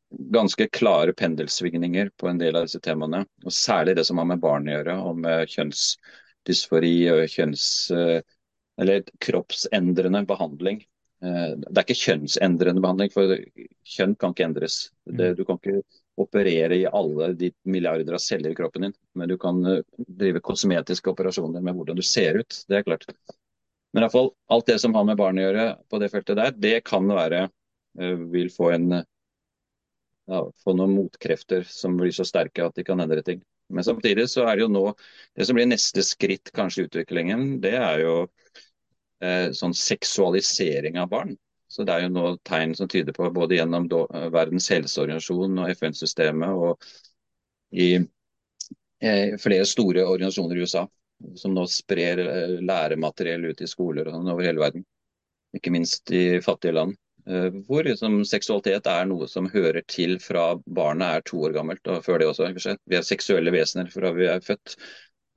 ganske 0.10 0.68
klare 0.68 1.14
pendelsvingninger 1.14 2.12
på 2.18 2.28
en 2.28 2.38
del 2.38 2.58
av 2.58 2.68
disse 2.68 2.82
temaene. 2.84 3.24
Og 3.46 3.54
særlig 3.54 3.96
det 4.00 4.06
som 4.10 4.18
har 4.22 4.28
med 4.30 4.42
barn 4.42 4.68
å 4.70 4.74
gjøre, 4.78 4.98
og 5.06 5.24
med 5.26 5.56
kjønnsdysfori 5.56 6.98
og 7.14 7.26
kjønns... 7.30 7.66
Eh, 7.96 8.20
eller 8.80 9.04
kroppsendrende 9.20 10.22
behandling. 10.24 10.78
Eh, 11.20 11.56
det 11.60 11.74
er 11.74 11.84
ikke 11.84 12.00
kjønnsendrende 12.00 12.80
behandling, 12.80 13.10
for 13.12 13.34
kjønn 13.84 14.14
kan 14.16 14.32
ikke 14.32 14.46
endres. 14.48 14.78
Det, 15.04 15.34
mm. 15.34 15.36
du 15.36 15.42
kan 15.44 15.60
ikke 15.60 15.82
operere 16.24 16.78
i 16.80 16.86
alle 16.88 17.34
de 17.36 17.50
milliarder 17.68 18.16
av 18.16 18.24
celler 18.24 18.56
i 18.56 18.56
kroppen 18.56 18.88
din, 18.88 18.96
men 19.20 19.28
du 19.28 19.36
kan 19.42 19.60
eh, 19.68 19.84
drive 20.00 20.40
kosmetiske 20.48 21.12
operasjoner 21.12 21.60
med 21.66 21.76
hvordan 21.76 22.00
du 22.00 22.06
ser 22.08 22.40
ut. 22.40 22.62
Det 22.72 22.80
er 22.80 22.88
klart. 22.88 23.04
Men 23.92 24.00
i 24.00 24.06
hvert 24.06 24.16
fall, 24.16 24.32
alt 24.48 24.72
det 24.72 24.80
som 24.80 24.96
har 24.96 25.12
med 25.12 25.20
barn 25.20 25.42
å 25.42 25.44
gjøre 25.50 25.70
på 25.92 26.00
det 26.00 26.12
feltet 26.14 26.40
der, 26.40 26.56
det 26.56 26.78
kan 26.88 27.12
være 27.12 27.50
vil 28.00 28.52
få 28.54 28.70
en 28.72 29.02
ja, 30.30 30.42
få 30.64 30.76
noen 30.78 30.96
motkrefter 30.98 31.66
som 31.70 31.98
blir 31.98 32.14
så 32.16 32.26
sterke 32.28 32.66
at 32.66 32.78
de 32.78 32.86
kan 32.88 33.02
endre 33.02 33.24
ting. 33.26 33.42
Men 33.70 33.86
samtidig 33.86 34.26
så 34.32 34.48
er 34.50 34.58
det 34.58 34.64
jo 34.64 34.72
nå 34.74 34.84
Det 35.38 35.46
som 35.46 35.58
blir 35.58 35.68
neste 35.70 36.02
skritt 36.06 36.50
kanskje 36.56 36.84
i 36.84 36.88
utviklingen, 36.90 37.60
det 37.62 37.76
er 37.78 38.02
jo 38.04 38.16
eh, 39.22 39.50
sånn 39.56 39.76
seksualisering 39.78 40.98
av 41.02 41.10
barn. 41.12 41.36
Så 41.70 41.86
Det 41.86 41.94
er 41.94 42.08
jo 42.08 42.14
nå 42.14 42.30
tegn 42.50 42.74
som 42.76 42.90
tyder 42.90 43.14
på, 43.14 43.30
både 43.34 43.60
gjennom 43.60 43.86
do, 43.90 44.06
Verdens 44.34 44.70
helseorganisasjon 44.74 45.60
og 45.62 45.74
FN-systemet 45.76 46.50
og 46.58 46.88
i 47.78 47.92
eh, 49.02 49.36
flere 49.38 49.68
store 49.70 50.06
organisasjoner 50.10 50.58
i 50.58 50.66
USA, 50.66 50.88
som 51.38 51.54
nå 51.54 51.68
sprer 51.70 52.24
eh, 52.26 52.56
læremateriell 52.66 53.52
ut 53.52 53.62
i 53.62 53.70
skoler 53.70 54.10
og 54.10 54.18
sånn 54.18 54.34
over 54.34 54.50
hele 54.50 54.64
verden. 54.66 54.86
Ikke 55.54 55.74
minst 55.74 56.10
i 56.14 56.42
fattige 56.46 56.74
land. 56.78 56.98
Hvor 57.68 57.86
liksom, 57.86 58.24
seksualitet 58.26 58.88
er 58.90 59.06
noe 59.10 59.28
som 59.30 59.50
hører 59.54 59.84
til 59.90 60.16
fra 60.24 60.56
barnet 60.66 61.20
er 61.20 61.26
to 61.28 61.44
år 61.46 61.54
gammelt. 61.54 61.88
og 61.88 62.04
før 62.06 62.20
det 62.20 62.30
også. 62.32 62.50
Vi 62.90 62.98
er 62.98 63.06
seksuelle 63.06 63.54
vesener 63.54 63.92
fra 63.94 64.12
vi 64.16 64.26
er 64.26 64.42
født, 64.42 64.76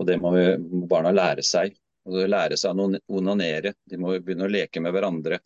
og 0.01 0.09
det 0.09 0.18
må, 0.22 0.32
vi, 0.36 0.47
barna 0.88 1.12
lære 1.12 1.45
seg. 1.45 1.76
Og 2.09 2.24
lære 2.26 2.57
seg 2.59 2.80
å 2.80 2.88
onanere. 3.14 3.74
De 3.86 4.01
må 4.01 4.16
begynne 4.18 4.49
å 4.49 4.51
leke 4.51 4.80
med 4.82 4.95
hverandre 4.95 5.38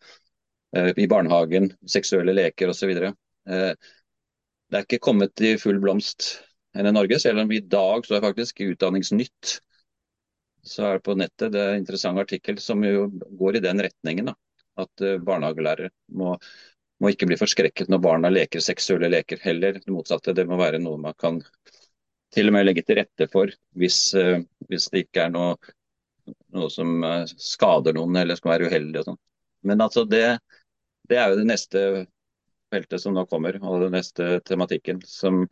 eh, 0.76 0.92
i 0.96 1.08
barnehagen. 1.10 1.68
Seksuelle 1.84 2.32
leker 2.36 2.72
osv. 2.72 2.94
Eh, 2.94 3.72
det 4.66 4.78
er 4.78 4.86
ikke 4.86 5.02
kommet 5.02 5.44
i 5.44 5.56
full 5.60 5.82
blomst 5.82 6.36
enn 6.76 6.88
i 6.88 6.92
Norge, 6.92 7.18
selv 7.20 7.40
om 7.40 7.52
i 7.52 7.62
dag 7.64 8.04
så 8.04 8.16
er 8.16 8.24
faktisk 8.24 8.60
Utdanningsnytt 8.60 9.58
så 10.66 10.82
er 10.88 10.98
det 10.98 11.06
på 11.06 11.14
nettet 11.16 11.52
det 11.54 11.62
er 11.62 11.74
en 11.74 11.80
interessant 11.80 12.20
artikkel 12.20 12.58
som 12.62 12.82
jo 12.84 13.06
går 13.38 13.58
i 13.58 13.62
den 13.64 13.80
retningen. 13.86 14.32
da 14.32 14.34
at 14.82 15.04
eh, 15.04 15.18
barnehagelærere 15.22 15.90
må, 16.18 16.34
må 17.02 17.12
ikke 17.12 17.28
bli 17.30 17.38
forskrekket 17.40 17.90
når 17.92 18.02
barna 18.04 18.32
leker 18.32 18.64
seksuelle 18.64 19.10
leker. 19.12 19.40
Heller 19.44 19.78
det 19.78 19.92
motsatte. 19.92 20.34
Det 20.36 20.46
må 20.48 20.58
være 20.60 20.80
noe 20.82 21.00
man 21.00 21.16
kan 21.20 21.40
til 22.34 22.50
og 22.50 22.56
med 22.56 22.66
legge 22.66 22.84
til 22.84 22.98
rette 23.00 23.28
for 23.32 23.52
hvis, 23.78 24.00
uh, 24.18 24.40
hvis 24.68 24.90
det 24.92 25.06
ikke 25.06 25.28
er 25.28 25.32
noe, 25.32 25.54
noe 26.56 26.68
som 26.72 26.98
uh, 27.06 27.22
skader 27.24 27.96
noen 27.96 28.18
eller 28.20 28.38
skal 28.38 28.56
være 28.56 28.68
uheldig. 28.68 29.00
og 29.00 29.10
sånn. 29.12 29.20
Men 29.66 29.84
altså 29.84 30.04
det, 30.08 30.24
det, 31.08 31.16
er 31.16 31.32
jo 31.32 31.40
det 31.40 31.48
neste 31.48 31.82
feltet 32.74 33.02
som 33.02 33.14
nå 33.14 33.24
kommer, 33.30 33.56
og 33.62 33.86
den 33.86 33.94
neste 33.96 34.40
tematikken. 34.46 35.00
som 35.06 35.44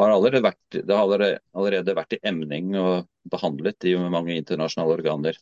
har 0.00 0.10
allerede 0.10 0.42
vært, 0.48 0.62
Det 0.72 0.88
har 0.88 1.04
allerede, 1.04 1.40
allerede 1.52 1.96
vært 1.96 2.16
i 2.16 2.22
emning 2.24 2.74
og 2.80 3.08
behandlet 3.30 3.84
i 3.84 3.96
mange 3.96 4.36
internasjonale 4.36 4.98
organer. 4.98 5.38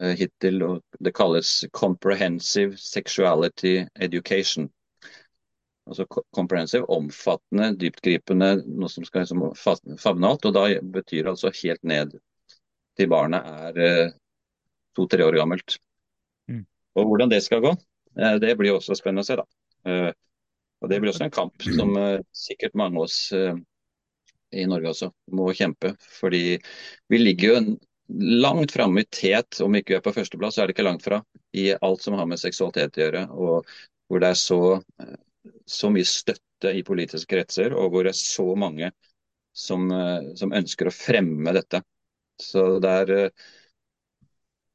Eh, 0.00 0.14
hittil. 0.14 0.62
og 0.62 0.82
Det 0.98 1.12
kalles 1.14 1.64
comprehensive 1.72 2.76
sexuality 2.78 3.86
education. 3.94 4.70
Altså 5.88 6.06
comprehensive, 6.36 6.84
omfattende, 6.84 7.72
dyptgripende, 7.80 8.62
noe 8.66 8.90
som 8.92 9.06
skal 9.08 9.24
liksom 9.24 9.46
favne 9.56 10.28
alt. 10.30 10.46
Og 10.46 10.54
da 10.54 10.66
betyr 10.82 11.24
det 11.24 11.32
altså 11.32 11.52
helt 11.62 11.82
ned 11.82 12.14
til 12.98 13.10
barnet 13.10 13.46
er 13.46 13.82
eh, 13.86 14.14
to-tre 14.94 15.24
år 15.26 15.40
gammelt. 15.40 15.78
Mm. 16.50 16.64
Og 16.94 17.10
Hvordan 17.10 17.32
det 17.32 17.42
skal 17.42 17.64
gå, 17.64 17.74
eh, 18.18 18.38
det 18.38 18.54
blir 18.58 18.76
også 18.76 18.98
spennende 18.98 19.26
å 19.26 19.30
se. 19.30 19.38
da. 19.40 19.48
Og 20.78 20.90
Det 20.90 21.00
blir 21.00 21.10
også 21.10 21.24
en 21.26 21.34
kamp 21.34 21.62
som 21.62 21.96
sikkert 22.30 22.76
mange 22.78 23.00
av 23.00 23.08
oss 23.08 23.32
i 23.32 24.66
Norge 24.68 24.92
også 24.92 25.08
må 25.34 25.48
kjempe. 25.56 25.96
Fordi 26.20 26.58
vi 27.10 27.18
ligger 27.18 27.48
jo 27.48 27.78
langt 28.16 28.72
framme 28.72 29.00
i 29.00 29.04
tet, 29.10 29.60
om 29.60 29.74
ikke 29.76 29.94
vi 29.94 29.98
er 29.98 30.04
på 30.04 30.14
førsteplass, 30.16 30.56
så 30.56 30.62
er 30.62 30.70
det 30.70 30.76
ikke 30.76 30.86
langt 30.86 31.04
fra. 31.04 31.20
I 31.56 31.70
alt 31.74 32.04
som 32.04 32.16
har 32.18 32.28
med 32.28 32.40
seksualitet 32.40 32.96
å 32.96 33.04
gjøre. 33.04 33.26
Og 33.36 33.68
hvor 34.08 34.24
det 34.24 34.32
er 34.32 34.40
så, 34.40 34.60
så 35.68 35.92
mye 35.92 36.08
støtte 36.08 36.72
i 36.74 36.84
politiske 36.86 37.28
kretser, 37.36 37.76
og 37.76 37.92
hvor 37.92 38.06
det 38.08 38.14
er 38.14 38.20
så 38.20 38.48
mange 38.58 38.90
som, 39.52 39.86
som 40.38 40.56
ønsker 40.56 40.88
å 40.88 40.94
fremme 40.94 41.54
dette. 41.56 41.82
Så 42.40 42.64
det 42.82 42.90
er, 43.02 43.12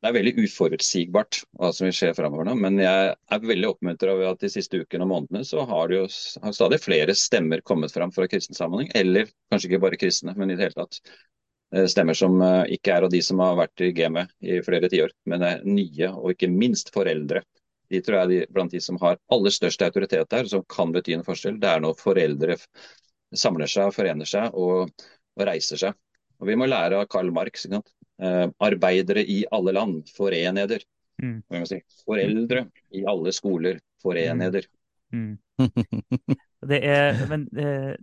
det 0.04 0.10
er 0.10 0.16
veldig 0.18 0.36
uforutsigbart 0.44 1.44
hva 1.58 1.72
som 1.74 1.88
vil 1.88 1.96
skje 1.96 2.14
framover 2.18 2.50
nå. 2.50 2.58
Men 2.60 2.78
jeg 2.84 3.14
er 3.16 3.46
veldig 3.50 3.70
oppmuntret 3.72 4.14
over 4.14 4.34
at 4.34 4.44
de 4.44 4.52
siste 4.52 4.84
ukene 4.84 5.08
og 5.08 5.14
månedene 5.16 5.48
så 5.48 5.66
har 5.70 5.90
det 5.90 6.04
jo 6.04 6.08
har 6.44 6.56
stadig 6.56 6.82
flere 6.84 7.18
stemmer 7.18 7.64
kommet 7.66 7.96
fram 7.96 8.14
fra 8.14 8.28
kristen 8.30 8.58
sammenheng. 8.58 8.92
Eller 8.94 9.32
kanskje 9.50 9.72
ikke 9.72 9.86
bare 9.88 10.02
kristne, 10.02 10.36
men 10.38 10.52
i 10.52 10.60
det 10.60 10.68
hele 10.68 10.84
tatt 10.84 11.02
Eh, 11.08 11.33
stemmer 11.90 12.18
som 12.18 12.42
eh, 12.42 12.76
ikke 12.78 12.94
er 12.94 13.08
av 13.08 13.12
de 13.14 13.22
som 13.26 13.42
har 13.44 13.58
vært 13.58 13.82
i 13.82 13.92
gamet 13.96 14.32
i 14.46 14.60
flere 14.66 14.90
tiår, 14.92 15.14
men 15.32 15.46
er 15.48 15.64
nye, 15.66 16.12
og 16.14 16.34
ikke 16.36 16.52
minst 16.52 16.94
foreldre. 16.94 17.44
De 17.92 18.02
tror 18.02 18.18
jeg 18.18 18.26
er 18.26 18.32
de, 18.32 18.54
blant 18.54 18.74
de 18.74 18.82
som 18.82 18.98
har 19.02 19.20
aller 19.34 19.54
størst 19.54 19.82
autoritet 19.86 20.30
der, 20.32 20.50
som 20.50 20.64
kan 20.70 20.94
bety 20.94 21.16
en 21.18 21.26
forskjell. 21.26 21.60
Det 21.62 21.70
er 21.70 21.84
når 21.84 21.98
foreldre 22.00 22.58
samler 23.34 23.70
seg, 23.70 23.92
forener 23.94 24.30
seg 24.30 24.56
og, 24.58 24.94
og 25.38 25.46
reiser 25.50 25.82
seg. 25.82 25.98
Og 26.42 26.50
Vi 26.50 26.58
må 26.60 26.68
lære 26.68 27.00
av 27.00 27.10
Karl 27.12 27.32
Marx. 27.34 27.68
Eh, 27.70 28.46
arbeidere 28.66 29.24
i 29.26 29.44
alle 29.54 29.74
land, 29.76 30.10
foreneder. 30.18 30.84
Mm. 31.22 31.42
Si. 31.70 31.80
Foreldre 32.06 32.68
i 32.98 33.04
alle 33.10 33.34
skoler, 33.36 33.80
foreneder. 34.02 34.66
Mm. 35.14 35.38
Mm. 35.62 35.70
det 36.72 36.80
er, 36.90 37.26
men, 37.30 37.46
eh, 37.58 37.94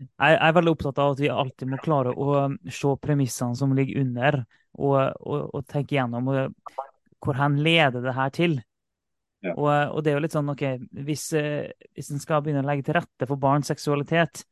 jeg 0.00 0.38
er 0.40 0.56
veldig 0.56 0.72
opptatt 0.74 0.98
av 1.02 1.14
at 1.14 1.20
vi 1.22 1.30
alltid 1.32 1.70
må 1.70 1.78
klare 1.82 2.12
å 2.14 2.32
um, 2.46 2.56
se 2.72 2.94
premissene 3.02 3.58
som 3.58 3.74
ligger 3.76 4.00
under, 4.00 4.40
og, 4.78 4.96
og, 5.20 5.46
og 5.56 5.64
tenke 5.68 5.96
gjennom 5.96 6.30
og, 6.32 6.74
hvor 7.20 7.36
hen 7.36 7.58
leder 7.64 8.04
det 8.04 8.16
her 8.16 8.34
til. 8.34 8.58
Ja. 9.44 9.54
Og, 9.54 9.70
og, 9.70 10.02
det 10.04 10.12
er 10.12 10.18
jo 10.18 10.24
litt 10.26 10.36
sånn, 10.36 10.52
ok, 10.52 10.64
Hvis, 11.06 11.30
uh, 11.36 11.66
hvis 11.96 12.12
en 12.14 12.22
skal 12.22 12.44
begynne 12.44 12.64
å 12.64 12.68
legge 12.68 12.88
til 12.88 12.96
rette 13.00 13.28
for 13.28 13.40
barns 13.40 13.72
seksualitet, 13.72 14.44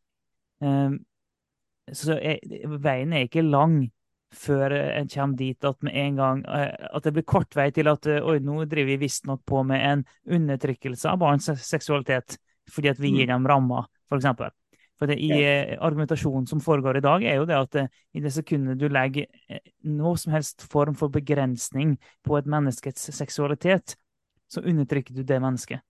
um, 0.65 0.99
så 1.89 2.19
er 2.19 2.43
veien 2.69 3.15
er 3.17 3.29
ikke 3.29 3.47
lang 3.47 3.87
før 4.37 4.75
en 4.77 5.09
kommer 5.09 5.39
dit 5.41 5.65
at 5.65 5.79
med 5.87 5.95
en 5.97 6.19
gang, 6.19 6.43
at 6.45 7.07
det 7.07 7.15
blir 7.17 7.25
kort 7.25 7.57
vei 7.57 7.71
til 7.73 7.89
at 7.89 8.05
oi, 8.05 8.35
nå 8.45 8.59
driver 8.69 8.91
vi 8.91 8.99
visstnok 9.01 9.41
på 9.49 9.63
med 9.65 9.81
en 9.81 10.03
undertrykkelse 10.37 11.09
av 11.09 11.23
barns 11.23 11.49
seksualitet 11.65 12.37
fordi 12.69 12.93
at 12.93 13.01
vi 13.01 13.15
gir 13.15 13.25
mm. 13.25 13.33
dem 13.33 13.49
rammer, 13.49 13.89
f.eks. 14.11 14.27
For 14.99 15.11
det, 15.11 15.19
i 15.23 15.31
ja. 15.31 15.79
argumentasjonen 15.85 16.49
som 16.51 16.61
foregår 16.63 16.99
i 16.99 17.05
dag, 17.05 17.23
er 17.23 17.39
jo 17.39 17.47
det 17.47 17.59
at 17.59 17.79
eh, 17.79 17.91
i 18.19 18.23
det 18.25 18.33
sekundet 18.35 18.81
du 18.81 18.89
legger 18.91 19.29
eh, 19.47 19.63
noe 19.87 20.19
som 20.19 20.35
helst 20.35 20.67
form 20.73 20.97
for 20.99 21.13
begrensning 21.15 21.97
på 22.27 22.39
et 22.39 22.51
menneskets 22.51 23.11
seksualitet, 23.15 23.95
så 24.51 24.65
undertrykker 24.67 25.15
du 25.15 25.23
det 25.23 25.39
mennesket. 25.45 25.85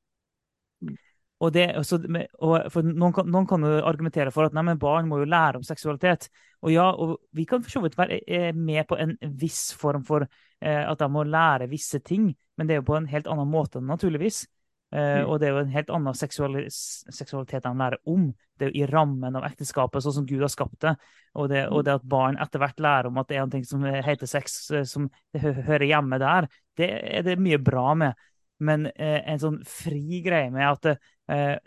Mm. 0.84 0.96
Og 1.38 1.52
det, 1.54 1.68
så, 1.86 2.00
og 2.42 2.54
for 2.74 2.86
noen, 2.86 3.14
kan, 3.14 3.28
noen 3.30 3.46
kan 3.46 3.62
jo 3.62 3.76
argumentere 3.86 4.32
for 4.34 4.48
at 4.48 4.56
nei, 4.56 4.64
men 4.66 4.80
barn 4.82 5.06
må 5.06 5.20
jo 5.20 5.28
lære 5.30 5.60
om 5.60 5.66
seksualitet. 5.66 6.26
Og 6.66 6.72
ja, 6.74 6.88
og 6.90 7.14
vi 7.36 7.46
kan 7.46 7.62
for 7.62 7.76
så 7.76 7.82
vidt 7.84 7.98
være 7.98 8.18
eh, 8.26 8.50
med 8.54 8.88
på 8.90 8.98
en 8.98 9.14
viss 9.38 9.68
form 9.78 10.02
for 10.06 10.26
eh, 10.26 10.82
at 10.82 10.98
de 10.98 11.08
må 11.14 11.22
lære 11.22 11.70
visse 11.70 12.02
ting, 12.02 12.32
men 12.58 12.66
det 12.66 12.74
er 12.74 12.82
jo 12.82 12.88
på 12.90 12.98
en 12.98 13.06
helt 13.10 13.30
annen 13.30 13.50
måte, 13.50 13.80
naturligvis. 13.80 14.46
Eh, 14.94 15.20
mm. 15.20 15.28
Og 15.28 15.40
det 15.40 15.48
er 15.48 15.52
jo 15.52 15.62
en 15.62 15.74
helt 15.74 15.90
annen 15.92 16.16
seksualitet 16.16 17.66
de 17.66 17.72
lærer 17.76 17.98
om. 18.08 18.28
Det 18.58 18.66
er 18.66 18.72
jo 18.72 18.82
i 18.82 18.88
rammen 18.88 19.36
av 19.36 19.46
ekteskapet, 19.50 20.02
sånn 20.04 20.16
som 20.20 20.28
Gud 20.28 20.42
har 20.44 20.52
skapt 20.52 20.80
det. 20.84 20.94
Og 21.38 21.50
det, 21.52 21.66
og 21.68 21.84
det 21.86 21.98
at 21.98 22.08
barn 22.08 22.38
etter 22.40 22.62
hvert 22.62 22.80
lærer 22.82 23.10
om 23.10 23.20
at 23.20 23.28
det 23.28 23.38
er 23.38 23.46
noe 23.50 23.68
som 23.68 23.84
heter 23.84 24.30
sex, 24.30 24.58
eh, 24.72 24.86
som 24.88 25.10
hører 25.36 25.88
hjemme 25.90 26.20
der, 26.22 26.48
det 26.78 26.90
er 27.18 27.26
det 27.26 27.38
mye 27.42 27.60
bra 27.62 27.92
med. 27.98 28.28
Men 28.64 28.88
eh, 28.94 29.20
en 29.28 29.42
sånn 29.42 29.60
fri 29.68 30.22
greie 30.24 30.50
med 30.54 30.66
at 30.66 30.94
eh, 31.30 31.58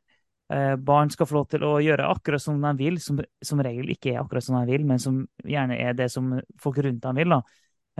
eh, 0.51 0.73
barn 0.75 1.13
skal 1.13 1.29
få 1.29 1.37
lov 1.37 1.47
til 1.53 1.63
å 1.67 1.75
gjøre 1.83 2.09
akkurat 2.11 2.43
som 2.43 2.59
de 2.59 2.73
vil, 2.79 2.99
som 2.99 3.21
som 3.21 3.61
regel 3.63 3.93
ikke 3.93 4.15
er 4.15 4.23
akkurat 4.23 4.43
som 4.43 4.57
de 4.59 4.65
vil, 4.73 4.83
men 4.87 4.99
som 4.99 5.21
gjerne 5.47 5.77
er 5.79 5.95
det 5.95 6.09
som 6.11 6.33
folk 6.59 6.81
rundt 6.83 7.03
dem 7.05 7.21
vil. 7.21 7.37
da. 7.37 7.41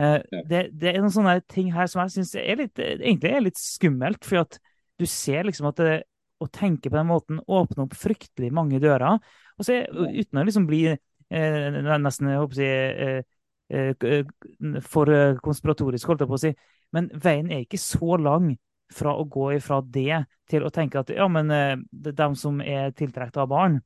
Eh, 0.02 0.18
det, 0.48 0.66
det, 0.72 0.92
er 0.92 1.00
noen 1.00 1.14
sånne 1.14 1.38
ting 1.48 1.72
her 1.74 1.88
som 1.90 2.02
jeg 2.04 2.16
syns 2.16 2.34
egentlig 2.40 3.32
er 3.32 3.44
litt 3.44 3.60
skummelt. 3.60 4.24
for 4.28 4.44
at 4.44 4.60
du 5.00 5.06
ser 5.08 5.46
liksom 5.48 5.70
at 5.70 5.80
det, 5.80 6.00
å 6.42 6.48
tenke 6.50 6.90
på 6.90 6.98
den 6.98 7.08
måten 7.08 7.38
åpner 7.46 7.86
opp 7.86 7.94
fryktelig 7.96 8.50
mange 8.54 8.80
dører. 8.82 9.22
Og 9.58 9.66
så, 9.66 9.82
uten 9.86 10.40
å 10.40 10.44
liksom 10.46 10.66
bli 10.66 10.84
eh, 10.90 11.78
nesten 12.02 12.32
jeg 12.32 12.42
håper 12.42 12.56
å 12.56 12.58
si, 12.58 12.70
eh, 13.06 13.22
eh, 13.70 14.82
for 14.86 15.12
konspiratorisk, 15.44 16.10
holdt 16.10 16.26
jeg 16.26 16.32
på 16.32 16.38
å 16.38 16.42
si. 16.42 16.52
Men 16.92 17.08
veien 17.14 17.50
er 17.50 17.64
ikke 17.64 17.80
så 17.80 18.18
lang 18.20 18.52
fra 18.92 19.14
å 19.16 19.24
gå 19.24 19.52
ifra 19.56 19.80
det 19.80 20.24
til 20.50 20.66
å 20.66 20.70
tenke 20.74 21.00
at 21.00 21.12
ja, 21.14 21.26
men 21.32 21.50
eh, 21.50 21.76
det 21.90 22.12
er 22.12 22.20
dem 22.20 22.36
som 22.38 22.60
er 22.64 22.92
tiltrukket 22.96 23.40
av 23.42 23.50
barn, 23.52 23.78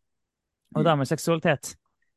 og 0.75 0.83
mm. 0.83 0.87
deres 0.89 1.13
seksualitet 1.15 1.69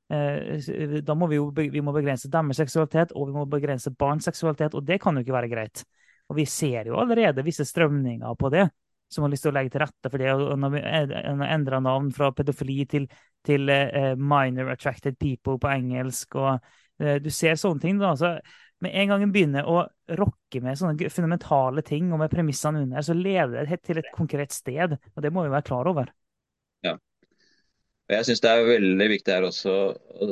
eh, 0.10 1.02
Da 1.06 1.14
må 1.14 1.28
vi 1.30 1.38
jo 1.38 1.52
vi 1.54 1.84
må 1.86 1.94
begrense 1.96 2.32
deres 2.34 2.58
seksualitet, 2.64 3.14
og 3.14 3.30
vi 3.30 3.38
må 3.38 3.46
begrense 3.50 3.94
barns 3.94 4.26
seksualitet, 4.30 4.76
og 4.78 4.86
det 4.88 5.00
kan 5.04 5.16
jo 5.16 5.26
ikke 5.26 5.38
være 5.38 5.52
greit. 5.52 5.86
Og 6.30 6.38
vi 6.38 6.46
ser 6.50 6.90
jo 6.90 7.00
allerede 7.02 7.44
visse 7.46 7.66
strømninger 7.66 8.38
på 8.38 8.52
det, 8.54 8.68
som 9.10 9.26
har 9.26 9.34
lyst 9.34 9.48
til 9.48 9.52
å 9.52 9.58
legge 9.58 9.74
til 9.74 9.82
rette 9.82 10.12
for 10.12 10.22
det. 10.22 10.30
og 10.34 10.60
Når 10.62 10.74
vi 10.76 10.82
endrer 11.50 11.82
navn 11.82 12.12
fra 12.14 12.30
pedofili 12.38 12.84
til, 12.90 13.08
til 13.46 13.70
uh, 13.70 14.14
minor 14.16 14.70
attracted 14.70 15.18
people 15.18 15.58
på 15.62 15.72
engelsk, 15.74 16.38
og 16.38 16.60
uh, 17.02 17.16
du 17.24 17.32
ser 17.34 17.58
sånne 17.58 17.82
ting. 17.82 18.02
da, 18.02 18.14
så 18.20 18.36
med 18.80 18.96
en 18.96 19.12
gang 19.12 19.24
en 19.26 19.32
begynner 19.34 19.68
å 19.68 19.82
rokke 20.20 20.62
med 20.64 20.78
sånne 20.80 21.10
fundamentale 21.12 21.84
ting 21.86 22.14
og 22.14 22.22
med 22.22 22.32
premissene 22.32 22.86
under, 22.86 23.04
så 23.04 23.16
leder 23.18 23.68
det 23.68 23.82
til 23.84 24.00
et 24.00 24.12
konkret 24.16 24.54
sted. 24.56 24.96
og 25.16 25.24
Det 25.26 25.34
må 25.34 25.44
vi 25.44 25.54
være 25.56 25.68
klar 25.68 25.90
over. 25.90 26.14
Ja. 26.86 26.94
Og 26.96 28.16
Jeg 28.16 28.30
syns 28.30 28.46
det 28.46 28.54
er 28.54 28.70
veldig 28.70 29.10
viktig 29.16 29.36
her 29.36 29.50
også 29.50 29.74
å 29.98 30.30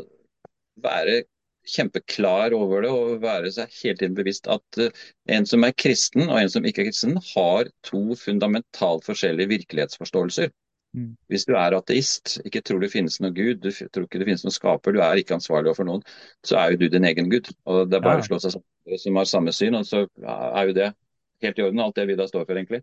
være 0.86 1.24
kjempeklar 1.68 2.56
over 2.58 2.86
det 2.86 2.92
og 2.94 3.24
være 3.24 3.52
seg 3.54 3.74
helt 3.82 4.04
inn 4.06 4.16
bevisst 4.18 4.48
at 4.52 4.80
uh, 4.82 5.04
en 5.34 5.48
som 5.50 5.66
er 5.68 5.76
kristen 5.76 6.28
og 6.28 6.40
en 6.40 6.52
som 6.52 6.66
ikke 6.68 6.86
er 6.86 6.90
kristen, 6.92 7.18
har 7.34 7.72
to 7.88 8.04
fundamentalt 8.20 9.06
forskjellige 9.08 9.54
virkelighetsforståelser. 9.56 10.54
Mm. 10.98 11.12
Hvis 11.30 11.46
du 11.46 11.54
er 11.60 11.76
ateist, 11.78 12.38
ikke 12.48 12.64
tror 12.66 12.80
det 12.82 12.92
finnes 12.94 13.20
noe 13.22 13.36
Gud, 13.36 13.60
du 13.62 13.70
tror 13.72 14.08
ikke 14.08 14.22
det 14.22 14.30
finnes 14.30 14.46
noen 14.46 14.56
skaper, 14.56 14.96
du 14.96 15.02
er 15.04 15.20
ikke 15.20 15.36
ansvarlig 15.38 15.72
overfor 15.72 15.90
noen, 15.90 16.06
så 16.48 16.58
er 16.62 16.74
jo 16.74 16.82
du 16.82 16.88
din 16.94 17.08
egen 17.10 17.30
Gud. 17.34 17.52
og 17.68 17.92
Det 17.92 18.00
er 18.00 18.06
bare 18.06 18.22
ja. 18.22 18.26
å 18.26 18.30
slå 18.30 18.40
seg 18.42 18.56
sammen 18.56 19.02
som 19.04 19.20
har 19.20 19.28
samme 19.28 19.52
syn, 19.52 19.76
og 19.76 19.86
så 19.88 20.06
er 20.24 20.70
jo 20.70 20.76
det 20.78 20.92
helt 21.44 21.60
i 21.60 21.66
orden, 21.66 21.84
alt 21.84 21.98
det 22.00 22.08
vi 22.08 22.16
da 22.18 22.28
står 22.30 22.46
for, 22.48 22.56
egentlig. 22.56 22.82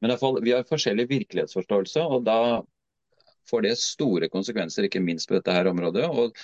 Men 0.00 0.10
i 0.10 0.14
hvert 0.14 0.22
fall, 0.24 0.38
vi 0.42 0.54
har 0.56 0.64
forskjellig 0.66 1.06
virkelighetsforståelse, 1.10 2.02
og 2.02 2.24
da 2.26 2.38
får 3.50 3.66
det 3.66 3.76
store 3.78 4.30
konsekvenser, 4.32 4.88
ikke 4.88 5.02
minst 5.02 5.28
på 5.28 5.36
dette 5.36 5.54
her 5.54 5.68
området. 5.70 6.08
og 6.08 6.36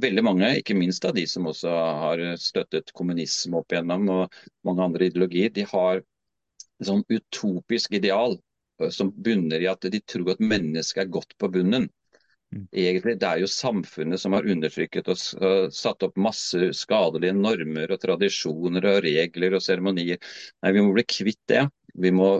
Veldig 0.00 0.22
mange, 0.24 0.48
ikke 0.60 0.76
minst 0.78 1.04
av 1.08 1.14
de 1.16 1.24
som 1.28 1.48
også 1.50 1.70
har 2.02 2.22
støttet 2.40 2.92
kommunisme 2.96 3.60
opp 3.60 3.72
igjennom, 3.72 4.08
og 4.12 4.40
mange 4.66 4.84
andre 4.84 5.08
ideologier, 5.10 5.52
de 5.54 5.64
har 5.70 6.02
et 6.02 6.88
sånn 6.88 7.02
utopisk 7.08 7.96
ideal 7.98 8.36
eh, 8.80 8.92
som 8.94 9.12
bunner 9.12 9.62
i 9.62 9.68
at 9.70 9.88
de 9.92 10.00
tror 10.00 10.34
at 10.34 10.44
mennesket 10.44 11.04
er 11.04 11.12
godt 11.16 11.36
på 11.40 11.50
bunnen. 11.52 11.88
Mm. 12.50 12.64
Egentlig, 12.74 13.18
Det 13.20 13.28
er 13.28 13.42
jo 13.42 13.50
samfunnet 13.50 14.20
som 14.20 14.34
har 14.34 14.48
undertrykket 14.48 15.10
og 15.12 15.20
satt 15.74 16.02
opp 16.02 16.16
masse 16.18 16.72
skadelige 16.74 17.36
normer 17.36 17.92
og 17.94 18.00
tradisjoner 18.02 18.88
og 18.90 19.04
regler 19.06 19.54
og 19.54 19.62
seremonier. 19.62 20.18
Nei, 20.64 20.72
Vi 20.74 20.82
må 20.82 20.96
bli 20.96 21.06
kvitt 21.06 21.42
det. 21.52 21.68
Vi 21.94 22.10
må 22.10 22.32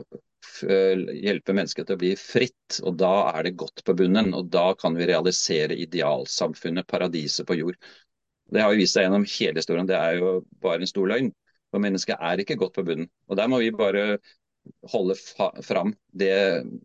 hjelpe 0.64 1.54
mennesket 1.56 1.88
til 1.88 1.96
å 1.96 2.00
bli 2.00 2.12
fritt, 2.18 2.80
og 2.84 2.98
da 3.00 3.12
er 3.32 3.46
det 3.46 3.56
godt 3.60 3.84
på 3.86 3.94
bunnen. 3.98 4.32
Og 4.36 4.50
da 4.52 4.70
kan 4.78 4.96
vi 4.98 5.08
realisere 5.10 5.78
idealsamfunnet, 5.78 6.88
paradiset 6.90 7.48
på 7.48 7.58
jord. 7.58 7.78
Det 8.50 8.62
har 8.64 8.74
jo 8.74 8.80
vist 8.80 8.96
seg 8.96 9.06
gjennom 9.06 9.26
hele 9.30 9.62
historien, 9.62 9.88
det 9.88 9.98
er 9.98 10.18
jo 10.18 10.40
bare 10.62 10.82
en 10.82 10.90
stor 10.90 11.10
løgn. 11.10 11.32
For 11.70 11.82
mennesket 11.82 12.18
er 12.18 12.42
ikke 12.42 12.58
godt 12.58 12.74
på 12.78 12.86
bunnen. 12.86 13.10
Og 13.30 13.38
der 13.38 13.50
må 13.50 13.60
vi 13.62 13.70
bare 13.74 14.18
holde 14.92 15.14
fram 15.64 15.94
det 16.12 16.34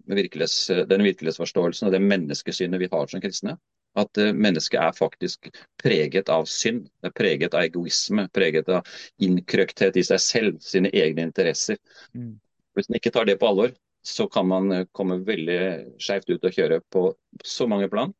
virkelighets, 0.07 0.67
den 0.89 1.03
virkelighetsforståelsen 1.03 1.89
og 1.89 1.95
det 1.95 2.03
menneskesynet 2.05 2.81
vi 2.81 2.89
har 2.91 3.09
som 3.11 3.23
kristne. 3.23 3.57
At 3.95 4.19
uh, 4.19 4.31
mennesket 4.35 4.79
er 4.81 4.95
faktisk 4.95 5.49
preget 5.79 6.29
av 6.31 6.47
synd, 6.51 6.89
det 7.01 7.11
er 7.11 7.15
preget 7.15 7.55
av 7.55 7.63
egoisme, 7.63 8.27
preget 8.35 8.69
av 8.71 8.87
innkrøkthet 9.23 9.95
i 9.95 10.03
seg 10.03 10.23
selv, 10.23 10.57
sine 10.63 10.91
egne 10.91 11.29
interesser. 11.29 11.79
Mm. 12.13 12.35
Hvis 12.75 12.89
en 12.89 12.99
ikke 12.99 13.13
tar 13.15 13.27
det 13.27 13.37
på 13.41 13.49
alvor, 13.49 13.73
så 14.05 14.27
kan 14.31 14.47
man 14.49 14.71
eh, 14.71 14.87
komme 14.95 15.21
veldig 15.25 15.59
skjevt 16.01 16.29
ut 16.33 16.45
og 16.45 16.57
kjøre 16.57 16.81
på 16.93 17.07
så 17.43 17.67
mange 17.71 17.89
plan. 17.91 18.13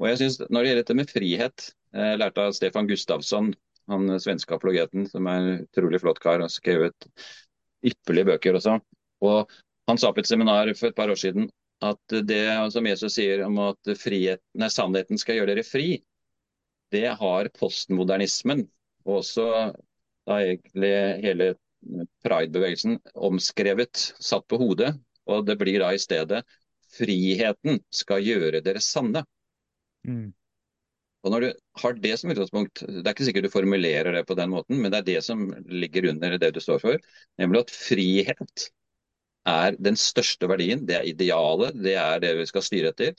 Og 0.00 0.08
jeg 0.08 0.22
synes 0.22 0.40
Når 0.48 0.60
det 0.60 0.70
gjelder 0.70 0.82
dette 0.82 0.96
med 0.96 1.10
frihet, 1.10 1.66
jeg 1.92 2.20
lærte 2.20 2.46
av 2.46 2.54
Stefan 2.56 2.88
Gustavsson, 2.88 3.50
han 3.90 4.20
svenske 4.22 4.54
apologeten, 4.54 5.08
som 5.10 5.26
er 5.26 5.40
en 5.40 5.64
utrolig 5.66 6.00
flott 6.00 6.20
kar, 6.22 6.40
og 6.44 6.52
skrevet 6.52 7.08
ypperlige 7.84 8.28
bøker 8.30 8.56
også. 8.56 8.78
Og 9.26 9.50
Han 9.88 9.98
sa 9.98 10.12
på 10.14 10.22
et 10.22 10.28
seminar 10.28 10.68
for 10.78 10.92
et 10.92 10.94
par 10.94 11.10
år 11.10 11.18
siden 11.18 11.48
at 11.82 12.14
det 12.28 12.44
som 12.70 12.86
Jesus 12.86 13.16
sier 13.16 13.40
om 13.42 13.56
at 13.64 13.90
frihet, 13.98 14.38
nei, 14.54 14.68
sannheten 14.70 15.18
skal 15.18 15.40
gjøre 15.40 15.56
dere 15.56 15.64
fri, 15.66 15.88
det 16.94 17.08
har 17.18 17.48
postmodernismen 17.58 18.66
og 19.06 19.16
også 19.22 19.46
da 20.28 20.38
egentlig 20.44 20.92
hele 21.24 21.48
pridebevegelsen 22.24 22.98
omskrevet, 23.14 24.10
satt 24.20 24.46
på 24.50 24.58
hodet. 24.60 24.94
Og 25.30 25.46
det 25.46 25.56
blir 25.60 25.80
da 25.82 25.92
i 25.94 26.00
stedet 26.00 26.42
friheten 26.90 27.80
skal 27.94 28.24
gjøre 28.24 28.62
dere 28.64 28.82
sanne. 28.82 29.22
Mm. 30.08 30.30
Og 31.20 31.34
når 31.34 31.44
du 31.44 31.48
har 31.82 31.96
det 32.00 32.14
som 32.16 32.32
utgangspunkt, 32.32 32.80
Det 32.80 33.04
er 33.04 33.12
ikke 33.12 33.28
sikkert 33.28 33.48
du 33.48 33.52
formulerer 33.52 34.14
det 34.16 34.26
på 34.26 34.36
den 34.38 34.50
måten, 34.50 34.80
men 34.80 34.90
det 34.90 35.02
er 35.02 35.08
det 35.08 35.24
som 35.24 35.50
ligger 35.68 36.08
under 36.14 36.38
det 36.38 36.54
du 36.56 36.60
står 36.60 36.80
for. 36.80 36.96
Nemlig 37.38 37.66
at 37.66 37.74
frihet 37.74 38.70
er 39.48 39.76
den 39.76 39.96
største 39.96 40.48
verdien. 40.48 40.86
Det 40.86 40.96
er 40.96 41.08
idealet, 41.08 41.76
det 41.76 41.94
er 42.00 42.20
det 42.20 42.34
vi 42.38 42.48
skal 42.48 42.64
styre 42.64 42.94
etter. 42.94 43.14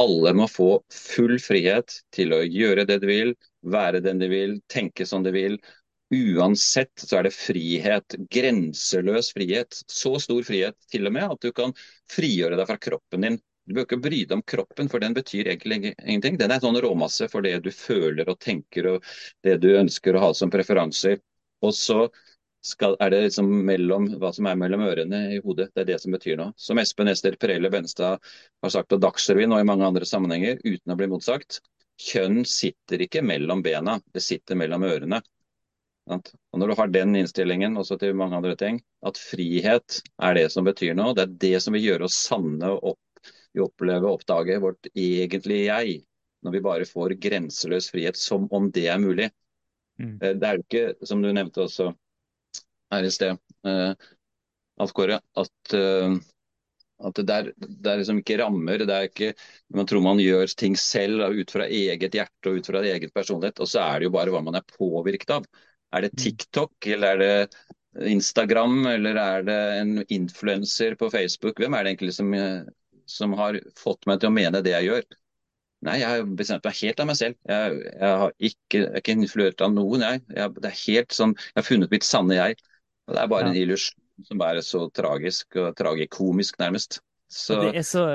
Alle 0.00 0.32
må 0.34 0.48
få 0.50 0.70
full 0.90 1.36
frihet 1.38 2.00
til 2.14 2.32
å 2.34 2.42
gjøre 2.42 2.86
det 2.88 2.98
de 3.04 3.10
vil, 3.10 3.34
være 3.62 4.02
den 4.02 4.18
de 4.18 4.28
vil, 4.32 4.56
tenke 4.72 5.06
som 5.06 5.22
de 5.22 5.30
vil, 5.34 5.60
Uansett 6.12 7.00
så 7.00 7.16
er 7.18 7.26
det 7.26 7.34
frihet, 7.34 8.16
grenseløs 8.30 9.32
frihet. 9.34 9.80
Så 9.88 10.18
stor 10.22 10.42
frihet 10.46 10.76
til 10.92 11.08
og 11.08 11.14
med 11.16 11.32
at 11.36 11.40
du 11.42 11.52
kan 11.56 11.72
frigjøre 12.12 12.58
deg 12.60 12.68
fra 12.68 12.78
kroppen 12.78 13.26
din. 13.26 13.38
Du 13.64 13.72
bør 13.72 13.86
ikke 13.86 14.02
bry 14.04 14.18
deg 14.26 14.34
om 14.36 14.42
kroppen, 14.44 14.90
for 14.92 15.00
den 15.00 15.14
betyr 15.16 15.48
egentlig 15.48 15.94
ingenting. 15.94 16.36
Den 16.40 16.52
er 16.52 16.60
sånn 16.60 16.76
råmasse 16.84 17.30
for 17.32 17.44
det 17.46 17.56
du 17.64 17.70
føler 17.72 18.28
og 18.28 18.40
tenker 18.44 18.90
og 18.92 19.08
det 19.46 19.56
du 19.62 19.70
ønsker 19.78 20.16
å 20.16 20.26
ha 20.26 20.30
som 20.36 20.52
preferanser. 20.52 21.22
Og 21.64 21.72
så 21.72 22.02
skal, 22.64 22.96
er 23.00 23.12
det 23.12 23.22
liksom 23.26 23.48
mellom, 23.64 24.10
hva 24.20 24.32
som 24.36 24.48
er 24.48 24.58
mellom 24.60 24.84
ørene 24.84 25.20
i 25.36 25.40
hodet. 25.44 25.70
Det 25.72 25.84
er 25.84 25.90
det 25.94 26.00
som 26.02 26.12
betyr 26.12 26.36
noe. 26.40 26.52
Som 26.60 26.80
Espen 26.80 27.08
Ester 27.12 27.36
Prelle 27.40 27.70
Benstad 27.72 28.20
har 28.20 28.72
sagt 28.72 28.92
på 28.92 29.00
Dagsrevyen 29.00 29.52
og 29.56 29.64
i 29.64 29.68
mange 29.68 29.88
andre 29.88 30.08
sammenhenger, 30.08 30.60
uten 30.64 30.92
å 30.92 30.98
bli 31.00 31.08
motsagt. 31.12 31.62
Kjønn 32.00 32.42
sitter 32.48 33.04
ikke 33.04 33.22
mellom 33.24 33.62
bena, 33.64 33.96
det 34.12 34.24
sitter 34.24 34.58
mellom 34.60 34.84
ørene. 34.88 35.20
Og 36.10 36.58
Når 36.60 36.68
du 36.68 36.74
har 36.78 36.90
den 36.92 37.16
innstillingen 37.16 37.78
også 37.80 37.96
til 38.00 38.16
mange 38.18 38.36
andre 38.36 38.56
ting, 38.60 38.80
at 39.06 39.20
frihet 39.20 40.00
er 40.22 40.36
det 40.36 40.50
som 40.52 40.66
betyr 40.66 40.96
noe, 40.98 41.14
det 41.16 41.24
er 41.24 41.38
det 41.46 41.62
som 41.64 41.76
vil 41.76 41.86
gjøre 41.88 42.08
oss 42.08 42.18
sanne 42.26 42.72
og 42.74 42.92
opp, 42.92 43.30
oppleve 43.64 44.08
og 44.08 44.18
oppdage 44.18 44.58
vårt 44.60 44.90
egentlige 44.92 45.68
jeg, 45.70 45.96
når 46.44 46.56
vi 46.56 46.64
bare 46.66 46.88
får 46.88 47.16
grenseløs 47.22 47.88
frihet 47.94 48.18
som 48.20 48.48
om 48.52 48.68
det 48.74 48.88
er 48.92 49.00
mulig. 49.00 49.30
Mm. 50.00 50.18
Eh, 50.20 50.34
det 50.36 50.48
er 50.48 50.58
jo 50.58 50.66
ikke, 50.66 50.84
som 51.08 51.22
du 51.22 51.30
nevnte 51.32 51.64
også 51.64 51.92
her 52.92 53.06
i 53.06 53.10
sted, 53.10 53.38
uh, 53.66 53.94
Alf 54.82 54.92
Kåre, 54.94 55.16
at, 55.40 55.74
uh, 55.74 56.16
at 57.08 57.20
det, 57.20 57.36
er, 57.36 57.50
det, 57.56 57.88
er, 57.88 58.00
liksom 58.02 58.20
ikke 58.20 58.38
rammer. 58.42 58.84
det 58.84 58.94
er 58.94 59.08
ikke, 59.08 59.32
Man 59.74 59.88
tror 59.88 60.04
man 60.04 60.20
gjør 60.22 60.52
ting 60.58 60.76
selv 60.78 61.24
ut 61.32 61.50
fra 61.50 61.66
eget 61.66 62.14
hjerte 62.14 62.50
og 62.50 62.60
ut 62.60 62.68
fra 62.68 62.84
eget 62.84 63.14
personlighet, 63.14 63.62
og 63.62 63.70
så 63.70 63.86
er 63.86 64.02
det 64.02 64.10
jo 64.10 64.14
bare 64.14 64.34
hva 64.34 64.42
man 64.44 64.60
er 64.60 64.66
påvirket 64.76 65.38
av. 65.38 65.48
Er 65.94 66.04
det 66.04 66.14
TikTok, 66.18 66.86
eller 66.90 67.14
er 67.14 67.20
det 67.22 68.08
Instagram, 68.10 68.86
eller 68.90 69.18
er 69.20 69.44
det 69.46 69.58
en 69.78 69.92
influenser 70.12 70.96
på 70.98 71.10
Facebook? 71.12 71.60
Hvem 71.62 71.76
er 71.76 71.84
det 71.84 71.94
egentlig 71.94 72.16
som, 72.16 72.32
som, 73.06 73.36
har 73.38 73.60
fått 73.78 74.08
meg 74.10 74.20
til 74.20 74.32
å 74.32 74.34
mene 74.34 74.62
det 74.64 74.74
jeg 74.74 74.90
gjør? 74.90 75.06
Nei, 75.84 75.98
jeg 76.00 76.08
har 76.10 76.30
bestemt 76.38 76.64
meg 76.64 76.78
helt 76.80 77.02
av 77.02 77.10
meg 77.10 77.18
selv. 77.20 77.36
Jeg, 77.46 77.80
jeg 77.92 78.20
har 78.22 78.32
ikke, 78.38 78.78
jeg 78.78 78.86
er 78.88 79.02
ikke 79.02 79.18
influert 79.18 79.64
av 79.64 79.74
noen, 79.74 80.06
jeg. 80.06 80.22
jeg. 80.32 80.54
Det 80.56 80.70
er 80.70 80.80
helt 80.80 81.18
sånn, 81.18 81.34
jeg 81.52 81.60
har 81.60 81.68
funnet 81.68 81.92
mitt 81.92 82.08
sanne 82.08 82.38
jeg. 82.38 82.56
Og 83.04 83.14
Det 83.14 83.20
er 83.20 83.30
bare 83.30 83.50
ja. 83.50 83.52
en 83.52 83.60
illusjon 83.60 84.28
som 84.30 84.44
er 84.46 84.60
så 84.64 84.86
tragisk 84.94 85.58
og 85.60 85.74
tragikomisk, 85.76 86.58
nærmest. 86.62 87.02
Så... 87.30 87.60
Det 87.66 87.82
er 87.82 87.86
så 87.86 88.06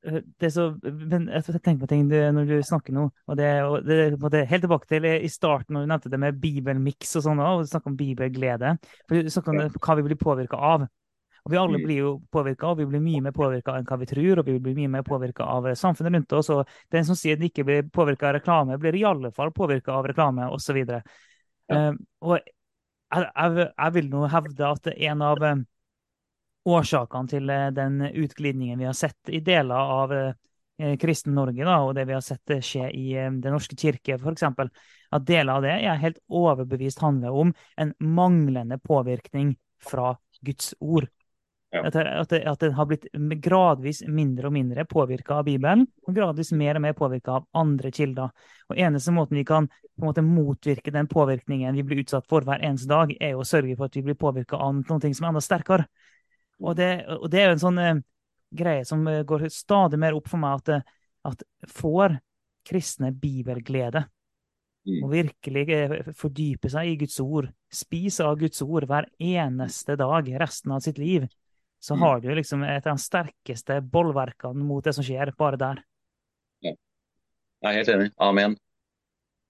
så, 0.00 0.64
men 0.82 1.26
jeg 1.28 1.60
tenker 1.60 1.80
på 1.82 1.88
ting 1.90 2.06
når 2.08 2.46
du 2.48 2.54
snakker 2.64 2.94
nå. 2.96 3.02
og 3.28 3.36
det, 3.36 3.48
og 3.66 4.30
det, 4.32 4.46
Helt 4.48 4.64
tilbake 4.64 4.88
til 4.88 5.04
i 5.10 5.28
starten, 5.28 5.74
når 5.76 5.84
du 5.84 5.90
nevnte 5.92 6.12
det 6.12 6.20
med 6.22 6.38
bibelmiks 6.40 7.18
og 7.20 7.26
sånn, 7.26 7.42
og 7.44 7.64
du 7.64 7.68
snakker 7.68 7.92
om 7.92 7.98
bibelglede. 7.98 8.76
for 9.04 9.20
Du 9.20 9.30
snakker 9.30 9.52
om 9.52 9.76
hva 9.76 9.96
vi 9.98 10.06
blir 10.08 10.20
påvirka 10.20 10.56
av. 10.56 10.86
Og 11.44 11.52
Vi 11.52 11.56
alle 11.56 11.80
mm. 11.80 11.84
blir 11.84 11.98
jo 12.00 12.12
påvirka, 12.32 12.68
og 12.68 12.80
vi 12.80 12.86
blir 12.88 13.02
mye 13.04 13.24
mer 13.24 13.34
påvirka 13.36 13.76
enn 13.76 13.86
hva 13.88 13.98
vi 14.00 14.08
tror. 14.08 14.40
Og 14.40 14.48
vi 14.48 14.58
blir 14.60 14.76
mye 14.76 14.92
mer 14.96 15.04
påvirka 15.06 15.46
av 15.48 15.68
samfunnet 15.78 16.16
rundt 16.16 16.32
oss. 16.36 16.50
og 16.52 16.68
Den 16.92 17.04
som 17.08 17.18
sier 17.18 17.36
at 17.36 17.42
den 17.42 17.50
ikke 17.50 17.66
blir 17.68 17.88
påvirka 17.92 18.30
av 18.30 18.38
reklame, 18.38 18.78
blir 18.80 18.96
i 18.96 19.04
alle 19.08 19.32
fall 19.36 19.52
påvirka 19.56 19.96
av 19.96 20.08
reklame, 20.10 20.48
osv. 20.52 20.80
Ja. 20.84 21.02
Uh, 21.70 21.92
og 22.24 22.38
jeg, 22.40 23.26
jeg, 23.26 23.68
jeg, 23.68 23.94
vil 23.94 24.08
nå 24.10 24.24
hevde 24.30 24.72
at 24.74 24.88
en 24.90 25.22
av 25.26 25.44
årsakene 26.68 27.30
til 27.30 27.50
eh, 27.50 27.68
den 27.74 28.00
utglidningen 28.08 28.80
vi 28.80 28.88
har 28.88 28.96
sett 28.96 29.32
i 29.32 29.40
deler 29.44 29.92
av 30.00 30.14
eh, 30.14 30.96
kristen 31.00 31.34
Norge, 31.36 31.64
da, 31.64 31.78
og 31.84 31.94
det 31.96 32.06
vi 32.08 32.16
har 32.16 32.24
sett 32.24 32.56
skje 32.64 32.90
i 32.96 33.06
eh, 33.16 33.30
Den 33.32 33.56
norske 33.56 33.78
kirke 33.78 34.18
f.eks., 34.18 34.44
at 35.10 35.26
deler 35.26 35.56
av 35.56 35.64
det 35.64 35.76
er 35.78 36.02
helt 36.02 36.20
overbevist 36.28 37.00
handler 37.02 37.34
om 37.44 37.54
en 37.76 37.94
manglende 37.98 38.78
påvirkning 38.78 39.56
fra 39.82 40.14
Guds 40.44 40.74
ord. 40.80 41.08
Ja. 41.70 41.84
At, 41.86 41.94
det, 42.30 42.40
at, 42.50 42.60
det 42.60 42.72
har 42.74 42.86
blitt 42.90 43.04
gradvis 43.42 44.00
mindre 44.10 44.48
og 44.48 44.54
mindre 44.56 44.82
påvirka 44.90 45.36
av 45.38 45.44
Bibelen, 45.46 45.84
og 46.06 46.16
gradvis 46.16 46.50
mer 46.58 46.78
og 46.78 46.82
mer 46.82 46.96
påvirka 46.98 47.36
av 47.38 47.46
andre 47.54 47.92
kilder. 47.94 48.32
Og 48.70 48.78
Eneste 48.78 49.14
måten 49.14 49.38
vi 49.38 49.44
kan 49.46 49.68
på 49.70 50.02
en 50.02 50.08
måte 50.08 50.24
motvirke 50.26 50.90
den 50.94 51.06
påvirkningen 51.10 51.78
vi 51.78 51.84
blir 51.86 52.02
utsatt 52.02 52.26
for 52.30 52.46
hver 52.46 52.64
eneste 52.66 52.90
dag, 52.90 53.14
er 53.22 53.38
å 53.38 53.46
sørge 53.46 53.76
for 53.78 53.86
at 53.86 53.98
vi 53.98 54.02
blir 54.08 54.18
påvirka 54.18 54.58
av 54.58 54.80
noe 54.80 55.12
som 55.14 55.28
er 55.28 55.30
enda 55.30 55.44
sterkere. 55.44 55.86
Og 56.60 56.76
det, 56.76 56.90
og 57.16 57.28
det 57.32 57.40
er 57.40 57.50
jo 57.50 57.56
en 57.56 57.62
sånn 57.62 57.80
eh, 57.80 58.00
greie 58.50 58.84
som 58.84 59.06
eh, 59.08 59.22
går 59.22 59.48
stadig 59.48 59.98
mer 60.00 60.16
opp 60.18 60.28
for 60.30 60.42
meg, 60.42 60.60
at, 60.60 60.68
eh, 60.68 60.96
at 61.30 61.44
får 61.70 62.18
kristne 62.66 63.12
bibelglede 63.16 64.04
mm. 64.86 65.02
og 65.02 65.12
virkelig 65.12 65.66
eh, 65.74 65.94
fordype 66.16 66.70
seg 66.72 66.92
i 66.92 66.96
Guds 67.00 67.18
ord, 67.24 67.50
spise 67.72 68.26
av 68.26 68.38
Guds 68.40 68.62
ord 68.66 68.88
hver 68.90 69.08
eneste 69.16 69.96
dag 70.00 70.32
resten 70.40 70.74
av 70.76 70.82
sitt 70.84 70.98
liv, 71.00 71.28
så 71.80 71.96
mm. 71.96 72.02
har 72.04 72.20
du 72.20 72.32
liksom 72.36 72.64
et 72.68 72.86
av 72.86 72.98
de 72.98 73.04
sterkeste 73.04 73.80
bollverkene 73.92 74.66
mot 74.66 74.84
det 74.84 74.94
som 74.96 75.06
skjer, 75.06 75.32
bare 75.38 75.60
der. 75.60 75.84
Ja. 76.66 76.74
Jeg 77.60 77.70
er 77.70 77.80
helt 77.80 77.94
enig. 77.94 78.10
Amen. 78.20 78.58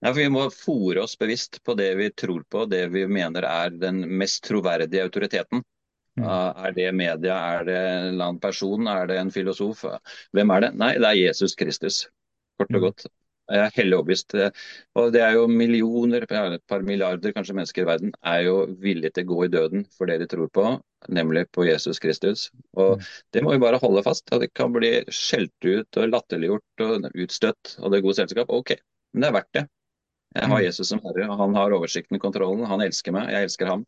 Ja, 0.00 0.14
vi 0.16 0.30
må 0.32 0.46
fòre 0.54 1.02
oss 1.02 1.18
bevisst 1.20 1.58
på 1.66 1.74
det 1.76 1.90
vi 1.98 2.06
tror 2.16 2.46
på, 2.48 2.64
det 2.70 2.86
vi 2.94 3.02
mener 3.10 3.44
er 3.44 3.74
den 3.74 4.00
mest 4.16 4.46
troverdige 4.46 5.02
autoriteten. 5.04 5.60
Mm. 6.18 6.26
Er 6.26 6.74
det 6.76 6.88
media, 6.96 7.36
er 7.54 7.64
det 7.68 7.78
en 7.78 8.08
eller 8.10 8.24
annen 8.26 8.42
person, 8.42 8.88
er 8.90 9.06
det 9.10 9.20
en 9.20 9.30
filosof? 9.34 9.84
Hvem 10.36 10.52
er 10.56 10.66
det? 10.66 10.74
Nei, 10.80 10.92
det 10.98 11.08
er 11.08 11.18
Jesus 11.20 11.54
Kristus, 11.58 12.04
kort 12.58 12.72
og 12.72 12.80
mm. 12.80 12.86
godt. 12.88 13.06
Jeg 13.50 13.66
er 13.66 13.72
hellig 13.74 13.96
overbevist. 13.96 14.34
Og 15.00 15.08
det 15.14 15.22
er 15.26 15.34
jo 15.34 15.46
millioner, 15.50 16.22
et 16.22 16.62
par 16.70 16.84
milliarder 16.86 17.34
kanskje 17.34 17.56
mennesker 17.58 17.82
i 17.82 17.88
verden, 17.88 18.12
er 18.22 18.44
jo 18.46 18.54
villige 18.82 19.16
til 19.16 19.26
å 19.26 19.30
gå 19.32 19.40
i 19.46 19.50
døden 19.50 19.82
for 19.96 20.10
det 20.10 20.20
de 20.22 20.28
tror 20.30 20.50
på, 20.54 20.66
nemlig 21.10 21.48
på 21.54 21.66
Jesus 21.66 21.98
Kristus. 22.02 22.46
Og 22.78 23.00
mm. 23.00 23.08
det 23.34 23.42
må 23.46 23.56
vi 23.56 23.62
bare 23.64 23.80
holde 23.82 24.04
fast. 24.06 24.28
At 24.30 24.44
det 24.44 24.52
kan 24.54 24.70
bli 24.76 24.92
skjelt 25.10 25.66
ut 25.66 25.98
og 25.98 26.14
latterliggjort 26.14 26.86
og 26.86 27.10
utstøtt 27.10 27.74
av 27.82 27.90
det 27.94 28.02
gode 28.06 28.20
selskap. 28.20 28.54
OK, 28.54 28.76
men 29.14 29.24
det 29.24 29.30
er 29.30 29.38
verdt 29.40 29.52
det. 29.58 29.66
Jeg 30.38 30.46
har. 30.46 30.62
Jesus 30.62 30.92
som 30.92 31.02
herre, 31.02 31.26
og 31.26 31.40
han 31.42 31.56
har 31.58 31.74
oversikten 31.74 32.20
og 32.20 32.22
kontrollen. 32.22 32.68
Han 32.70 32.84
elsker 32.84 33.14
meg, 33.16 33.32
jeg 33.34 33.48
elsker 33.48 33.72
ham. 33.72 33.82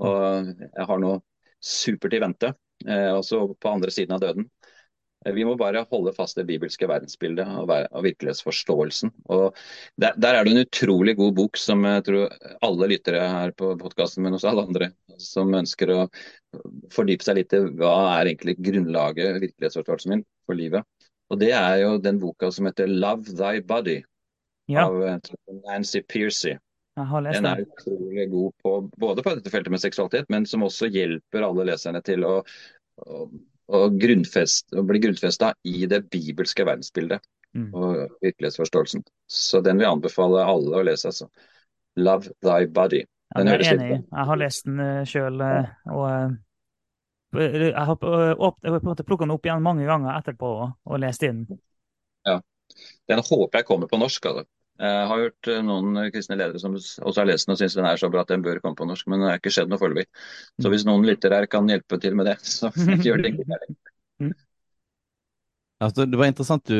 Og 0.00 0.48
jeg 0.64 0.88
har 0.88 1.02
noe 1.02 1.20
supert 1.64 2.16
i 2.16 2.22
vente, 2.22 2.52
eh, 2.86 3.10
også 3.14 3.46
på 3.60 3.72
andre 3.72 3.92
siden 3.94 4.16
av 4.16 4.22
døden. 4.24 4.48
Vi 5.24 5.44
må 5.48 5.54
bare 5.56 5.86
holde 5.88 6.12
fast 6.12 6.36
det 6.36 6.44
bibelske 6.50 6.84
verdensbildet 6.88 7.48
og, 7.62 7.70
virkelighetsforståelsen. 8.04 9.12
Og 9.32 9.56
der, 9.96 10.12
der, 10.20 10.36
er 10.36 10.44
det 10.44 10.52
en 10.52 10.64
utrolig 10.66 11.14
god 11.16 11.32
bok 11.38 11.56
som 11.56 11.86
jeg 11.88 12.04
tror 12.10 12.34
alle 12.68 12.90
lyttere 12.92 13.22
her 13.32 13.54
på 13.56 13.70
podkasten, 13.80 14.26
men 14.26 14.36
også 14.36 14.50
alle 14.50 14.66
andre 14.68 14.90
som 15.16 15.54
ønsker 15.56 15.94
å 15.94 16.00
fordype 16.92 17.24
seg 17.24 17.40
litt 17.40 17.56
i 17.56 17.62
hva 17.80 17.94
er 18.18 18.34
egentlig 18.34 18.58
grunnlaget, 18.60 19.40
virkelighetsforståelsen 19.46 20.12
min, 20.12 20.26
for 20.44 20.60
livet. 20.60 20.84
Og 21.32 21.40
det 21.40 21.54
er 21.56 21.78
jo 21.86 21.96
den 22.04 22.20
boka 22.20 22.50
som 22.52 22.68
heter 22.68 22.90
'Love 22.90 23.32
Thy 23.32 23.64
Body' 23.64 24.02
ja. 24.66 24.84
av 24.84 25.00
Nancy 25.64 26.04
Pearcey. 26.94 27.40
Den 27.40 27.50
er 27.50 27.64
utrolig 27.64 28.28
god 28.30 28.52
på, 28.62 28.76
både 29.02 29.24
på 29.26 29.34
dette 29.34 29.50
feltet 29.50 29.74
med 29.74 29.82
seksualitet, 29.82 30.30
men 30.30 30.46
som 30.46 30.62
også 30.66 30.88
hjelper 30.94 31.46
alle 31.46 31.66
leserne 31.72 32.02
til 32.06 32.26
å, 32.28 32.36
å 33.02 33.24
å, 33.66 33.88
grunnfest, 33.90 34.74
å 34.76 34.84
bli 34.86 35.00
grunnfesta 35.02 35.54
i 35.68 35.84
det 35.90 36.04
bibelske 36.12 36.66
verdensbildet 36.66 37.22
mm. 37.56 37.68
og 37.72 38.16
virkelighetsforståelsen. 38.24 39.04
Så 39.30 39.60
den 39.64 39.80
vil 39.80 39.88
jeg 39.88 39.98
anbefale 39.98 40.44
alle 40.44 40.80
å 40.80 40.86
lese. 40.86 41.12
altså. 41.12 41.30
'Love 41.96 42.34
Thy 42.42 42.66
Body'. 42.66 43.04
Den 43.34 43.50
ja, 43.50 43.58
jeg 43.58 43.66
er 43.66 43.78
enig. 43.78 44.00
Jeg 44.10 44.26
har 44.30 44.38
lest 44.38 44.66
den 44.66 44.80
uh, 44.82 45.04
sjøl. 45.08 45.40
Uh, 45.40 45.70
og 45.94 46.08
uh, 46.10 46.34
jeg 47.40 47.86
har 47.88 47.96
på 47.98 48.10
en 48.14 48.88
måte 48.88 49.06
plukka 49.06 49.26
den 49.26 49.34
opp 49.34 49.46
igjen 49.46 49.62
mange 49.62 49.86
ganger 49.88 50.18
etterpå 50.18 50.50
og, 50.62 50.98
lest 51.02 51.24
den. 51.24 51.46
Ja. 52.26 52.40
Den 53.10 53.22
håper 53.26 53.60
jeg 53.60 53.68
kommer 53.68 53.90
på 53.90 53.98
norsk. 53.98 54.26
Altså. 54.30 54.46
Jeg 54.74 55.06
har 55.06 55.20
hørt 55.22 55.48
eh, 55.50 55.60
noen 55.62 55.98
kristne 56.10 56.36
ledere 56.38 56.58
som 56.58 56.74
også 56.74 57.20
har 57.20 57.28
lest 57.28 57.46
den 57.46 57.54
og 57.54 57.60
syns 57.60 57.76
den 57.78 57.86
er 57.86 58.00
så 58.00 58.10
bra 58.10 58.24
at 58.24 58.32
den 58.32 58.42
bør 58.42 58.58
komme 58.62 58.78
på 58.78 58.88
norsk, 58.88 59.06
men 59.10 59.22
det 59.22 59.28
har 59.30 59.38
ikke 59.38 59.52
skjedd 59.54 59.70
noe 59.70 59.78
foreløpig. 59.78 60.08
Så 60.62 60.72
hvis 60.72 60.86
noen 60.88 61.06
lyttere 61.06 61.38
her 61.38 61.46
kan 61.50 61.70
hjelpe 61.70 61.98
til 62.02 62.16
med 62.18 62.26
det, 62.26 62.36
så 62.56 62.72
gjør 62.74 63.22
det 63.22 63.32
ikke 63.32 63.46
det. 63.52 64.32
altså, 65.78 66.08
Det 66.10 66.18
var 66.18 66.30
interessant 66.30 66.66
du 66.66 66.78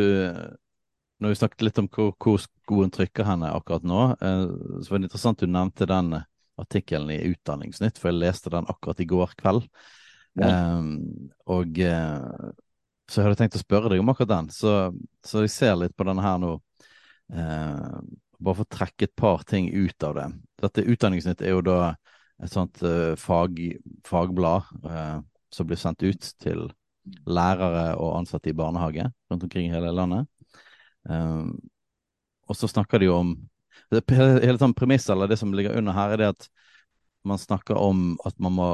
Når 1.22 1.30
vi 1.30 1.38
snakket 1.38 1.62
litt 1.68 1.78
om 1.78 1.88
hvor, 1.94 2.10
hvor 2.18 2.42
skoen 2.42 2.90
trykker 2.90 3.28
henne 3.28 3.52
akkurat 3.54 3.86
nå, 3.86 4.02
eh, 4.18 4.46
så 4.82 4.90
var 4.90 4.98
det 4.98 5.10
interessant 5.12 5.38
du 5.38 5.46
nevnte 5.46 5.86
den 5.86 6.16
artikkelen 6.58 7.14
i 7.14 7.22
Utdanningsnytt, 7.30 7.98
for 7.98 8.10
jeg 8.10 8.22
leste 8.24 8.50
den 8.50 8.66
akkurat 8.70 9.00
i 9.02 9.06
går 9.10 9.38
kveld. 9.38 9.70
Ja. 10.34 10.50
Um, 10.74 11.30
og 11.46 11.78
så 13.06 13.20
jeg 13.20 13.26
hadde 13.28 13.38
tenkt 13.38 13.58
å 13.58 13.62
spørre 13.62 13.90
deg 13.92 14.02
om 14.02 14.10
akkurat 14.10 14.30
den, 14.32 14.50
så, 14.54 14.74
så 15.24 15.44
jeg 15.44 15.52
ser 15.54 15.76
litt 15.78 15.94
på 15.96 16.06
denne 16.08 16.24
her 16.24 16.38
nå. 16.42 16.56
Eh, 17.32 17.98
bare 18.44 18.58
for 18.58 18.66
å 18.66 18.74
trekke 18.76 19.08
et 19.08 19.16
par 19.16 19.44
ting 19.48 19.70
ut 19.72 20.06
av 20.06 20.18
det. 20.18 20.26
Dette 20.64 20.84
Utdanningsnytt 20.84 21.42
er 21.44 21.54
jo 21.54 21.62
da 21.64 21.78
et 22.42 22.52
sånt 22.52 22.82
eh, 22.84 23.14
fag, 23.20 23.60
fagblad 24.06 24.86
eh, 24.90 25.18
som 25.54 25.68
blir 25.68 25.80
sendt 25.80 26.04
ut 26.04 26.32
til 26.42 26.66
lærere 27.28 27.94
og 28.00 28.18
ansatte 28.18 28.50
i 28.50 28.56
barnehage 28.56 29.06
rundt 29.30 29.44
omkring 29.46 29.68
i 29.68 29.74
hele 29.74 29.92
landet. 29.94 30.28
Um, 31.04 31.58
og 32.48 32.56
så 32.56 32.68
snakker 32.70 33.00
de 33.00 33.10
jo 33.10 33.18
om 33.18 33.34
det, 33.92 34.00
Hele 34.08 34.56
sånn 34.56 34.72
premiss, 34.76 35.10
eller 35.12 35.28
det 35.28 35.36
som 35.36 35.52
ligger 35.52 35.76
under 35.76 35.92
her, 35.92 36.14
er 36.14 36.20
det 36.22 36.30
at 36.32 36.46
man 37.28 37.40
snakker 37.40 37.76
om 37.76 38.14
at 38.24 38.38
man 38.42 38.54
må 38.56 38.68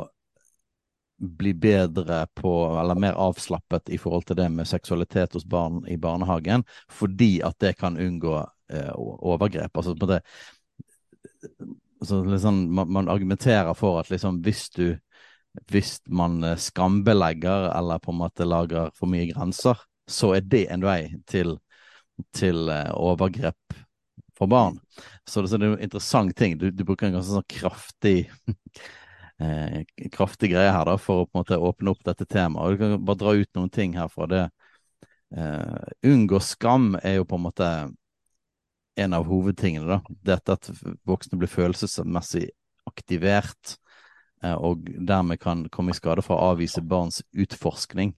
bli 1.20 1.52
bedre 1.54 2.26
på, 2.34 2.80
eller 2.80 2.94
mer 2.94 3.18
avslappet 3.20 3.92
i 3.92 3.98
forhold 4.00 4.24
til 4.28 4.38
det 4.40 4.48
med 4.52 4.68
seksualitet 4.68 5.36
hos 5.36 5.44
barn 5.44 5.82
i 5.88 5.98
barnehagen, 6.00 6.64
fordi 6.88 7.42
at 7.44 7.58
det 7.60 7.76
kan 7.78 7.98
unngå 8.00 8.38
eh, 8.72 8.92
overgrep. 8.96 9.76
Altså, 9.76 9.94
på 9.96 10.08
det, 10.08 10.20
altså, 12.00 12.22
liksom, 12.24 12.64
man, 12.74 12.92
man, 12.92 13.08
argumenterer 13.08 13.74
for 13.74 14.00
at 14.00 14.10
liksom, 14.10 14.40
hvis 14.46 14.70
du 14.70 14.96
hvis 15.70 15.98
man 16.06 16.44
eh, 16.44 16.56
skambelegger 16.56 17.70
eller 17.78 17.98
på 17.98 18.12
en 18.12 18.20
måte 18.22 18.46
lager 18.46 18.90
for 18.94 19.10
mye 19.10 19.26
grenser, 19.32 19.78
så 20.06 20.34
er 20.36 20.46
det 20.46 20.68
en 20.70 20.84
vei 20.84 21.00
til, 21.26 21.56
til 22.34 22.70
uh, 22.70 22.90
overgrep 22.98 23.74
for 24.38 24.50
barn. 24.50 24.78
Så 25.28 25.42
det, 25.42 25.52
er 25.58 25.66
en 25.72 25.82
interessant 25.82 26.36
ting. 26.36 26.56
Du, 26.58 26.70
du 26.70 26.84
bruker 26.84 27.08
en 27.08 27.18
ganske 27.18 27.36
sånn 27.36 27.50
kraftig 27.50 28.30
eh, 29.40 30.08
kraftig 30.12 30.52
greie 30.52 30.72
her 30.72 30.88
da, 30.88 30.96
for 31.00 31.22
å 31.22 31.28
på 31.28 31.34
en 31.34 31.42
måte 31.42 31.60
åpne 31.70 31.94
opp 31.94 32.04
dette 32.06 32.26
temaet. 32.28 32.76
Du 32.76 32.82
kan 32.82 33.04
bare 33.04 33.22
dra 33.22 33.34
ut 33.36 33.50
noen 33.58 33.72
ting 33.72 33.96
her 33.98 34.10
fra 34.12 34.28
det. 34.30 34.44
Eh, 35.36 35.90
unngå 36.10 36.40
skam 36.42 36.94
er 37.02 37.20
jo 37.20 37.28
på 37.28 37.38
en 37.38 37.46
måte 37.46 37.70
en 39.00 39.14
av 39.16 39.28
hovedtingene. 39.28 39.86
da. 39.86 40.00
Dette 40.34 40.56
at 40.58 40.70
voksne 41.08 41.38
blir 41.38 41.50
følelsesmessig 41.50 42.50
aktivert, 42.88 43.76
eh, 44.42 44.54
og 44.54 44.88
dermed 45.06 45.40
kan 45.40 45.68
komme 45.68 45.94
i 45.94 45.98
skade 45.98 46.22
for 46.22 46.36
å 46.36 46.54
avvise 46.54 46.82
barns 46.82 47.22
utforskning. 47.32 48.14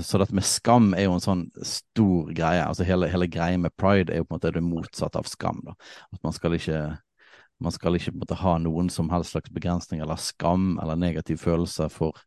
Så 0.00 0.18
dette 0.18 0.34
med 0.34 0.46
skam 0.48 0.94
er 0.96 1.04
jo 1.04 1.14
en 1.14 1.20
sånn 1.20 1.42
stor 1.62 2.30
greie. 2.32 2.64
altså 2.64 2.84
Hele, 2.84 3.08
hele 3.08 3.28
greia 3.28 3.58
med 3.58 3.74
pride 3.76 4.12
er 4.12 4.22
jo 4.22 4.24
på 4.24 4.34
en 4.34 4.38
måte 4.38 4.52
det 4.54 4.62
motsatte 4.64 5.20
av 5.20 5.28
skam. 5.28 5.60
da. 5.64 5.74
At 6.12 6.22
man 6.24 6.32
skal 6.32 6.56
ikke 6.56 6.98
man 7.62 7.74
skal 7.74 7.96
ikke 7.96 8.14
måtte 8.16 8.38
ha 8.38 8.56
noen 8.62 8.90
som 8.90 9.10
helst 9.12 9.34
slags 9.34 9.52
begrensning 9.54 10.02
eller 10.02 10.20
skam 10.20 10.74
eller 10.82 10.98
negativ 10.98 11.38
følelse 11.42 11.88
for, 11.92 12.18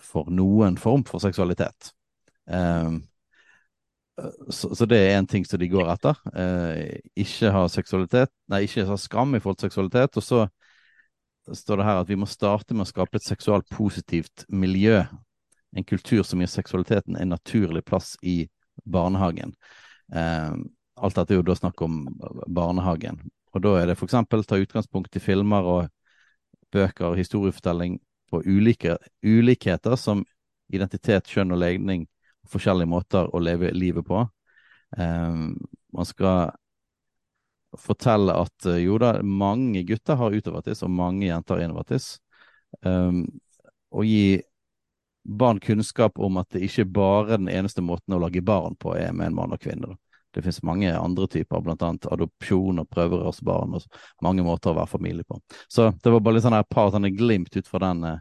for 0.00 0.30
noen 0.32 0.78
form 0.80 1.04
for 1.08 1.22
seksualitet. 1.22 1.92
Um, 2.46 3.02
så, 4.48 4.74
så, 4.74 4.86
det 4.86 4.98
er 4.98 5.18
en 5.18 5.26
ting 5.26 5.44
som 5.46 5.58
de 5.58 5.68
går 5.68 5.90
etter. 5.94 6.18
Uh, 6.30 6.96
ikke 7.18 7.52
ha 7.54 7.64
seksualitet, 7.72 8.32
nei, 8.50 8.64
ikke 8.66 8.86
ha 8.88 8.98
skam 9.00 9.34
i 9.34 9.42
forhold 9.42 9.60
til 9.60 9.70
seksualitet. 9.70 10.18
Og 10.20 10.26
så 10.26 10.44
står 11.52 11.80
det 11.80 11.88
her 11.88 12.00
at 12.02 12.10
vi 12.10 12.18
må 12.18 12.28
starte 12.30 12.76
med 12.76 12.86
å 12.86 12.92
skape 12.92 13.18
et 13.18 13.26
seksualt 13.26 13.68
positivt 13.74 14.46
miljø. 14.48 15.02
En 15.74 15.86
kultur 15.86 16.22
som 16.22 16.40
gir 16.40 16.50
seksualiteten 16.50 17.18
en 17.18 17.34
naturlig 17.34 17.82
plass 17.84 18.14
i 18.22 18.44
barnehagen. 18.84 19.54
Um, 20.14 20.68
alt 20.94 21.18
dette 21.18 21.34
er 21.34 21.40
jo 21.40 21.48
da 21.48 21.56
snakk 21.58 21.82
om 21.82 22.04
barnehagen. 22.46 23.18
Og 23.54 23.62
da 23.62 23.76
er 23.78 23.90
det 23.90 23.98
f.eks. 23.98 24.16
ta 24.48 24.58
utgangspunkt 24.58 25.16
i 25.16 25.22
filmer 25.22 25.68
og 25.68 25.86
bøker 26.74 27.12
og 27.12 27.18
historiefortelling 27.20 28.00
på 28.30 28.42
ulike, 28.46 28.96
ulikheter 29.22 29.96
som 30.00 30.24
identitet, 30.74 31.30
kjønn 31.30 31.54
og 31.54 31.60
legning, 31.62 32.06
forskjellige 32.50 32.90
måter 32.90 33.30
å 33.30 33.42
leve 33.42 33.70
livet 33.74 34.06
på. 34.06 34.24
Um, 34.98 35.54
man 35.94 36.08
skal 36.08 36.54
fortelle 37.78 38.34
at 38.44 38.66
uh, 38.66 38.78
jo 38.78 38.98
da, 39.02 39.16
mange 39.22 39.84
gutter 39.86 40.18
har 40.18 40.34
utovertiss, 40.34 40.82
og 40.82 40.92
mange 40.94 41.28
jenter 41.28 41.58
har 41.58 41.68
innovertiss. 41.68 42.16
Um, 42.82 43.26
og 43.94 44.08
gi 44.08 44.42
barn 45.24 45.60
kunnskap 45.62 46.18
om 46.18 46.36
at 46.42 46.50
det 46.52 46.66
ikke 46.66 46.84
bare 46.84 47.38
den 47.38 47.48
eneste 47.48 47.82
måten 47.84 48.16
å 48.16 48.20
lage 48.20 48.42
barn 48.44 48.74
på 48.76 48.96
er 48.98 49.14
med 49.14 49.30
en 49.30 49.38
mann 49.38 49.54
og 49.54 49.62
kvinne. 49.62 49.94
Det 50.34 50.42
finnes 50.42 50.62
mange 50.66 50.90
andre 50.98 51.28
typer, 51.30 51.62
bl.a. 51.62 51.90
adopsjon 52.16 52.82
og 52.82 52.88
prøverørsbarn 52.90 53.76
og 53.78 53.86
mange 54.26 54.44
måter 54.46 54.72
å 54.72 54.78
være 54.80 54.90
familie 54.90 55.26
på. 55.28 55.38
Så 55.70 55.92
det 56.02 56.12
var 56.12 56.24
bare 56.24 56.38
litt 56.38 56.46
sånn 56.46 56.58
et 56.58 56.70
par 56.72 56.90
sånne 56.94 57.12
glimt 57.14 57.54
ut 57.54 57.70
fra 57.70 57.82
den 57.86 58.02
eh, 58.10 58.20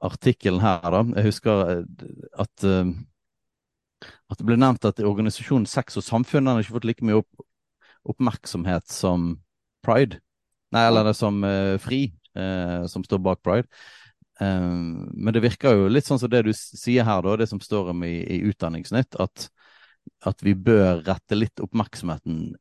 artikkelen 0.00 0.62
her, 0.64 0.80
da. 0.94 1.04
Jeg 1.18 1.28
husker 1.28 1.62
eh, 1.74 1.84
at, 2.40 2.66
eh, 2.66 4.10
at 4.32 4.40
det 4.40 4.48
ble 4.48 4.58
nevnt 4.60 4.88
at 4.88 5.02
organisasjonen 5.04 5.68
Sex 5.68 6.00
og 6.00 6.06
Samfunn 6.06 6.48
har 6.48 6.62
ikke 6.62 6.78
fått 6.78 6.88
like 6.88 7.06
mye 7.06 7.20
opp, 7.20 7.46
oppmerksomhet 8.08 8.88
som 8.92 9.34
Pride. 9.84 10.20
Nei, 10.74 10.86
eller 10.86 11.10
det 11.10 11.16
som 11.18 11.42
eh, 11.44 11.76
Fri, 11.82 12.04
eh, 12.38 12.86
som 12.90 13.04
står 13.04 13.22
bak 13.24 13.42
Pride. 13.44 13.68
Um, 14.40 15.10
men 15.12 15.34
det 15.34 15.42
virker 15.44 15.76
jo 15.76 15.88
litt 15.92 16.06
sånn 16.08 16.18
som 16.20 16.30
det 16.32 16.46
du 16.46 16.54
sier 16.56 17.04
her, 17.04 17.20
da, 17.26 17.36
det 17.36 17.50
som 17.50 17.60
står 17.60 17.90
om 17.92 18.04
i, 18.08 18.14
i 18.24 18.38
Utdanningsnytt, 18.48 19.18
at, 19.20 19.50
at, 20.24 20.40
vi 20.40 20.54
bør 20.56 21.02
rette 21.04 21.36
litt 21.36 21.60
oppmerksomheten 21.60 22.54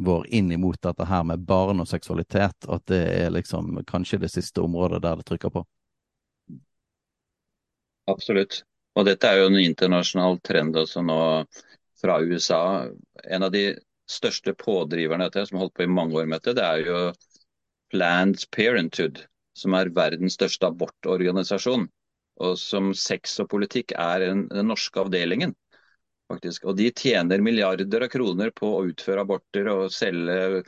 vår 0.00 0.26
inn 0.34 0.50
imot 0.52 0.80
dette 0.82 1.06
her 1.06 1.22
med 1.28 1.44
barn 1.46 1.82
og 1.82 1.86
seksualitet, 1.86 2.66
at 2.66 2.86
det 2.90 3.02
er 3.20 3.30
liksom 3.30 3.78
kanskje 3.86 4.24
det 4.24 4.32
siste 4.32 4.64
området 4.64 5.02
der 5.04 5.20
det 5.20 5.28
trykker 5.28 5.54
på. 5.54 5.62
Absolutt. 8.10 8.64
Og 8.98 9.06
dette 9.06 9.30
er 9.30 9.38
jo 9.38 9.50
en 9.52 9.60
internasjonal 9.60 10.40
trend 10.42 10.78
også 10.82 11.04
nå 11.06 11.20
fra 12.00 12.18
USA. 12.26 12.88
En 13.22 13.46
av 13.46 13.54
de 13.54 13.68
største 14.10 14.56
pådriverne 14.58 15.30
til, 15.30 15.46
som 15.46 15.60
har 15.60 15.68
holdt 15.68 15.78
på 15.78 15.86
i 15.86 15.92
mange 15.94 16.18
år 16.18 16.26
med 16.26 16.40
dette, 16.40 16.58
det 16.58 16.66
er 16.66 16.88
jo 16.88 17.02
Planned 17.94 18.48
Parenthood 18.50 19.22
som 19.56 19.74
er 19.74 19.92
verdens 19.94 20.36
største 20.38 20.68
abortorganisasjon. 20.70 21.88
Og 22.40 22.54
som 22.58 22.92
sex 22.96 23.36
og 23.42 23.50
politikk 23.52 23.92
er 23.98 24.24
en, 24.30 24.46
den 24.48 24.70
norske 24.70 25.02
avdelingen. 25.02 25.54
faktisk. 26.30 26.64
Og 26.70 26.76
de 26.78 26.92
tjener 26.94 27.42
milliarder 27.42 28.06
av 28.06 28.08
kroner 28.08 28.52
på 28.54 28.68
å 28.76 28.84
utføre 28.86 29.24
aborter 29.26 29.68
og 29.72 29.90
selge 29.92 30.62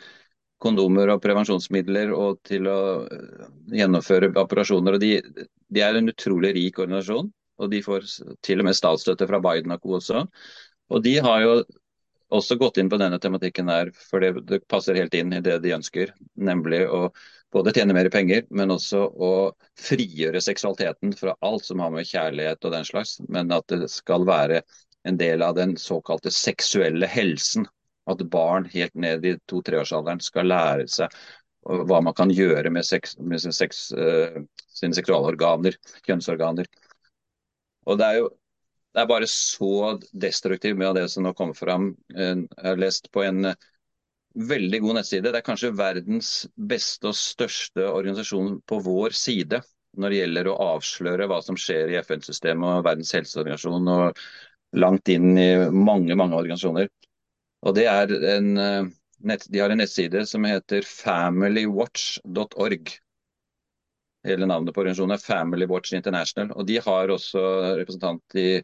kondomer 0.62 1.11
og 1.11 1.22
prevensjonsmidler 1.22 2.12
og 2.14 2.41
til 2.47 2.68
å 2.70 2.80
eh, 3.07 3.47
gjennomføre 3.78 4.33
operasjoner. 4.39 4.97
og 4.97 5.01
de, 5.03 5.47
de 5.68 5.83
er 5.83 5.99
en 5.99 6.11
utrolig 6.12 6.53
rik 6.59 6.78
organisasjon, 6.78 7.30
og 7.59 7.70
de 7.70 7.83
får 7.83 8.07
til 8.43 8.62
og 8.62 8.68
med 8.68 8.78
statsstøtte 8.78 9.28
fra 9.30 9.41
Biden 9.43 9.74
og 9.74 9.83
co. 9.83 9.97
også. 9.99 10.26
Og 10.93 11.03
de 11.03 11.16
har 11.24 11.43
jo 11.43 11.55
også 12.33 12.57
gått 12.61 12.78
inn 12.80 12.91
på 12.93 12.99
denne 13.01 13.18
tematikken 13.20 13.68
her, 13.68 13.93
for 14.09 14.22
det, 14.24 14.33
det, 14.49 14.62
passer 14.68 14.97
helt 14.97 15.14
inn 15.14 15.35
i 15.37 15.43
det 15.45 15.59
de 15.64 15.74
ønsker. 15.76 16.14
Nemlig 16.41 16.87
å 16.89 17.09
både 17.53 17.72
tjene 17.76 17.94
mer 17.96 18.09
penger, 18.12 18.46
men 18.50 18.72
også 18.72 19.03
å 19.12 19.32
frigjøre 19.80 20.40
seksualiteten 20.40 21.12
fra 21.16 21.34
alt 21.44 21.66
som 21.68 21.82
har 21.84 21.92
med 21.92 22.09
kjærlighet 22.09 22.64
og 22.64 22.74
den 22.74 22.88
slags. 22.88 23.18
Men 23.28 23.53
at 23.53 23.68
det 23.70 23.90
skal 23.92 24.26
være 24.28 24.62
en 25.09 25.18
del 25.20 25.42
av 25.44 25.57
den 25.59 25.76
såkalte 25.80 26.32
seksuelle 26.32 27.09
helsen 27.11 27.66
at 28.11 28.22
barn 28.32 28.66
helt 28.72 28.94
ned 28.98 29.26
i 29.26 29.36
to-treårsalderen 29.50 30.22
skal 30.22 30.48
lære 30.50 30.88
seg 30.90 31.14
hva 31.62 32.00
man 32.03 32.14
kan 32.18 32.30
gjøre 32.34 32.72
med, 32.74 32.82
sex, 32.86 33.14
med 33.22 33.38
sin 33.42 33.55
sex, 33.55 33.84
uh, 33.94 34.40
sine 34.66 34.96
seksualorganer, 34.96 35.76
kjønnsorganer. 36.09 36.66
Og 37.86 38.00
det 38.00 38.09
er 38.09 38.22
jo 38.22 38.30
det 38.92 39.00
er 39.00 39.09
bare 39.09 39.28
så 39.30 39.98
destruktivt 40.12 40.76
med 40.76 40.98
det 40.98 41.07
som 41.09 41.24
nå 41.24 41.32
kommer 41.36 41.57
fram. 41.57 41.92
Jeg 42.12 42.42
har 42.61 42.80
lest 42.80 43.07
på 43.12 43.22
en 43.24 43.46
eh, 43.48 43.68
veldig 44.35 44.80
god 44.80 44.95
nettside. 44.99 45.30
Det 45.30 45.39
er 45.41 45.47
kanskje 45.47 45.76
verdens 45.76 46.49
beste 46.57 47.09
og 47.11 47.16
største 47.18 47.87
organisasjon 47.89 48.61
på 48.68 48.80
vår 48.85 49.11
side 49.16 49.62
når 50.01 50.09
det 50.09 50.18
gjelder 50.22 50.49
å 50.49 50.61
avsløre 50.72 51.26
hva 51.28 51.43
som 51.45 51.57
skjer 51.61 51.91
i 51.93 51.99
FN-systemet 52.01 52.78
og 52.78 52.85
Verdens 52.87 53.12
helseorganisasjon 53.12 53.89
og 53.93 54.22
langt 54.80 55.09
inn 55.12 55.37
i 55.37 55.68
mange 55.68 56.16
mange 56.16 56.39
organisasjoner. 56.39 56.89
Og 57.62 57.74
det 57.76 57.87
er 57.91 58.09
en, 58.37 58.59
eh, 58.59 58.85
De 59.22 59.59
har 59.61 59.70
en 59.70 59.78
nettside 59.78 60.26
som 60.26 60.45
heter 60.45 60.83
familywatch.org. 60.83 62.99
Hele 64.26 64.47
navnet 64.47 64.74
på 64.74 64.80
organisasjonen 64.83 65.14
er 65.14 65.18
Family 65.22 65.66
Watch 65.66 65.93
International. 65.93 66.51
og 66.57 66.66
De 66.66 66.80
har 66.80 67.09
også 67.09 67.76
representant 67.78 68.22
i 68.35 68.62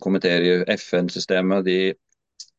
komiteer 0.00 0.42
i 0.42 0.64
FN-systemet. 0.76 1.64
De 1.64 1.94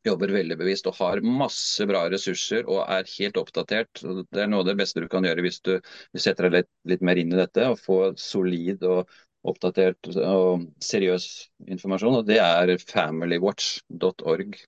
jobber 0.06 0.30
veldig 0.34 0.56
bevisst 0.60 0.86
og 0.86 0.96
har 1.00 1.22
masse 1.24 1.86
bra 1.88 2.04
ressurser 2.12 2.66
og 2.70 2.84
er 2.84 3.08
helt 3.16 3.38
oppdatert. 3.40 4.02
Det 4.02 4.42
er 4.42 4.50
noe 4.50 4.62
av 4.62 4.70
det 4.70 4.76
beste 4.78 5.02
du 5.02 5.08
kan 5.10 5.26
gjøre 5.26 5.44
hvis 5.46 5.60
du 5.66 5.74
setter 6.14 6.46
deg 6.46 6.60
litt, 6.60 6.70
litt 6.92 7.04
mer 7.06 7.20
inn 7.20 7.34
i 7.34 7.40
dette 7.40 7.66
og 7.72 7.80
får 7.82 8.14
solid 8.20 8.86
og 8.86 9.10
oppdatert 9.46 10.10
og 10.14 10.66
seriøs 10.82 11.26
informasjon. 11.70 12.20
og 12.20 12.26
Det 12.28 12.38
er 12.42 12.74
familywatch.org. 12.82 14.58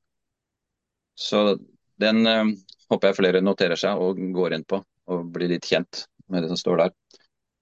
Så 1.18 1.42
den 1.98 2.22
uh, 2.26 2.52
håper 2.92 3.11
jeg 3.11 3.18
flere 3.18 3.42
noterer 3.42 3.78
seg 3.78 3.98
og 3.98 4.20
går 4.34 4.54
inn 4.54 4.66
på 4.68 4.82
og 5.09 5.30
blir 5.34 5.50
litt 5.50 5.66
kjent 5.66 6.04
med 6.28 6.44
det 6.44 6.52
som 6.52 6.61
står 6.61 6.84
der. 6.84 6.92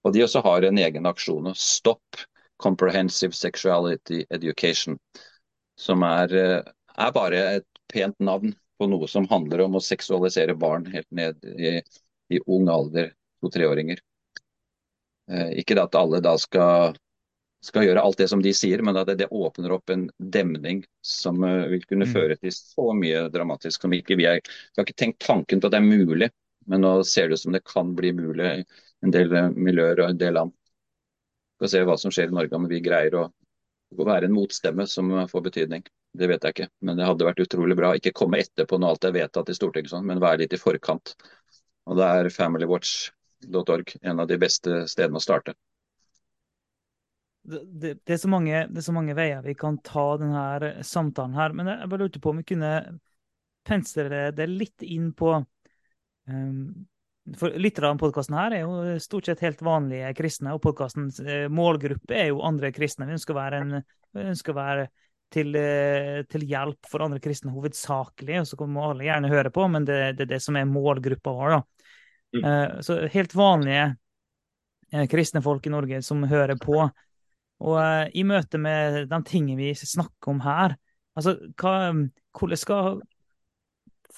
Og 0.04 0.14
De 0.14 0.22
også 0.22 0.42
har 0.44 0.66
en 0.66 0.78
egen 0.78 1.08
aksjon, 1.08 1.48
Stop 1.56 2.20
Comprehensive 2.62 3.34
Sexuality 3.36 4.24
Education, 4.30 4.98
som 5.78 6.04
er, 6.06 6.36
uh, 6.36 6.75
er, 6.96 7.14
bare 7.14 7.42
et 7.58 7.68
pent 7.92 8.18
navn 8.18 8.54
på 8.76 8.88
noe 8.90 9.08
som 9.08 9.28
handler 9.30 9.64
om 9.66 9.78
å 9.78 9.84
seksualisere 9.84 10.56
barn 10.58 10.86
helt 10.92 11.08
ned 11.14 11.44
i, 11.44 11.78
i 12.32 12.42
ung 12.46 12.68
alder, 12.72 13.12
to-treåringer. 13.40 14.02
Eh, 15.30 15.50
ikke 15.62 15.78
at 15.82 15.96
alle 15.98 16.20
da 16.24 16.36
skal 16.40 16.96
skal 17.66 17.86
gjøre 17.86 18.02
alt 18.02 18.20
det 18.20 18.28
som 18.30 18.42
de 18.42 18.52
sier, 18.54 18.82
men 18.84 18.96
at 18.98 19.08
det, 19.08 19.16
det 19.22 19.32
åpner 19.34 19.74
opp 19.74 19.90
en 19.90 20.06
demning 20.18 20.82
som 21.04 21.42
uh, 21.44 21.66
vil 21.70 21.84
kunne 21.88 22.06
mm. 22.08 22.12
føre 22.14 22.36
til 22.38 22.54
så 22.54 22.90
mye 22.96 23.26
dramatisk 23.32 23.86
som 23.86 23.94
ikke 23.96 24.18
vi 24.20 24.28
er. 24.28 24.42
Vi 24.42 24.80
har 24.80 24.86
ikke 24.86 25.00
tenkt 25.02 25.24
tanken 25.26 25.62
på 25.62 25.68
at 25.68 25.74
det 25.74 25.80
er 25.80 25.88
mulig, 25.88 26.30
men 26.70 26.84
nå 26.84 26.92
ser 27.08 27.28
det 27.28 27.38
ut 27.38 27.44
som 27.46 27.56
det 27.56 27.64
kan 27.66 27.94
bli 27.98 28.12
mulig 28.16 28.52
i 28.60 28.62
en 29.06 29.14
del 29.14 29.34
uh, 29.34 29.48
miljøer 29.50 30.04
og 30.04 30.12
en 30.12 30.20
del 30.20 30.38
land. 30.38 30.54
Vi 31.56 31.64
skal 31.64 31.72
se 31.72 31.84
hva 31.88 31.98
som 32.00 32.14
skjer 32.14 32.30
i 32.30 32.36
Norge, 32.36 32.56
om 32.58 32.68
vi 32.70 32.82
greier 32.84 33.18
å, 33.18 33.26
å 33.96 34.08
være 34.08 34.28
en 34.28 34.36
motstemme 34.36 34.86
som 34.90 35.14
får 35.30 35.46
betydning. 35.48 35.86
Det 36.16 36.28
vet 36.30 36.44
jeg 36.46 36.54
ikke, 36.54 36.68
men 36.86 36.98
det 36.98 37.06
hadde 37.08 37.26
vært 37.28 37.42
utrolig 37.44 37.76
bra. 37.78 37.92
Ikke 37.96 38.14
komme 38.16 38.40
etterpå 38.40 38.78
når 38.80 38.94
alt 38.94 39.06
er 39.08 39.14
vedtatt 39.16 39.52
i 39.52 39.56
Stortinget, 39.56 39.92
sånn, 39.92 40.06
men 40.08 40.22
være 40.22 40.44
litt 40.44 40.56
i 40.56 40.60
forkant. 40.60 41.14
Og 41.86 41.98
Da 42.00 42.14
er 42.18 42.32
familywatch.org 42.32 43.96
en 44.02 44.22
av 44.24 44.28
de 44.30 44.38
beste 44.40 44.84
stedene 44.90 45.20
å 45.20 45.24
starte 45.24 45.54
det, 47.46 47.94
det, 48.06 48.14
er 48.14 48.28
mange, 48.30 48.66
det, 48.70 48.80
er 48.80 48.86
så 48.86 48.94
mange, 48.94 49.14
veier 49.16 49.44
vi 49.44 49.54
kan 49.58 49.78
ta 49.84 50.06
denne 50.20 50.72
samtalen 50.86 51.36
her. 51.38 51.54
Men 51.56 51.70
jeg 51.70 51.90
bare 51.92 52.02
lurte 52.02 52.22
på 52.22 52.32
om 52.32 52.40
vi 52.42 52.48
kunne 52.48 52.72
pensle 53.66 54.30
det 54.34 54.46
litt 54.50 54.84
inn 54.86 55.10
på 55.16 55.32
um, 55.36 56.58
For 57.38 57.54
Lytterne 57.58 57.94
av 57.94 58.02
podkasten 58.02 58.36
her 58.38 58.54
er 58.54 58.64
jo 58.64 58.98
stort 59.02 59.26
sett 59.26 59.42
helt 59.42 59.62
vanlige 59.66 60.12
kristne, 60.18 60.54
og 60.54 60.62
podkastens 60.62 61.18
eh, 61.22 61.46
målgruppe 61.50 62.14
er 62.14 62.30
jo 62.30 62.44
andre 62.46 62.72
kristne. 62.74 63.08
Vi 63.08 63.16
ønsker 63.18 63.34
å 63.34 63.40
være, 63.40 63.62
en, 63.62 63.80
ønsker 64.26 64.54
å 64.54 64.60
være 64.60 64.88
til, 65.32 65.54
eh, 65.58 66.22
til, 66.30 66.44
hjelp 66.46 66.88
for 66.90 67.04
andre 67.04 67.20
kristne 67.22 67.52
hovedsakelig, 67.54 68.40
og 68.40 68.48
så 68.48 68.68
må 68.70 68.90
alle 68.90 69.06
gjerne 69.08 69.30
høre 69.32 69.52
på, 69.54 69.66
men 69.72 69.86
det, 69.88 69.98
det 70.18 70.26
er 70.26 70.34
det 70.36 70.42
som 70.44 70.58
er 70.58 70.68
målgruppa 70.70 71.34
vår. 71.34 71.56
da. 71.56 71.90
Mm. 72.36 72.42
Uh, 72.42 72.80
så 72.84 72.98
helt 73.08 73.34
vanlige 73.38 73.84
kristne 75.10 75.40
folk 75.42 75.66
i 75.66 75.70
Norge 75.72 76.00
som 76.04 76.24
hører 76.28 76.58
på, 76.60 76.78
og 76.82 77.76
uh, 77.78 78.06
i 78.12 78.26
møte 78.26 78.58
med 78.60 79.06
de 79.10 79.20
tingene 79.26 79.60
vi 79.60 79.70
snakker 79.78 80.34
om 80.34 80.42
her, 80.44 80.76
altså 81.16 81.36
hva, 81.56 81.76
hvordan 82.36 82.60
skal 82.60 82.98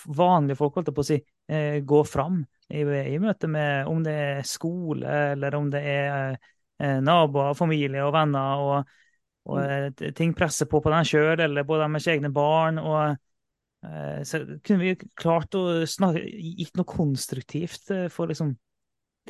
vanlige 0.08 0.58
folk 0.58 0.78
holdt 0.78 0.94
på 0.94 1.04
å 1.04 1.08
si, 1.08 1.18
gå 1.48 1.98
fram 2.04 2.42
i, 2.68 2.82
i, 2.84 3.16
møte 3.22 3.48
med 3.50 3.88
om 3.88 4.02
det 4.04 4.12
er 4.14 4.42
skole, 4.46 5.08
eller 5.32 5.54
om 5.56 5.70
det 5.72 5.80
er 5.80 6.36
naboer, 7.02 7.56
familie 7.56 8.04
og 8.04 8.12
venner, 8.14 8.62
og, 8.62 8.98
og 9.48 9.58
mm. 9.58 10.12
ting 10.16 10.34
presser 10.36 10.68
på 10.70 10.82
på 10.84 10.92
dem 10.92 11.06
sjøl, 11.08 11.40
eller 11.40 11.66
på 11.66 11.80
deres 11.80 12.06
egne 12.12 12.30
barn. 12.34 12.78
og 12.78 13.16
så 14.26 14.40
kunne 14.66 14.80
vi 14.82 15.08
klart 15.14 15.54
å 15.54 15.84
snakke, 15.86 16.24
gitt 16.58 16.74
noe 16.74 16.88
konstruktivt 16.88 17.92
for 18.10 18.26
liksom, 18.26 18.56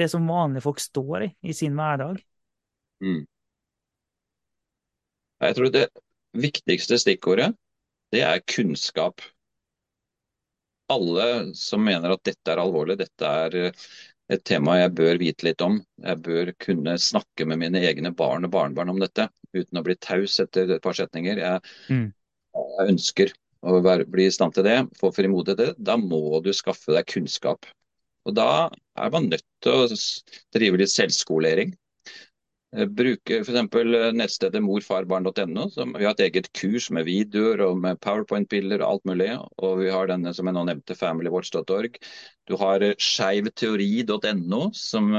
det 0.01 0.07
som 0.09 0.25
vanlige 0.25 0.65
folk 0.65 0.81
står 0.81 1.27
i 1.27 1.29
i 1.53 1.57
sin 1.57 1.77
hverdag. 1.77 2.23
Mm. 3.05 3.27
Jeg 5.45 5.55
tror 5.55 5.71
det 5.75 5.85
viktigste 6.39 6.99
stikkordet, 6.99 7.53
det 8.13 8.25
er 8.27 8.45
kunnskap. 8.49 9.23
Alle 10.91 11.55
som 11.59 11.85
mener 11.85 12.15
at 12.15 12.25
dette 12.27 12.53
er 12.53 12.63
alvorlig, 12.63 12.97
dette 12.99 13.33
er 13.45 13.57
eh, 13.61 13.89
et 14.33 14.45
tema 14.45 14.77
jeg 14.79 14.95
bør 14.99 15.19
vite 15.21 15.47
litt 15.47 15.63
om. 15.65 15.79
Jeg 16.05 16.21
bør 16.25 16.53
kunne 16.61 16.97
snakke 17.01 17.47
med 17.49 17.63
mine 17.63 17.83
egne 17.89 18.13
barn 18.17 18.45
og 18.47 18.53
barnebarn 18.53 18.93
om 18.93 19.01
dette, 19.01 19.29
uten 19.57 19.81
å 19.81 19.85
bli 19.87 19.97
taus 20.05 20.37
etter 20.43 20.75
et 20.77 20.85
par 20.85 20.97
setninger. 20.99 21.41
Jeg, 21.41 21.63
mm. 21.89 22.07
jeg 22.59 22.93
ønsker 22.93 23.33
å 23.67 23.81
være, 23.83 24.07
bli 24.11 24.29
i 24.29 24.35
stand 24.35 24.55
til 24.55 24.69
det, 24.69 24.79
få 25.01 25.11
frimodighet 25.15 25.59
til 25.59 25.73
det. 25.73 25.87
Da 25.91 25.97
må 26.01 26.41
du 26.45 26.53
skaffe 26.57 26.95
deg 26.95 27.09
kunnskap. 27.11 27.67
Og 28.29 28.37
Da 28.37 28.69
er 29.01 29.13
man 29.15 29.31
nødt 29.33 29.47
til 29.65 29.85
å 29.87 30.01
drive 30.55 30.81
litt 30.83 30.93
selvskolering. 30.93 31.73
Eh, 32.77 32.85
bruke 32.85 33.39
f.eks. 33.41 33.77
Eh, 33.81 34.11
nettstedet 34.13 34.61
morfarbarn.no. 34.61 35.69
Vi 35.97 36.05
har 36.05 36.13
et 36.13 36.25
eget 36.27 36.51
kurs 36.53 36.91
med 36.93 37.07
videoer 37.09 37.63
og 37.65 37.79
med 37.81 38.01
powerpoint-bilder 38.05 38.83
og 38.83 38.91
alt 38.91 39.07
mulig. 39.09 39.31
Og 39.65 39.79
vi 39.81 39.93
har 39.93 40.11
denne 40.11 40.35
som 40.37 40.51
jeg 40.51 40.57
nå 40.57 40.65
nevnte, 40.69 40.97
familywatch.org. 40.99 41.97
Du 42.49 42.57
har 42.61 42.85
eh, 42.85 42.97
skeivteori.no, 43.01 44.61
som 44.77 45.17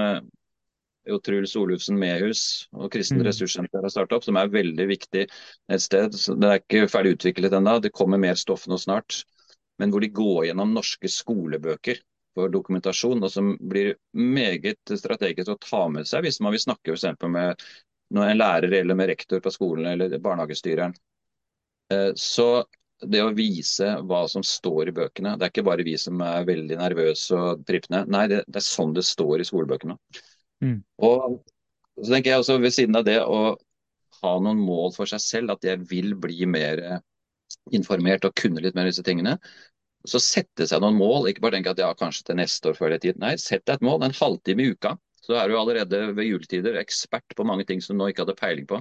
jo 1.10 1.18
Truls 1.26 1.56
Olufsen 1.58 1.97
Mehus 1.97 2.68
og 2.76 2.91
Kristen 2.93 3.18
mm. 3.24 3.26
Ressurssenter 3.26 3.82
har 3.82 3.93
startet 3.93 4.20
opp, 4.20 4.28
som 4.28 4.38
er 4.38 4.52
veldig 4.54 4.86
viktig 4.91 5.26
nettsted. 5.72 6.14
Så 6.14 6.38
det 6.38 6.52
er 6.52 6.62
ikke 6.62 6.91
ferdig 6.91 7.16
utviklet 7.18 7.56
ennå, 7.58 7.80
det 7.82 7.95
kommer 7.95 8.22
mer 8.22 8.38
stoff 8.38 8.68
nå 8.70 8.78
snart. 8.78 9.24
Men 9.82 9.89
hvor 9.89 10.04
de 10.04 10.12
går 10.14 10.50
gjennom 10.50 10.76
norske 10.76 11.10
skolebøker 11.10 12.04
for 12.39 12.53
dokumentasjon, 12.53 13.21
og 13.23 13.31
som 13.33 13.53
blir 13.59 13.93
meget 14.15 14.97
strategisk 14.97 15.53
å 15.53 15.59
ta 15.61 15.83
med 15.91 16.07
seg 16.09 16.25
hvis 16.25 16.39
man 16.43 16.55
vil 16.55 16.63
snakke 16.63 16.95
for 16.95 17.31
med 17.35 17.69
en 18.15 18.39
lærer 18.39 18.73
eller 18.79 18.97
med 18.97 19.11
rektor 19.11 19.41
på 19.43 19.53
skolen 19.53 19.91
eller 19.91 20.17
barnehagestyreren. 20.23 20.95
Eh, 21.93 22.11
så 22.15 22.65
det 22.99 23.21
å 23.23 23.35
vise 23.35 23.93
hva 24.09 24.25
som 24.27 24.43
står 24.43 24.89
i 24.89 24.95
bøkene, 24.95 25.35
det 25.37 25.47
er 25.47 25.53
ikke 25.53 25.67
bare 25.67 25.85
vi 25.87 25.95
som 25.99 26.19
er 26.25 26.47
veldig 26.47 26.79
nervøse 26.81 27.37
og 27.37 27.63
trippende. 27.67 28.03
Nei, 28.11 28.25
det, 28.31 28.41
det, 28.47 28.59
er 28.59 28.65
sånn 28.65 28.95
det 28.97 29.05
står 29.07 29.39
i 29.43 29.47
skolebøkene. 29.47 29.95
Mm. 30.65 30.79
Og 31.07 31.39
så 31.99 32.11
tenker 32.11 32.33
jeg 32.33 32.43
også 32.43 32.57
ved 32.59 32.75
siden 32.75 32.99
av 32.99 33.05
det 33.07 33.19
å 33.23 33.53
ha 34.19 34.33
noen 34.43 34.59
mål 34.59 34.91
for 34.95 35.07
seg 35.07 35.23
selv, 35.23 35.55
at 35.55 35.63
jeg 35.63 35.79
vil 35.87 36.11
bli 36.19 36.47
mer 36.49 36.81
informert 37.75 38.25
og 38.27 38.35
kunne 38.37 38.63
litt 38.63 38.75
mer 38.75 38.89
disse 38.89 39.05
tingene. 39.05 39.37
Så 40.08 40.22
sette 40.24 40.68
seg 40.70 40.82
noen 40.84 40.95
mål, 40.95 41.28
ikke 41.30 41.43
bare 41.43 41.58
tenke 41.58 41.74
at 41.74 41.82
ja, 41.82 41.89
kanskje 41.97 42.30
til 42.30 42.39
neste 42.39 42.72
år 42.72 42.78
før 42.78 42.93
det 42.93 43.02
tid. 43.04 43.20
Nei, 43.20 43.34
sett 43.41 43.66
deg 43.68 43.80
et 43.80 43.86
mål, 43.86 44.06
en 44.06 44.16
halvtime 44.16 44.64
i 44.64 44.74
uka. 44.74 44.95
Så 45.20 45.36
er 45.38 45.50
du 45.52 45.58
allerede 45.60 46.04
ved 46.16 46.30
juletider 46.30 46.80
ekspert 46.80 47.36
på 47.36 47.45
mange 47.45 47.68
ting 47.68 47.84
som 47.84 47.97
du 47.97 48.04
nå 48.04 48.12
ikke 48.12 48.24
hadde 48.24 48.38
peiling 48.39 48.68
på. 48.70 48.80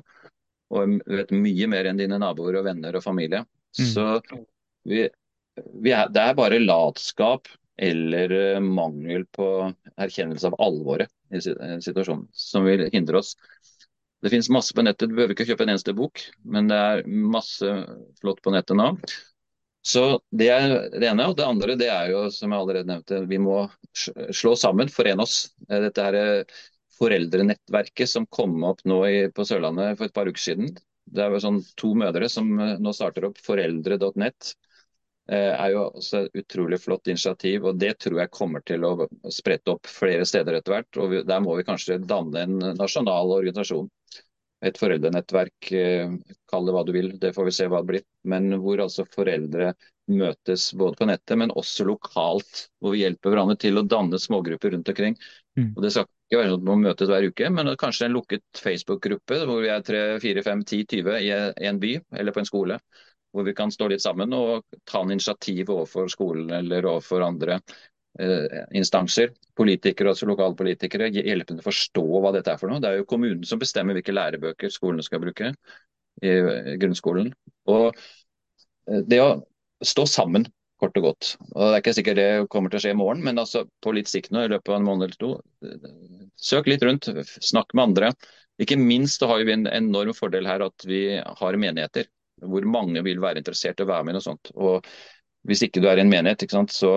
Og 0.78 0.98
vet 1.08 1.32
mye 1.34 1.68
mer 1.70 1.88
enn 1.90 1.98
dine 1.98 2.20
naboer 2.22 2.60
og 2.60 2.68
venner 2.68 2.96
og 2.96 3.04
familie. 3.04 3.42
Mm. 3.76 3.88
Så 3.90 4.06
vi, 4.88 5.08
vi 5.82 5.94
er, 5.96 6.12
det 6.12 6.22
er 6.22 6.38
bare 6.38 6.62
latskap 6.62 7.50
eller 7.78 8.32
uh, 8.32 8.60
mangel 8.64 9.26
på 9.34 9.48
erkjennelse 10.00 10.50
av 10.50 10.56
alvoret 10.62 11.10
i 11.34 11.42
situasjonen 11.42 12.26
som 12.34 12.66
vil 12.66 12.86
hindre 12.92 13.20
oss. 13.20 13.34
Det 14.22 14.32
finnes 14.32 14.50
masse 14.50 14.74
på 14.74 14.82
nettet, 14.82 15.10
du 15.10 15.14
behøver 15.14 15.36
ikke 15.36 15.46
kjøpe 15.46 15.66
en 15.66 15.74
eneste 15.76 15.94
bok, 15.94 16.24
men 16.42 16.70
det 16.70 16.78
er 16.78 17.04
masse 17.06 17.68
flott 18.18 18.40
på 18.42 18.50
nettet 18.54 18.78
nå. 18.78 18.88
Så 19.82 20.20
Det 20.30 20.48
er 20.52 20.90
det 20.92 21.08
ene. 21.08 21.28
Og 21.30 21.36
det 21.38 21.46
andre 21.46 21.76
det 21.78 21.88
er 21.92 22.10
jo, 22.12 22.24
som 22.34 22.52
jeg 22.52 22.60
allerede 22.60 22.90
nevnte, 22.90 23.22
vi 23.30 23.38
må 23.40 23.60
slå 23.94 24.54
sammen, 24.58 24.90
forene 24.92 25.24
oss. 25.24 25.48
Eh, 25.68 25.80
dette 25.86 26.04
her 26.04 26.18
eh, 26.18 26.60
foreldrenettverket 26.98 28.10
som 28.10 28.26
kom 28.26 28.56
opp 28.66 28.82
nå 28.88 29.02
i, 29.08 29.18
på 29.32 29.46
Sørlandet 29.46 29.98
for 29.98 30.08
et 30.08 30.16
par 30.16 30.30
uker 30.30 30.42
siden. 30.42 30.72
Det 31.08 31.24
er 31.24 31.32
jo 31.32 31.40
sånn 31.40 31.60
to 31.80 31.94
mødre 31.96 32.28
som 32.32 32.50
eh, 32.60 32.74
nå 32.82 32.92
starter 32.96 33.30
opp 33.30 33.38
foreldre.nett. 33.44 34.54
er 35.28 35.70
jo 35.74 35.80
også 35.90 36.22
et 36.24 36.38
utrolig 36.40 36.78
flott 36.80 37.08
initiativ, 37.12 37.66
og 37.68 37.76
det 37.80 37.98
tror 38.00 38.22
jeg 38.22 38.32
kommer 38.32 38.62
til 38.64 38.84
å 38.88 38.94
sprette 39.28 39.74
opp 39.74 39.86
flere 39.92 40.24
steder 40.24 40.56
etter 40.56 40.72
hvert. 40.72 40.96
og 40.96 41.18
Der 41.28 41.42
må 41.44 41.56
vi 41.58 41.66
kanskje 41.68 41.98
danne 42.00 42.46
en 42.46 42.56
nasjonal 42.78 43.34
organisasjon 43.36 43.90
et 44.64 44.78
foreldrenettverk, 44.78 45.72
eh, 45.72 46.10
kall 46.50 46.66
det 46.66 46.74
hva 46.74 46.82
du 46.86 46.92
vil, 46.92 47.12
det 47.20 47.32
får 47.36 47.46
vi 47.46 47.54
se 47.54 47.68
hva 47.70 47.82
det 47.82 47.90
blir. 47.92 48.04
Men 48.28 48.50
hvor 48.62 48.80
altså 48.82 49.06
foreldre 49.06 49.72
møtes 50.08 50.70
både 50.78 50.98
på 50.98 51.08
nettet, 51.08 51.36
men 51.38 51.52
også 51.54 51.86
lokalt. 51.86 52.64
Hvor 52.80 52.94
vi 52.94 53.04
hjelper 53.04 53.34
hverandre 53.34 53.58
til 53.60 53.78
å 53.78 53.84
danne 53.86 54.18
smågrupper 54.20 54.74
rundt 54.74 54.88
omkring. 54.90 55.18
Mm. 55.58 55.74
Og 55.76 55.82
Det 55.84 55.92
skal 55.94 56.08
ikke 56.08 56.40
være 56.40 56.56
noe 56.56 56.78
at 56.78 56.86
møtes 56.86 57.12
hver 57.12 57.28
uke, 57.28 57.50
men 57.54 57.74
kanskje 57.80 58.08
en 58.08 58.16
lukket 58.16 58.62
Facebook-gruppe 58.64 59.42
hvor 59.44 59.62
vi 59.64 59.70
er 59.72 59.84
3, 59.84 60.02
4, 60.24 60.44
5, 60.46 60.64
10, 60.64 60.88
20 60.96 61.20
i 61.28 61.68
en 61.70 61.82
by 61.82 61.94
eller 62.18 62.34
på 62.34 62.42
en 62.42 62.50
skole. 62.50 62.80
Hvor 63.32 63.44
vi 63.44 63.54
kan 63.54 63.70
stå 63.70 63.90
litt 63.92 64.02
sammen 64.02 64.32
og 64.32 64.64
ta 64.88 65.02
en 65.04 65.12
initiativ 65.12 65.70
overfor 65.70 66.08
skolen 66.10 66.50
eller 66.56 66.88
overfor 66.88 67.26
andre 67.26 67.60
instanser, 68.74 69.30
politikere, 69.58 70.12
altså 70.12 70.26
lokalpolitikere, 70.26 71.10
hjelpe 71.14 71.52
dem 71.52 71.62
å 71.62 71.66
forstå 71.68 72.02
hva 72.22 72.32
dette 72.34 72.50
er 72.52 72.60
for 72.60 72.70
noe. 72.70 72.82
Det 72.82 72.90
er 72.90 73.00
jo 73.00 73.08
kommunen 73.08 73.44
som 73.46 73.60
bestemmer 73.60 73.94
hvilke 73.98 74.14
lærebøker 74.14 74.72
skolene 74.74 75.04
skal 75.06 75.22
bruke 75.22 75.52
i 76.22 76.32
grunnskolen. 76.82 77.30
Og 77.70 77.92
eh, 77.92 79.04
det 79.06 79.20
å 79.22 79.30
stå 79.86 80.06
sammen, 80.10 80.48
kort 80.78 80.98
og 80.98 81.08
godt. 81.08 81.32
Og 81.54 81.62
Det 81.62 81.70
er 81.70 81.80
ikke 81.82 81.96
sikkert 81.96 82.18
det 82.18 82.28
kommer 82.50 82.70
til 82.70 82.80
å 82.80 82.82
skje 82.84 82.94
i 82.94 82.98
morgen, 82.98 83.22
men 83.26 83.38
altså 83.38 83.64
på 83.82 83.94
litt 83.94 84.10
sikt 84.10 84.30
nå, 84.34 84.44
i 84.46 84.52
løpet 84.52 84.70
av 84.70 84.78
en 84.78 84.86
måned 84.86 85.08
eller 85.08 85.18
to. 85.18 85.32
Søk 86.38 86.70
litt 86.70 86.84
rundt, 86.86 87.10
snakk 87.42 87.74
med 87.74 87.90
andre. 87.90 88.12
Ikke 88.62 88.78
minst 88.78 89.22
har 89.26 89.42
vi 89.46 89.54
en 89.54 89.66
enorm 89.70 90.14
fordel 90.14 90.46
her 90.46 90.62
at 90.66 90.86
vi 90.86 91.02
har 91.18 91.58
menigheter 91.58 92.10
hvor 92.38 92.62
mange 92.70 93.02
vil 93.02 93.18
være 93.22 93.42
interessert 93.42 93.80
i 93.80 93.86
å 93.86 93.90
være 93.90 94.06
med 94.06 94.14
i 94.14 94.18
noe 94.18 94.26
sånt. 94.26 94.50
Og 94.54 94.86
hvis 95.48 95.62
ikke 95.64 95.80
du 95.80 95.88
er 95.88 95.96
i 95.96 96.02
en 96.04 96.10
menighet, 96.12 96.44
sant, 96.52 96.72
så 96.74 96.90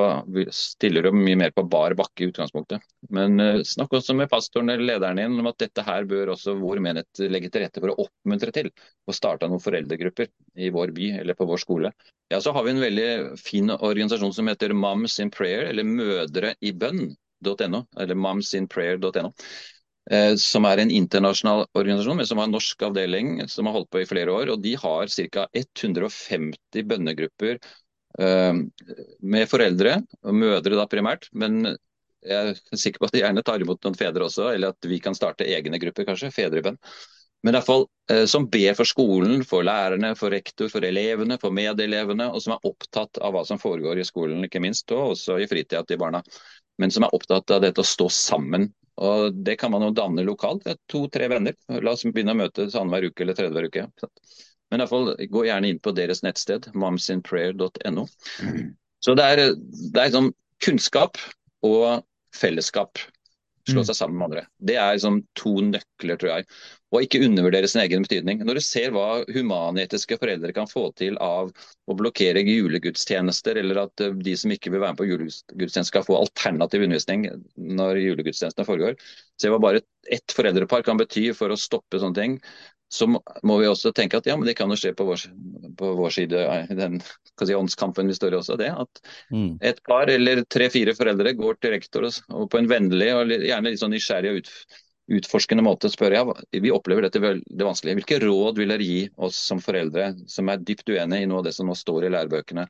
stiller 0.51 1.05
du 1.05 1.15
mye 1.15 1.37
mer 1.39 1.53
på 1.55 1.63
bar 1.71 1.95
bakke 1.95 2.25
i 2.25 2.29
utgangspunktet. 2.31 2.83
Men 3.15 3.39
uh, 3.39 3.61
snakk 3.67 3.95
også 3.95 4.15
med 4.17 4.29
pastoren 4.31 4.73
eller 4.73 4.89
lederen 4.89 5.21
din 5.21 5.39
om 5.39 5.47
at 5.47 5.59
dette 5.63 5.85
her 5.87 6.07
bør 6.09 6.33
også 6.35 6.57
vår 6.59 6.81
menighet 6.83 7.23
legge 7.31 7.51
til 7.51 7.63
rette 7.63 7.83
for 7.83 7.93
å 7.93 7.97
oppmuntre 8.05 8.51
til. 8.55 8.71
Og 9.07 9.15
starte 9.15 9.47
noen 9.47 9.63
foreldregrupper 9.63 10.27
i 10.59 10.71
vår 10.75 10.91
by 10.97 11.11
eller 11.21 11.37
på 11.39 11.47
vår 11.47 11.63
skole. 11.63 11.93
Ja, 12.31 12.41
Så 12.43 12.51
har 12.55 12.63
vi 12.67 12.75
en 12.75 12.83
veldig 12.83 13.09
fin 13.39 13.71
organisasjon 13.71 14.33
som 14.35 14.47
heter 14.51 14.73
Moms 14.75 15.19
in 15.19 15.31
Prayer, 15.31 15.69
eller 15.71 15.87
Mødre 15.87 16.55
i 16.59 16.71
bønn.no. 16.71 17.85
Eller 17.99 18.19
momsinprayer.no. 18.19 19.31
Eh, 20.11 20.33
som 20.35 20.65
er 20.65 20.81
en 20.81 20.91
internasjonal 20.91 21.67
organisasjon, 21.77 22.17
men 22.17 22.27
som 22.27 22.39
har 22.41 22.49
en 22.49 22.55
norsk 22.55 22.83
avdeling 22.87 23.35
som 23.51 23.67
har 23.69 23.75
holdt 23.77 23.91
på 23.93 24.01
i 24.01 24.07
flere 24.09 24.33
år. 24.33 24.51
og 24.51 24.63
De 24.63 24.73
har 24.75 25.07
ca. 25.07 25.47
150 25.53 26.87
bønnegrupper 26.89 27.61
med 28.19 29.47
foreldre, 29.49 29.95
og 30.27 30.35
mødre 30.35 30.75
da 30.77 30.85
primært. 30.89 31.29
Men 31.31 31.61
jeg 32.21 32.51
er 32.51 32.77
sikker 32.77 33.01
på 33.01 33.09
at 33.09 33.15
de 33.15 33.23
gjerne 33.23 33.43
tar 33.45 33.63
imot 33.63 33.81
noen 33.85 33.97
fedre 33.97 34.27
også, 34.27 34.51
eller 34.53 34.75
at 34.75 34.89
vi 34.89 34.99
kan 35.01 35.15
starte 35.17 35.47
egne 35.47 35.79
grupper, 35.81 36.05
kanskje. 36.09 36.33
Fedrebønn. 36.35 36.77
Men 37.43 37.57
fall 37.65 37.87
eh, 38.11 38.25
som 38.29 38.45
ber 38.53 38.75
for 38.77 38.85
skolen, 38.85 39.41
for 39.47 39.65
lærerne, 39.65 40.13
for 40.17 40.33
rektor, 40.33 40.69
for 40.69 40.85
elevene, 40.85 41.39
for 41.41 41.53
medelevene, 41.55 42.27
og 42.29 42.43
som 42.43 42.53
er 42.53 42.67
opptatt 42.69 43.17
av 43.17 43.33
hva 43.33 43.41
som 43.47 43.61
foregår 43.61 44.01
i 44.01 44.05
skolen, 44.05 44.45
ikke 44.45 44.61
minst, 44.61 44.91
og 44.93 45.15
også 45.15 45.39
i 45.41 45.49
fritida 45.49 45.81
til 45.87 45.97
barna. 46.01 46.21
Men 46.81 46.93
som 46.93 47.07
er 47.07 47.17
opptatt 47.17 47.55
av 47.55 47.65
dette 47.65 47.81
å 47.81 47.87
stå 47.87 48.09
sammen. 48.13 48.69
Og 49.01 49.33
Det 49.33 49.57
kan 49.57 49.73
man 49.73 49.87
jo 49.87 49.95
danne 49.97 50.25
lokalt. 50.27 50.67
To-tre 50.91 51.31
venner. 51.31 51.57
La 51.81 51.95
oss 51.95 52.05
begynne 52.05 52.35
å 52.35 52.41
møtes 52.43 52.77
annenhver 52.77 53.09
uke 53.09 53.25
eller 53.25 53.37
tredje 53.37 53.57
hver 53.57 53.69
uke. 53.71 53.87
Men 54.71 54.83
i 54.83 54.87
fall, 54.87 55.13
gå 55.29 55.45
gjerne 55.47 55.71
inn 55.71 55.81
på 55.83 55.93
deres 55.95 56.23
nettsted, 56.23 56.69
momsinprayer.no. 56.79 58.05
Så 59.01 59.15
det 59.17 59.25
er, 59.25 59.41
det 59.57 59.97
er 59.97 60.11
liksom 60.11 60.29
kunnskap 60.63 61.19
og 61.65 62.05
fellesskap. 62.35 63.01
Slå 63.69 63.83
mm. 63.83 63.87
seg 63.91 63.97
sammen 63.97 64.17
med 64.17 64.25
andre. 64.25 64.43
Det 64.57 64.75
er 64.79 64.95
liksom 64.95 65.19
to 65.37 65.51
nøkler, 65.61 66.17
tror 66.17 66.31
jeg. 66.31 66.45
Og 66.91 67.05
ikke 67.05 67.21
undervurdere 67.27 67.67
sin 67.69 67.83
egen 67.83 68.05
betydning. 68.07 68.41
Når 68.47 68.57
du 68.57 68.63
ser 68.65 68.93
hva 68.95 69.21
humanetiske 69.29 70.17
foreldre 70.21 70.53
kan 70.55 70.69
få 70.69 70.87
til 70.97 71.19
av 71.21 71.51
å 71.85 71.97
blokkere 71.97 72.41
julegudstjenester, 72.41 73.59
eller 73.61 73.83
at 73.83 74.01
eh, 74.01 74.17
de 74.17 74.33
som 74.39 74.53
ikke 74.55 74.73
vil 74.73 74.81
være 74.81 74.95
med 74.95 75.01
på 75.03 75.09
julegudstjeneste 75.11 75.91
skal 75.91 76.07
få 76.07 76.17
alternativ 76.23 76.87
undervisning 76.87 77.27
når 77.55 78.01
julegudstjenestene 78.01 78.67
foregår, 78.67 78.97
se 79.37 79.53
hva 79.53 79.61
bare 79.61 79.85
ett 80.09 80.33
foreldrepar 80.33 80.87
kan 80.87 80.97
bety 80.99 81.29
for 81.37 81.53
å 81.53 81.59
stoppe 81.59 82.01
sånne 82.01 82.17
ting 82.17 82.39
så 82.91 83.07
må 83.07 83.55
vi 83.61 83.69
også 83.69 83.93
tenke 83.95 84.19
at 84.19 84.27
ja, 84.27 84.35
men 84.35 84.49
det 84.49 84.57
kan 84.59 84.71
jo 84.71 84.75
skje 84.79 84.91
på 84.97 85.05
vår, 85.07 85.23
på 85.79 85.91
vår 85.95 86.11
side 86.11 86.43
i 86.67 86.75
den 86.75 86.99
si, 86.99 87.55
åndskampen 87.55 88.11
vi 88.11 88.17
står 88.17 88.35
i 88.35 88.39
også. 88.41 88.57
det, 88.59 88.67
At 88.75 89.01
mm. 89.31 89.61
et 89.71 89.79
par 89.87 90.11
eller 90.11 90.43
tre-fire 90.51 90.95
foreldre 90.97 91.31
går 91.39 91.59
til 91.61 91.75
rektor 91.77 92.09
og, 92.09 92.17
og 92.35 92.49
på 92.51 92.59
en 92.59 92.67
vennlig 92.71 93.13
og 93.15 93.31
gjerne 93.31 93.71
litt 93.71 93.81
sånn 93.81 93.95
nysgjerrig 93.95 94.33
og 94.33 94.41
ut, 94.41 94.51
utforskende 95.21 95.63
måte 95.63 95.91
spør 95.91 96.17
ja, 96.17 96.25
vi 96.51 96.73
opplever 96.75 97.07
dette 97.07 97.23
veldig 97.23 97.67
vanskelig. 97.69 97.95
Hvilke 98.01 98.19
råd 98.25 98.59
vil 98.59 98.75
dere 98.75 98.89
gi 98.89 99.05
oss 99.23 99.39
som 99.39 99.63
foreldre 99.63 100.11
som 100.31 100.51
er 100.51 100.59
dypt 100.67 100.91
uenig 100.91 101.23
i 101.23 101.31
noe 101.31 101.41
av 101.41 101.47
det 101.47 101.55
som 101.55 101.71
nå 101.71 101.77
står 101.79 102.09
i 102.09 102.11
lærebøkene? 102.11 102.67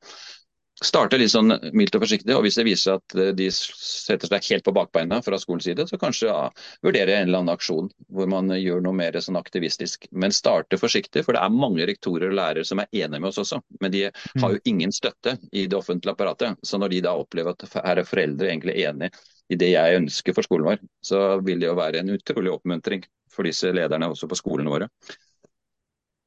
Starte 0.82 1.18
litt 1.20 1.32
sånn 1.32 1.54
mildt 1.78 1.96
og 1.98 2.04
forsiktig. 2.04 2.34
og 2.36 2.46
Hvis 2.46 2.58
det 2.58 2.66
viser 2.66 2.98
at 2.98 3.16
eh, 3.18 3.32
de 3.38 3.48
setter 3.54 4.30
seg 4.30 4.48
helt 4.50 4.66
på 4.66 4.74
bakbeina 4.76 5.22
fra 5.26 5.40
skolens 5.42 5.68
side, 5.70 5.86
så 5.90 6.00
kanskje 6.02 6.30
ja, 6.30 6.48
vurdere 6.86 7.18
en 7.18 7.30
eller 7.30 7.44
annen 7.44 7.54
aksjon 7.54 7.92
hvor 8.12 8.30
man 8.32 8.50
gjør 8.56 8.82
noe 8.86 8.98
mer 8.98 9.18
sånn 9.22 9.40
aktivistisk. 9.40 10.08
Men 10.12 10.34
starte 10.36 10.80
forsiktig, 10.82 11.26
for 11.28 11.38
det 11.38 11.44
er 11.44 11.54
mange 11.54 11.88
rektorer 11.90 12.32
og 12.32 12.40
lærere 12.40 12.66
som 12.68 12.82
er 12.82 12.90
enige 12.92 13.22
med 13.22 13.30
oss 13.32 13.42
også. 13.44 13.62
Men 13.84 13.94
de 13.94 14.08
har 14.10 14.56
jo 14.56 14.62
mm. 14.62 14.66
ingen 14.74 14.96
støtte 14.96 15.38
i 15.52 15.68
det 15.68 15.78
offentlige 15.78 16.16
apparatet. 16.18 16.58
Så 16.66 16.82
når 16.82 16.96
de 16.96 17.04
da 17.06 17.16
opplever 17.20 17.56
at 17.56 17.78
her 17.78 18.02
er 18.02 18.08
foreldre 18.08 18.50
egentlig 18.50 18.80
enig 18.82 19.12
i 19.52 19.58
det 19.60 19.74
jeg 19.74 20.00
ønsker 20.00 20.36
for 20.36 20.48
skolen 20.48 20.70
vår, 20.72 20.84
så 21.04 21.22
vil 21.44 21.62
det 21.62 21.68
jo 21.70 21.78
være 21.78 22.02
en 22.02 22.14
utrolig 22.16 22.54
oppmuntring 22.54 23.04
for 23.32 23.48
disse 23.48 23.70
lederne 23.76 24.10
også 24.12 24.30
på 24.32 24.40
skolene 24.40 24.72
våre. 24.72 24.90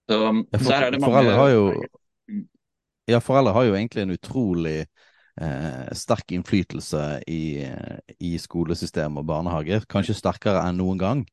Så, 0.05 0.19
der 0.53 0.85
er 0.85 0.91
det 0.93 1.01
mange... 1.01 1.15
Foreldre 1.17 1.37
har 1.41 1.53
jo 1.55 1.69
ja, 3.11 3.21
foreldre 3.21 3.55
har 3.57 3.67
jo 3.69 3.75
egentlig 3.77 4.05
en 4.05 4.15
utrolig 4.15 4.79
eh, 5.41 5.91
sterk 5.97 6.33
innflytelse 6.33 7.03
i, 7.31 7.67
i 8.19 8.35
skolesystem 8.41 9.19
og 9.21 9.27
barnehager. 9.29 9.85
Kanskje 9.91 10.17
sterkere 10.19 10.63
enn 10.69 10.81
noen 10.81 11.01
gang. 11.01 11.25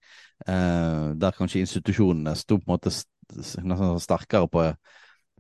Eh, 0.48 1.12
der 1.22 1.38
kanskje 1.38 1.62
institusjonene 1.62 2.34
sto 2.40 2.58
på 2.58 2.66
en 2.66 2.76
måte 2.76 2.94
sterkere 4.02 4.50
på, 4.52 4.66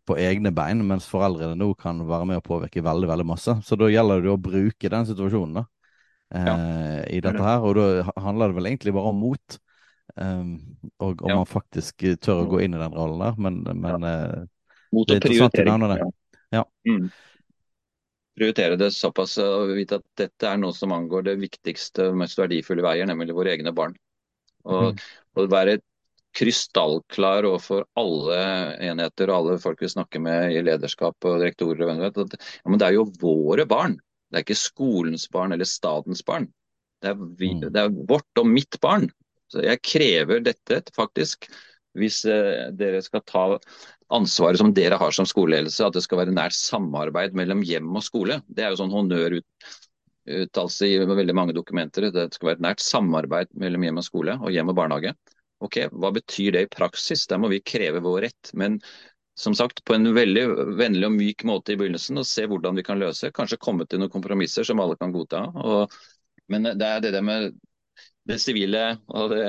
på, 0.05 0.17
egne 0.21 0.53
bein, 0.55 0.83
mens 0.87 1.09
foreldrene 1.09 1.57
nå 1.57 1.71
kan 1.79 2.03
være 2.07 2.29
med 2.29 2.41
å 2.41 2.45
påvirke 2.45 2.83
veldig 2.85 3.09
veldig 3.09 3.27
masse. 3.27 3.57
Så 3.65 3.79
da 3.79 3.89
gjelder 3.91 4.23
det 4.25 4.33
å 4.33 4.39
bruke 4.41 4.93
den 4.93 5.09
situasjonen 5.09 5.61
da, 5.61 5.65
eh, 6.35 6.47
ja, 6.47 6.55
i 7.17 7.19
dette 7.23 7.43
her. 7.43 7.65
Og 7.65 7.75
da 7.79 8.15
handler 8.21 8.51
det 8.51 8.59
vel 8.61 8.71
egentlig 8.71 8.95
bare 8.97 9.13
om 9.13 9.21
mot. 9.25 9.59
Um, 10.11 10.57
og 10.99 11.21
om 11.23 11.31
ja. 11.31 11.35
man 11.39 11.47
faktisk 11.47 12.03
tør 12.19 12.41
å 12.41 12.47
gå 12.51 12.65
inn 12.65 12.73
i 12.75 12.81
den 12.81 12.95
rollen 12.97 13.21
der. 13.23 13.37
Men, 13.39 13.61
men 13.63 14.07
ja. 14.07 14.15
Eh, 14.41 14.49
mot 14.91 15.07
å 15.07 15.19
det. 15.95 16.11
Ja. 16.51 16.65
Mm. 16.87 17.09
Prioritere 18.37 18.77
det 18.79 18.91
såpass 18.95 19.37
og 19.43 19.73
vite 19.75 19.99
at 19.99 20.07
dette 20.19 20.47
er 20.47 20.59
noe 20.59 20.75
som 20.75 20.93
angår 20.95 21.27
det 21.27 21.39
viktigste 21.41 22.09
og 22.11 22.19
mest 22.21 22.39
verdifulle 22.39 22.83
veier, 22.85 23.07
nemlig 23.09 23.35
våre 23.35 23.53
egne 23.55 23.73
barn. 23.75 23.95
Og, 24.63 24.91
mm. 24.91 25.01
og 25.39 25.51
være 25.51 25.79
krystallklar 26.37 27.43
overfor 27.47 27.83
alle 27.99 28.37
enheter 28.87 29.31
og 29.31 29.37
alle 29.37 29.57
folk 29.59 29.81
vi 29.83 29.89
snakker 29.91 30.23
med 30.23 30.55
i 30.55 30.61
lederskap 30.63 31.27
og 31.27 31.41
rektorer 31.43 31.83
og 31.83 31.91
venner, 31.91 32.13
at 32.13 32.37
ja, 32.39 32.71
men 32.71 32.79
det 32.79 32.87
er 32.87 32.95
jo 32.95 33.09
våre 33.19 33.65
barn. 33.67 33.97
Det 34.31 34.39
er 34.39 34.45
ikke 34.45 34.61
skolens 34.61 35.27
barn 35.31 35.51
eller 35.51 35.67
stadens 35.67 36.23
barn. 36.23 36.47
Det 37.03 37.11
er, 37.11 37.19
vi, 37.35 37.51
mm. 37.57 37.65
det 37.73 37.81
er 37.81 37.97
vårt 38.07 38.39
og 38.39 38.47
mitt 38.47 38.79
barn. 38.83 39.09
Så 39.51 39.65
jeg 39.65 39.83
krever 39.83 40.39
dette 40.45 40.79
faktisk 40.95 41.49
hvis 41.99 42.21
eh, 42.29 42.69
dere 42.79 43.01
skal 43.03 43.23
ta 43.27 43.45
ansvaret 44.11 44.59
som 44.59 44.73
dere 44.75 44.97
har 44.99 45.11
som 45.15 45.27
skoleledelse, 45.27 45.85
at 45.85 45.95
det 45.95 46.03
skal 46.05 46.21
være 46.23 46.35
nært 46.35 46.55
samarbeid 46.57 47.35
mellom 47.37 47.63
hjem 47.65 47.89
og 47.95 48.03
skole. 48.05 48.41
Det 48.47 48.65
er 48.65 48.73
jo 48.73 48.81
sånn 48.81 48.93
honnøruttalelse 48.93 50.89
i 50.89 50.99
veldig 51.07 51.37
mange 51.37 51.55
dokumenter. 51.57 52.09
Det 52.13 52.29
skal 52.35 52.53
være 52.53 52.65
nært 52.67 52.83
samarbeid 52.83 53.53
mellom 53.61 53.87
hjem 53.87 54.01
og 54.01 54.07
skole 54.07 54.37
og 54.39 54.51
hjem 54.53 54.73
og 54.73 54.77
barnehage. 54.79 55.15
Ok, 55.61 55.77
Hva 55.93 56.09
betyr 56.13 56.55
det 56.55 56.65
i 56.65 56.71
praksis? 56.73 57.27
Der 57.29 57.39
må 57.41 57.51
vi 57.51 57.61
kreve 57.61 58.01
vår 58.01 58.21
rett. 58.25 58.53
Men 58.57 58.79
som 59.37 59.55
sagt, 59.55 59.83
på 59.85 59.95
en 59.95 60.13
veldig 60.13 60.45
vennlig 60.77 61.07
og 61.07 61.15
myk 61.15 61.45
måte 61.47 61.73
i 61.73 61.77
begynnelsen 61.79 62.19
og 62.19 62.27
se 62.27 62.47
hvordan 62.49 62.77
vi 62.77 62.85
kan 62.85 62.99
løse. 63.01 63.31
Kanskje 63.35 63.61
komme 63.61 63.87
til 63.87 64.01
noen 64.01 64.13
kompromisser 64.13 64.67
som 64.67 64.81
alle 64.83 64.97
kan 64.99 65.13
godta. 65.13 65.45
Og, 65.61 65.93
men 66.51 66.67
det 66.67 66.87
er 66.87 67.05
det 67.05 67.13
der 67.15 67.25
med 67.25 67.53
det 68.29 68.37
sivile 68.41 68.83
og 69.09 69.31
det 69.33 69.45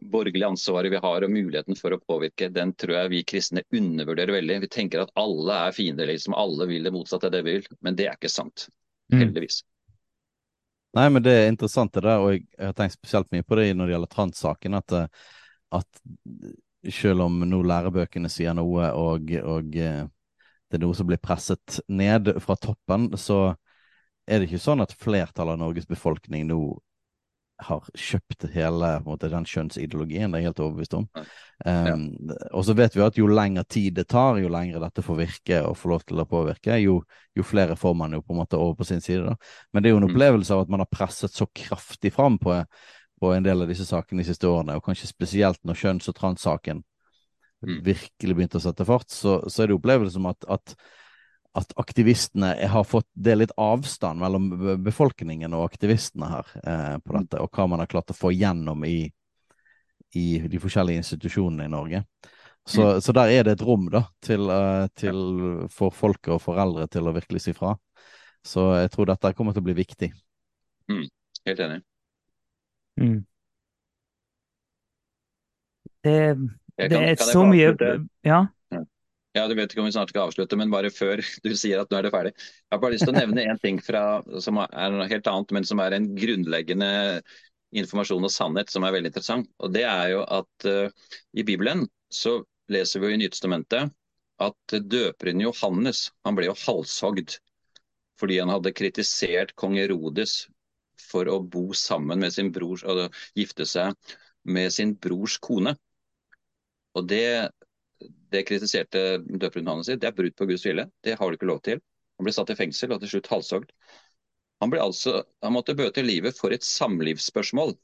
borgerlige 0.00 0.46
ansvaret 0.46 0.92
vi 0.92 1.00
har 1.02 1.24
og 1.24 1.30
muligheten 1.32 1.78
for 1.78 1.94
å 1.94 2.00
påvirke, 2.02 2.50
den 2.52 2.74
tror 2.78 2.96
jeg 3.00 3.12
vi 3.12 3.22
kristne 3.28 3.62
undervurderer 3.74 4.36
veldig. 4.36 4.58
Vi 4.66 4.72
tenker 4.72 5.04
at 5.04 5.14
alle 5.18 5.56
er 5.68 5.76
fiender, 5.76 6.10
liksom. 6.10 6.36
Alle 6.36 6.68
vil 6.68 6.84
det 6.86 6.92
motsatte 6.94 7.30
av 7.30 7.34
det 7.34 7.42
vi 7.46 7.56
vil. 7.58 7.70
Men 7.80 7.96
det 7.98 8.10
er 8.10 8.18
ikke 8.18 8.32
sant. 8.32 8.68
Mm. 9.12 9.20
Heldigvis. 9.20 9.62
Mm. 9.64 9.72
Nei, 10.96 11.08
men 11.12 11.24
det 11.24 11.32
er 11.36 11.50
interessant 11.50 11.92
det 11.92 12.06
der, 12.06 12.22
og 12.24 12.32
jeg 12.32 12.46
har 12.56 12.76
tenkt 12.76 12.96
spesielt 12.96 13.28
mye 13.34 13.44
på 13.44 13.58
det 13.58 13.66
når 13.76 13.88
det 13.88 13.96
gjelder 13.96 14.12
trans-saken. 14.14 14.78
At, 14.78 14.94
at 15.76 16.02
selv 16.92 17.26
om 17.26 17.42
nå 17.44 17.60
lærebøkene 17.66 18.30
sier 18.32 18.56
noe, 18.56 18.88
og, 18.96 19.32
og, 19.42 19.76
eh, 19.76 20.04
det 20.66 20.78
er 20.78 20.82
noe 20.82 20.96
som 20.96 21.08
blir 21.08 21.20
presset 21.22 21.80
ned 21.88 22.32
fra 22.42 22.56
toppen, 22.60 23.10
så 23.20 23.54
er 24.26 24.40
det 24.40 24.48
ikke 24.48 24.62
sånn 24.62 24.82
at 24.82 24.94
flertallet 24.98 25.54
av 25.54 25.60
Norges 25.60 25.86
befolkning 25.88 26.48
nå 26.48 26.60
har 27.58 27.86
kjøpt 27.96 28.46
hele 28.52 28.90
måte, 29.06 29.30
den 29.32 29.46
kjønnsideologien. 29.48 30.32
Det 30.32 30.38
er 30.38 30.42
jeg 30.42 30.50
helt 30.50 30.62
overbevist 30.64 30.96
om. 30.98 31.06
Ja. 31.16 31.94
Um, 31.94 32.02
og 32.52 32.66
så 32.68 32.74
vet 32.76 32.96
vi 32.96 33.04
at 33.04 33.16
jo 33.16 33.28
lengre 33.30 33.64
tid 33.64 33.96
det 33.96 34.06
tar, 34.12 34.36
jo 34.42 34.50
lengre 34.52 34.82
dette 34.82 35.04
får 35.04 35.18
virke 35.22 35.62
og 35.64 35.78
får 35.80 35.92
lov 35.94 36.04
til 36.04 36.20
å 36.20 36.26
påvirke, 36.28 36.76
jo, 36.82 36.98
jo, 37.36 37.46
flere 37.46 37.78
får 37.80 37.96
man 37.96 38.16
jo 38.16 38.20
på 38.24 38.34
en 38.34 38.42
måte 38.42 38.60
over 38.60 38.76
på 38.80 38.88
sin 38.88 39.00
side. 39.04 39.24
Da. 39.24 39.36
Men 39.72 39.82
det 39.82 39.90
er 39.90 39.96
jo 39.96 40.02
en 40.02 40.08
mm. 40.08 40.12
opplevelse 40.12 40.56
av 40.56 40.66
at 40.66 40.74
man 40.74 40.84
har 40.84 40.92
presset 40.92 41.32
så 41.32 41.48
kraftig 41.48 42.12
fram 42.16 42.36
på, 42.42 42.58
på 43.22 43.32
en 43.32 43.46
del 43.46 43.64
av 43.64 43.72
disse 43.72 43.88
sakene 43.88 44.20
de 44.20 44.28
siste 44.28 44.50
årene, 44.50 44.76
og 44.76 44.84
kanskje 44.84 45.08
spesielt 45.08 45.62
når 45.64 45.80
kjønns- 45.80 46.12
og 46.12 46.18
transsaken 46.20 46.84
mm. 47.64 47.80
virkelig 47.88 48.36
begynte 48.36 48.60
å 48.60 48.66
sette 48.66 48.88
fart, 48.88 49.08
så, 49.12 49.40
så 49.48 49.64
er 49.64 49.72
det 49.72 49.80
opplevelsen 49.80 50.24
om 50.24 50.32
at, 50.34 50.48
at, 50.58 50.76
at, 51.56 51.72
aktivistene 51.80 52.52
har 52.68 52.84
fått 52.84 53.08
det 53.12 53.34
litt 53.38 53.52
avstand 53.56 54.20
mellom 54.20 54.48
befolkningen 54.84 55.54
og 55.56 55.64
aktivistene 55.70 56.28
her 56.30 56.50
eh, 56.62 56.96
på 57.00 57.14
mm. 57.14 57.18
dette, 57.20 57.40
og 57.40 57.50
hva 57.52 57.66
man 57.72 57.82
har 57.82 57.90
klart 57.90 58.12
å 58.12 58.16
få 58.16 58.32
gjennom 58.34 58.84
i, 58.88 59.06
i 60.16 60.26
de 60.44 60.60
forskjellige 60.62 61.04
institusjonene 61.04 61.68
i 61.68 61.72
Norge. 61.72 62.02
Så, 62.66 62.82
mm. 62.82 63.00
så, 63.00 63.14
der 63.16 63.32
er 63.32 63.46
det 63.46 63.56
et 63.56 63.64
rom 63.64 63.86
da, 63.92 64.02
til, 64.24 64.50
uh, 64.50 64.88
til, 64.98 65.20
for 65.70 65.94
folk 65.94 66.32
og 66.34 66.42
foreldre 66.42 66.88
til 66.90 67.06
å 67.06 67.14
virkelig 67.14 67.44
si 67.44 67.54
fra. 67.54 67.76
Så 68.46 68.64
jeg 68.80 68.90
tror 68.94 69.10
dette 69.10 69.32
kommer 69.38 69.54
til 69.54 69.62
å 69.62 69.68
bli 69.68 69.76
viktig. 69.78 70.10
Mm. 70.90 71.06
Helt 71.46 71.62
enig. 71.62 71.78
Mm. 72.98 73.20
Det, 76.06 76.18
det 76.90 77.00
er 77.00 77.16
så 77.22 77.42
mye 77.46 77.72
ja. 78.26 78.44
Ja. 79.36 79.46
Du 79.48 79.54
vet 79.58 79.72
ikke 79.72 79.82
om 79.84 79.88
vi 79.88 79.94
snart 79.94 80.12
skal 80.12 80.28
avslutte, 80.28 80.58
men 80.58 80.72
bare 80.72 80.92
før 80.94 81.22
du 81.44 81.52
sier 81.58 81.82
at 81.82 81.92
nå 81.92 81.98
er 81.98 82.06
det 82.06 82.14
ferdig. 82.14 82.32
Jeg 82.36 82.74
har 82.74 82.82
bare 82.82 82.96
lyst 82.96 83.06
til 83.06 83.14
å 83.14 83.18
nevne 83.18 83.44
en 83.50 83.62
ting 83.62 83.80
fra, 83.82 84.06
som 84.42 84.60
er 84.64 84.94
noe 84.94 85.10
helt 85.10 85.30
annet, 85.32 85.54
men 85.56 85.68
som 85.68 85.82
er 85.84 85.96
en 85.96 86.08
grunnleggende 86.18 86.90
informasjon 87.76 88.24
og 88.24 88.32
sannhet 88.32 88.72
som 88.72 88.86
er 88.86 88.94
veldig 88.96 89.12
interessant. 89.12 89.48
Og 89.60 89.72
Det 89.74 89.84
er 89.88 90.12
jo 90.14 90.24
at 90.38 90.68
uh, 90.70 91.14
i 91.36 91.44
Bibelen 91.46 91.84
så 92.12 92.38
leser 92.72 93.02
vi 93.02 93.10
jo 93.10 93.16
i 93.16 93.20
Nytestamentet 93.20 93.92
at 94.42 94.76
døperen 94.92 95.40
Johannes 95.40 96.10
han 96.26 96.36
ble 96.36 96.50
jo 96.50 96.56
halshogd 96.66 97.38
fordi 98.20 98.38
han 98.40 98.52
hadde 98.52 98.72
kritisert 98.76 99.52
kong 99.60 99.76
Herodes 99.76 100.46
for 101.00 101.28
å 101.28 101.40
bo 101.40 101.68
sammen 101.76 102.22
med 102.24 102.32
sin 102.32 102.48
bror, 102.52 102.80
og 102.88 103.12
gifte 103.36 103.66
seg 103.68 103.92
med 104.48 104.72
sin 104.72 104.94
brors 104.96 105.36
kone. 105.42 105.74
Og 106.96 107.04
det, 107.10 107.50
det 108.32 108.44
kritiserte 108.48 109.04
døperen 109.26 109.84
sin 109.84 109.96
i. 109.96 110.00
Det 110.00 110.10
er 110.10 110.16
brudd 110.16 110.36
på 110.36 110.48
Guds 110.50 110.66
vilje. 110.66 110.88
Det 111.04 111.16
har 111.18 111.30
du 111.30 111.38
ikke 111.38 111.50
lov 111.52 111.62
til. 111.66 111.80
Han 112.18 112.28
ble 112.28 112.34
satt 112.34 112.52
i 112.52 112.58
fengsel 112.58 112.94
og 112.94 113.02
til 113.02 113.14
slutt 113.14 113.30
halshogd. 113.32 113.72
Han, 114.64 114.72
altså, 114.80 115.20
han 115.44 115.52
måtte 115.52 115.76
bøte 115.76 116.04
livet 116.04 116.38
for 116.38 116.54
et 116.54 116.64
samlivsspørsmål. 116.64 117.76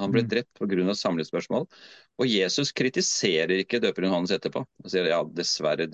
Han 0.00 0.10
ble 0.10 0.22
mm. 0.24 0.28
drept 0.28 0.58
pga. 0.58 0.94
samlivsspørsmål. 0.96 1.66
Og 2.20 2.26
Jesus 2.26 2.72
kritiserer 2.74 3.60
ikke 3.60 3.80
døperen 3.82 4.10
Johannes 4.10 4.32
etterpå. 4.34 4.64
Han 4.82 4.92
sier 4.92 5.08
ja, 5.10 5.20
dessverre, 5.36 5.86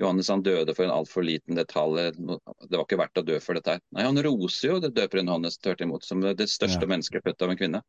Johannes 0.00 0.30
han 0.32 0.44
døde 0.46 0.74
for 0.74 0.86
en 0.86 0.94
altfor 0.94 1.26
liten 1.26 1.58
detalj. 1.58 2.10
Det 2.16 2.72
var 2.72 2.86
ikke 2.86 3.00
verdt 3.00 3.22
å 3.22 3.26
dø 3.26 3.38
for 3.44 3.58
dette 3.58 3.76
her. 3.76 3.82
Nei, 3.94 4.06
han 4.08 4.22
roser 4.26 4.72
jo 4.72 4.78
det 4.82 4.94
døperen 4.96 5.30
Johannes 5.30 5.60
tvert 5.60 5.84
imot, 5.86 6.08
som 6.08 6.24
det 6.24 6.48
største 6.50 6.86
ja. 6.86 6.90
mennesket 6.94 7.26
født 7.26 7.46
av 7.46 7.52
en 7.52 7.60
kvinne. 7.60 7.82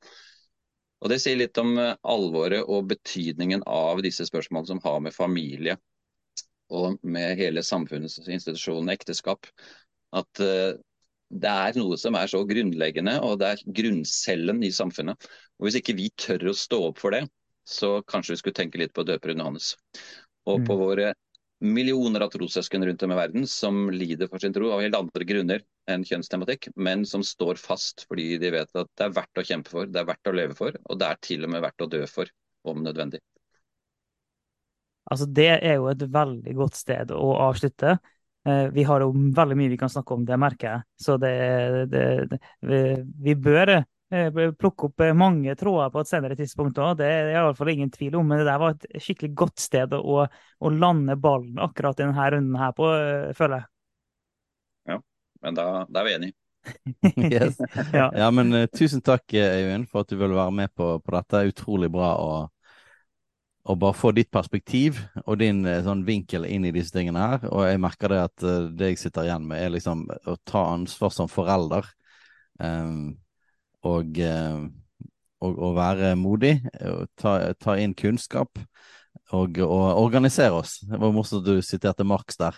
Og 1.04 1.12
Det 1.12 1.20
sier 1.22 1.38
litt 1.38 1.58
om 1.62 1.76
eh, 1.82 1.94
alvoret 2.10 2.66
og 2.66 2.90
betydningen 2.92 3.64
av 3.70 4.02
disse 4.06 4.26
spørsmålene 4.28 4.72
som 4.74 4.82
har 4.86 5.00
med 5.06 5.16
familie 5.16 5.78
og 6.74 6.98
med 7.08 7.38
hele 7.40 7.64
samfunnets 7.64 8.20
institusjon, 8.26 8.90
ekteskap. 8.92 9.48
At 10.18 10.42
uh, 10.44 10.76
det 11.32 11.52
er 11.52 11.78
noe 11.80 11.96
som 12.00 12.18
er 12.20 12.28
så 12.28 12.42
grunnleggende, 12.48 13.14
og 13.24 13.38
det 13.40 13.54
er 13.54 13.62
grunncellen 13.78 14.60
i 14.64 14.74
samfunnet. 14.76 15.30
Og 15.60 15.68
Hvis 15.68 15.78
ikke 15.80 15.96
vi 15.96 16.10
tør 16.20 16.50
å 16.52 16.56
stå 16.58 16.82
opp 16.90 17.00
for 17.00 17.16
det, 17.16 17.24
så 17.68 18.02
kanskje 18.08 18.36
vi 18.36 18.42
skulle 18.42 18.60
tenke 18.60 18.82
litt 18.82 18.92
på 18.96 19.06
døperen 19.08 19.40
Johannes. 19.40 19.74
Og 20.48 20.64
på 20.68 20.76
mm. 20.76 20.82
våre 20.82 21.14
millioner 21.64 22.24
av 22.24 22.36
trossøsken 22.36 22.84
rundt 22.88 23.08
om 23.08 23.16
i 23.16 23.20
verden 23.22 23.48
som 23.48 23.88
lider 23.92 24.28
for 24.28 24.44
sin 24.44 24.56
tro 24.56 24.74
av 24.76 24.84
helt 24.84 25.00
andre 25.00 25.28
grunner 25.28 25.64
enn 25.92 26.04
kjønnstematikk, 26.08 26.70
men 26.76 27.06
som 27.08 27.24
står 27.26 27.60
fast 27.62 28.06
fordi 28.08 28.36
de 28.42 28.52
vet 28.54 28.80
at 28.80 28.92
det 28.98 29.08
er 29.08 29.16
verdt 29.16 29.42
å 29.42 29.46
kjempe 29.48 29.74
for, 29.74 29.90
det 29.90 30.02
er 30.02 30.10
verdt 30.10 30.30
å 30.30 30.36
leve 30.36 30.58
for, 30.58 30.78
og 30.86 31.00
det 31.00 31.10
er 31.10 31.24
til 31.30 31.48
og 31.48 31.54
med 31.54 31.64
verdt 31.66 31.86
å 31.86 31.90
dø 31.92 32.04
for, 32.12 32.32
om 32.68 32.84
nødvendig. 32.84 33.22
Altså, 35.08 35.26
Det 35.26 35.52
er 35.56 35.78
jo 35.78 35.88
et 35.88 36.04
veldig 36.12 36.56
godt 36.58 36.76
sted 36.76 37.12
å 37.16 37.30
avslutte. 37.48 37.96
Eh, 38.48 38.66
vi 38.76 38.84
har 38.84 39.04
jo 39.04 39.14
veldig 39.14 39.56
mye 39.56 39.72
vi 39.72 39.80
kan 39.80 39.92
snakke 39.92 40.18
om, 40.18 40.26
det 40.28 40.40
merker 40.40 40.74
jeg. 40.74 40.88
Så 41.00 41.16
det, 41.22 41.36
det, 41.94 42.08
det 42.34 42.82
vi, 43.24 43.38
bør 43.40 43.78
Eh, 44.10 44.32
plukke 44.56 44.88
opp 44.88 45.02
mange 45.20 45.52
tråder 45.60 45.90
på 45.92 46.00
et 46.00 46.08
senere 46.08 46.36
tidspunkt 46.40 46.78
òg. 46.80 46.94
Det 47.02 47.08
er 47.12 47.34
i 47.34 47.42
hvert 47.44 47.58
fall 47.60 47.72
ingen 47.74 47.92
tvil 47.92 48.16
om. 48.16 48.30
Men 48.30 48.40
det 48.40 48.48
der 48.48 48.62
var 48.62 48.76
et 48.76 49.04
skikkelig 49.04 49.34
godt 49.36 49.60
sted 49.60 49.96
å, 49.98 50.22
å 50.24 50.72
lande 50.72 51.18
ballen 51.20 51.60
akkurat 51.60 52.00
i 52.00 52.06
denne 52.06 52.30
runden 52.38 52.62
her 52.62 52.72
på, 52.78 52.88
eh, 52.96 53.34
føler 53.36 53.60
jeg. 53.62 53.70
Ja, 55.48 55.52
men 55.52 55.56
da, 55.56 55.86
da 55.90 56.02
er 56.02 56.06
vi 56.06 56.14
enige. 56.14 56.34
yes. 57.32 57.58
ja. 57.94 58.12
ja. 58.12 58.28
men 58.32 58.52
uh, 58.54 58.66
tusen 58.68 59.00
takk, 59.02 59.32
Øyvind, 59.32 59.88
for 59.88 60.04
at 60.04 60.10
du 60.12 60.18
ville 60.20 60.36
være 60.36 60.52
med 60.52 60.74
på, 60.76 60.90
på 61.00 61.14
dette. 61.16 61.46
Utrolig 61.54 61.88
bra 61.94 62.10
å, 62.20 62.32
å, 63.64 63.76
bare 63.80 63.96
få 63.96 64.12
ditt 64.18 64.28
perspektiv 64.34 65.00
og 65.24 65.40
din 65.40 65.62
uh, 65.64 65.80
sånn 65.86 66.04
vinkel 66.08 66.50
inn 66.50 66.68
i 66.68 66.74
disse 66.76 66.92
tingene 66.92 67.24
her. 67.24 67.48
Og 67.48 67.64
jeg 67.64 67.80
merker 67.80 68.12
det 68.12 68.20
at 68.26 68.44
uh, 68.44 68.68
det 68.68 68.92
jeg 68.92 69.02
sitter 69.06 69.30
igjen 69.30 69.48
med, 69.48 69.64
er 69.64 69.72
liksom 69.78 70.04
å 70.12 70.36
ta 70.44 70.66
ansvar 70.74 71.16
som 71.16 71.32
forelder. 71.32 71.88
Um, 72.60 73.16
og, 73.88 74.20
uh, 74.20 74.68
og, 75.40 75.54
og 75.54 75.78
være 75.80 76.12
modig, 76.20 76.58
ta, 77.16 77.38
ta, 77.56 77.78
inn 77.80 77.96
kunnskap 77.96 78.60
og, 79.36 79.60
og, 79.64 79.86
organisere 80.02 80.58
oss. 80.60 80.80
Det 80.88 80.98
var 81.02 81.14
morsomt 81.16 81.46
at 81.48 81.58
du 81.58 81.62
siterte 81.66 82.06
Marx 82.08 82.40
der, 82.40 82.58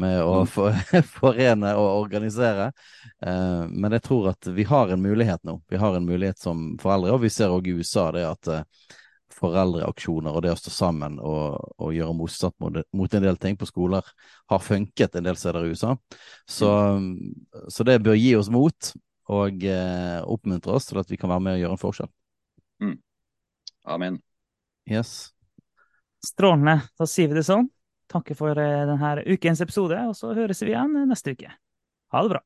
med 0.00 0.20
å 0.22 0.42
mm. 0.42 0.50
for, 0.50 0.78
forene 1.18 1.74
og 1.78 1.88
organisere. 2.04 2.70
Eh, 3.24 3.66
men 3.70 3.96
jeg 3.96 4.04
tror 4.06 4.32
at 4.32 4.50
vi 4.54 4.66
har 4.68 4.92
en 4.92 5.02
mulighet 5.02 5.44
nå. 5.48 5.60
Vi 5.70 5.80
har 5.80 5.96
en 5.96 6.08
mulighet 6.08 6.40
som 6.40 6.72
foreldre, 6.80 7.14
og 7.16 7.24
vi 7.24 7.32
ser 7.32 7.52
òg 7.54 7.68
i 7.70 7.76
USA 7.80 8.08
det 8.16 8.26
at 8.28 8.50
eh, 8.52 8.66
foreldreaksjoner 9.40 10.36
og 10.36 10.44
det 10.44 10.54
å 10.54 10.58
stå 10.58 10.72
sammen 10.74 11.18
og, 11.22 11.56
og 11.80 11.94
gjøre 11.96 12.16
motstand 12.16 12.56
mot, 12.60 12.80
mot, 12.96 13.14
en 13.14 13.24
del 13.24 13.38
ting 13.40 13.56
på 13.56 13.68
skoler 13.68 14.06
har 14.50 14.64
funket 14.64 15.16
en 15.16 15.28
del 15.28 15.38
steder 15.38 15.64
i 15.64 15.74
USA. 15.74 15.94
Så, 16.44 16.70
mm. 17.00 17.68
så 17.72 17.86
det 17.88 18.02
bør 18.04 18.18
gi 18.18 18.34
oss 18.38 18.50
mot 18.52 18.92
og 19.30 19.64
eh, 19.64 20.18
oppmuntre 20.26 20.74
oss 20.74 20.90
til 20.90 20.98
at 21.00 21.10
vi 21.10 21.18
kan 21.20 21.30
være 21.30 21.46
med 21.46 21.58
og 21.58 21.64
gjøre 21.64 21.78
en 21.78 21.84
forskjell. 21.84 22.10
Mm. 22.82 22.96
Amen. 23.94 24.22
Yes. 24.90 25.30
Strålende. 26.26 26.80
Da 26.98 27.08
sier 27.08 27.30
vi 27.30 27.38
det 27.38 27.46
sånn. 27.48 27.68
Takker 28.10 28.36
for 28.38 28.58
eh, 28.58 28.86
denne 28.88 29.22
ukens 29.26 29.62
episode, 29.64 29.98
og 30.10 30.16
så 30.18 30.34
høres 30.36 30.62
vi 30.64 30.74
igjen 30.74 30.96
neste 31.08 31.36
uke. 31.36 31.52
Ha 32.10 32.22
det 32.26 32.34
bra. 32.34 32.42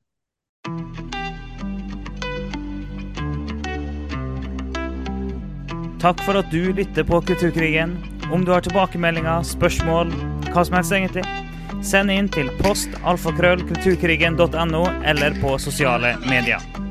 Takk 6.04 6.20
for 6.26 6.36
at 6.36 6.50
du 6.52 6.68
lytter 6.76 7.06
på 7.08 7.22
Kulturkrigen. 7.24 7.96
Om 8.32 8.44
du 8.44 8.52
har 8.52 8.60
tilbakemeldinger, 8.64 9.40
spørsmål, 9.48 10.12
hva 10.52 10.64
som 10.68 10.76
helst 10.76 10.92
egentlig, 10.92 11.24
send 11.84 12.12
inn 12.12 12.28
til 12.32 12.52
post 12.60 12.92
alfakrøllkulturkrigen.no 13.08 14.84
eller 15.04 15.40
på 15.40 15.56
sosiale 15.60 16.16
medier. 16.28 16.83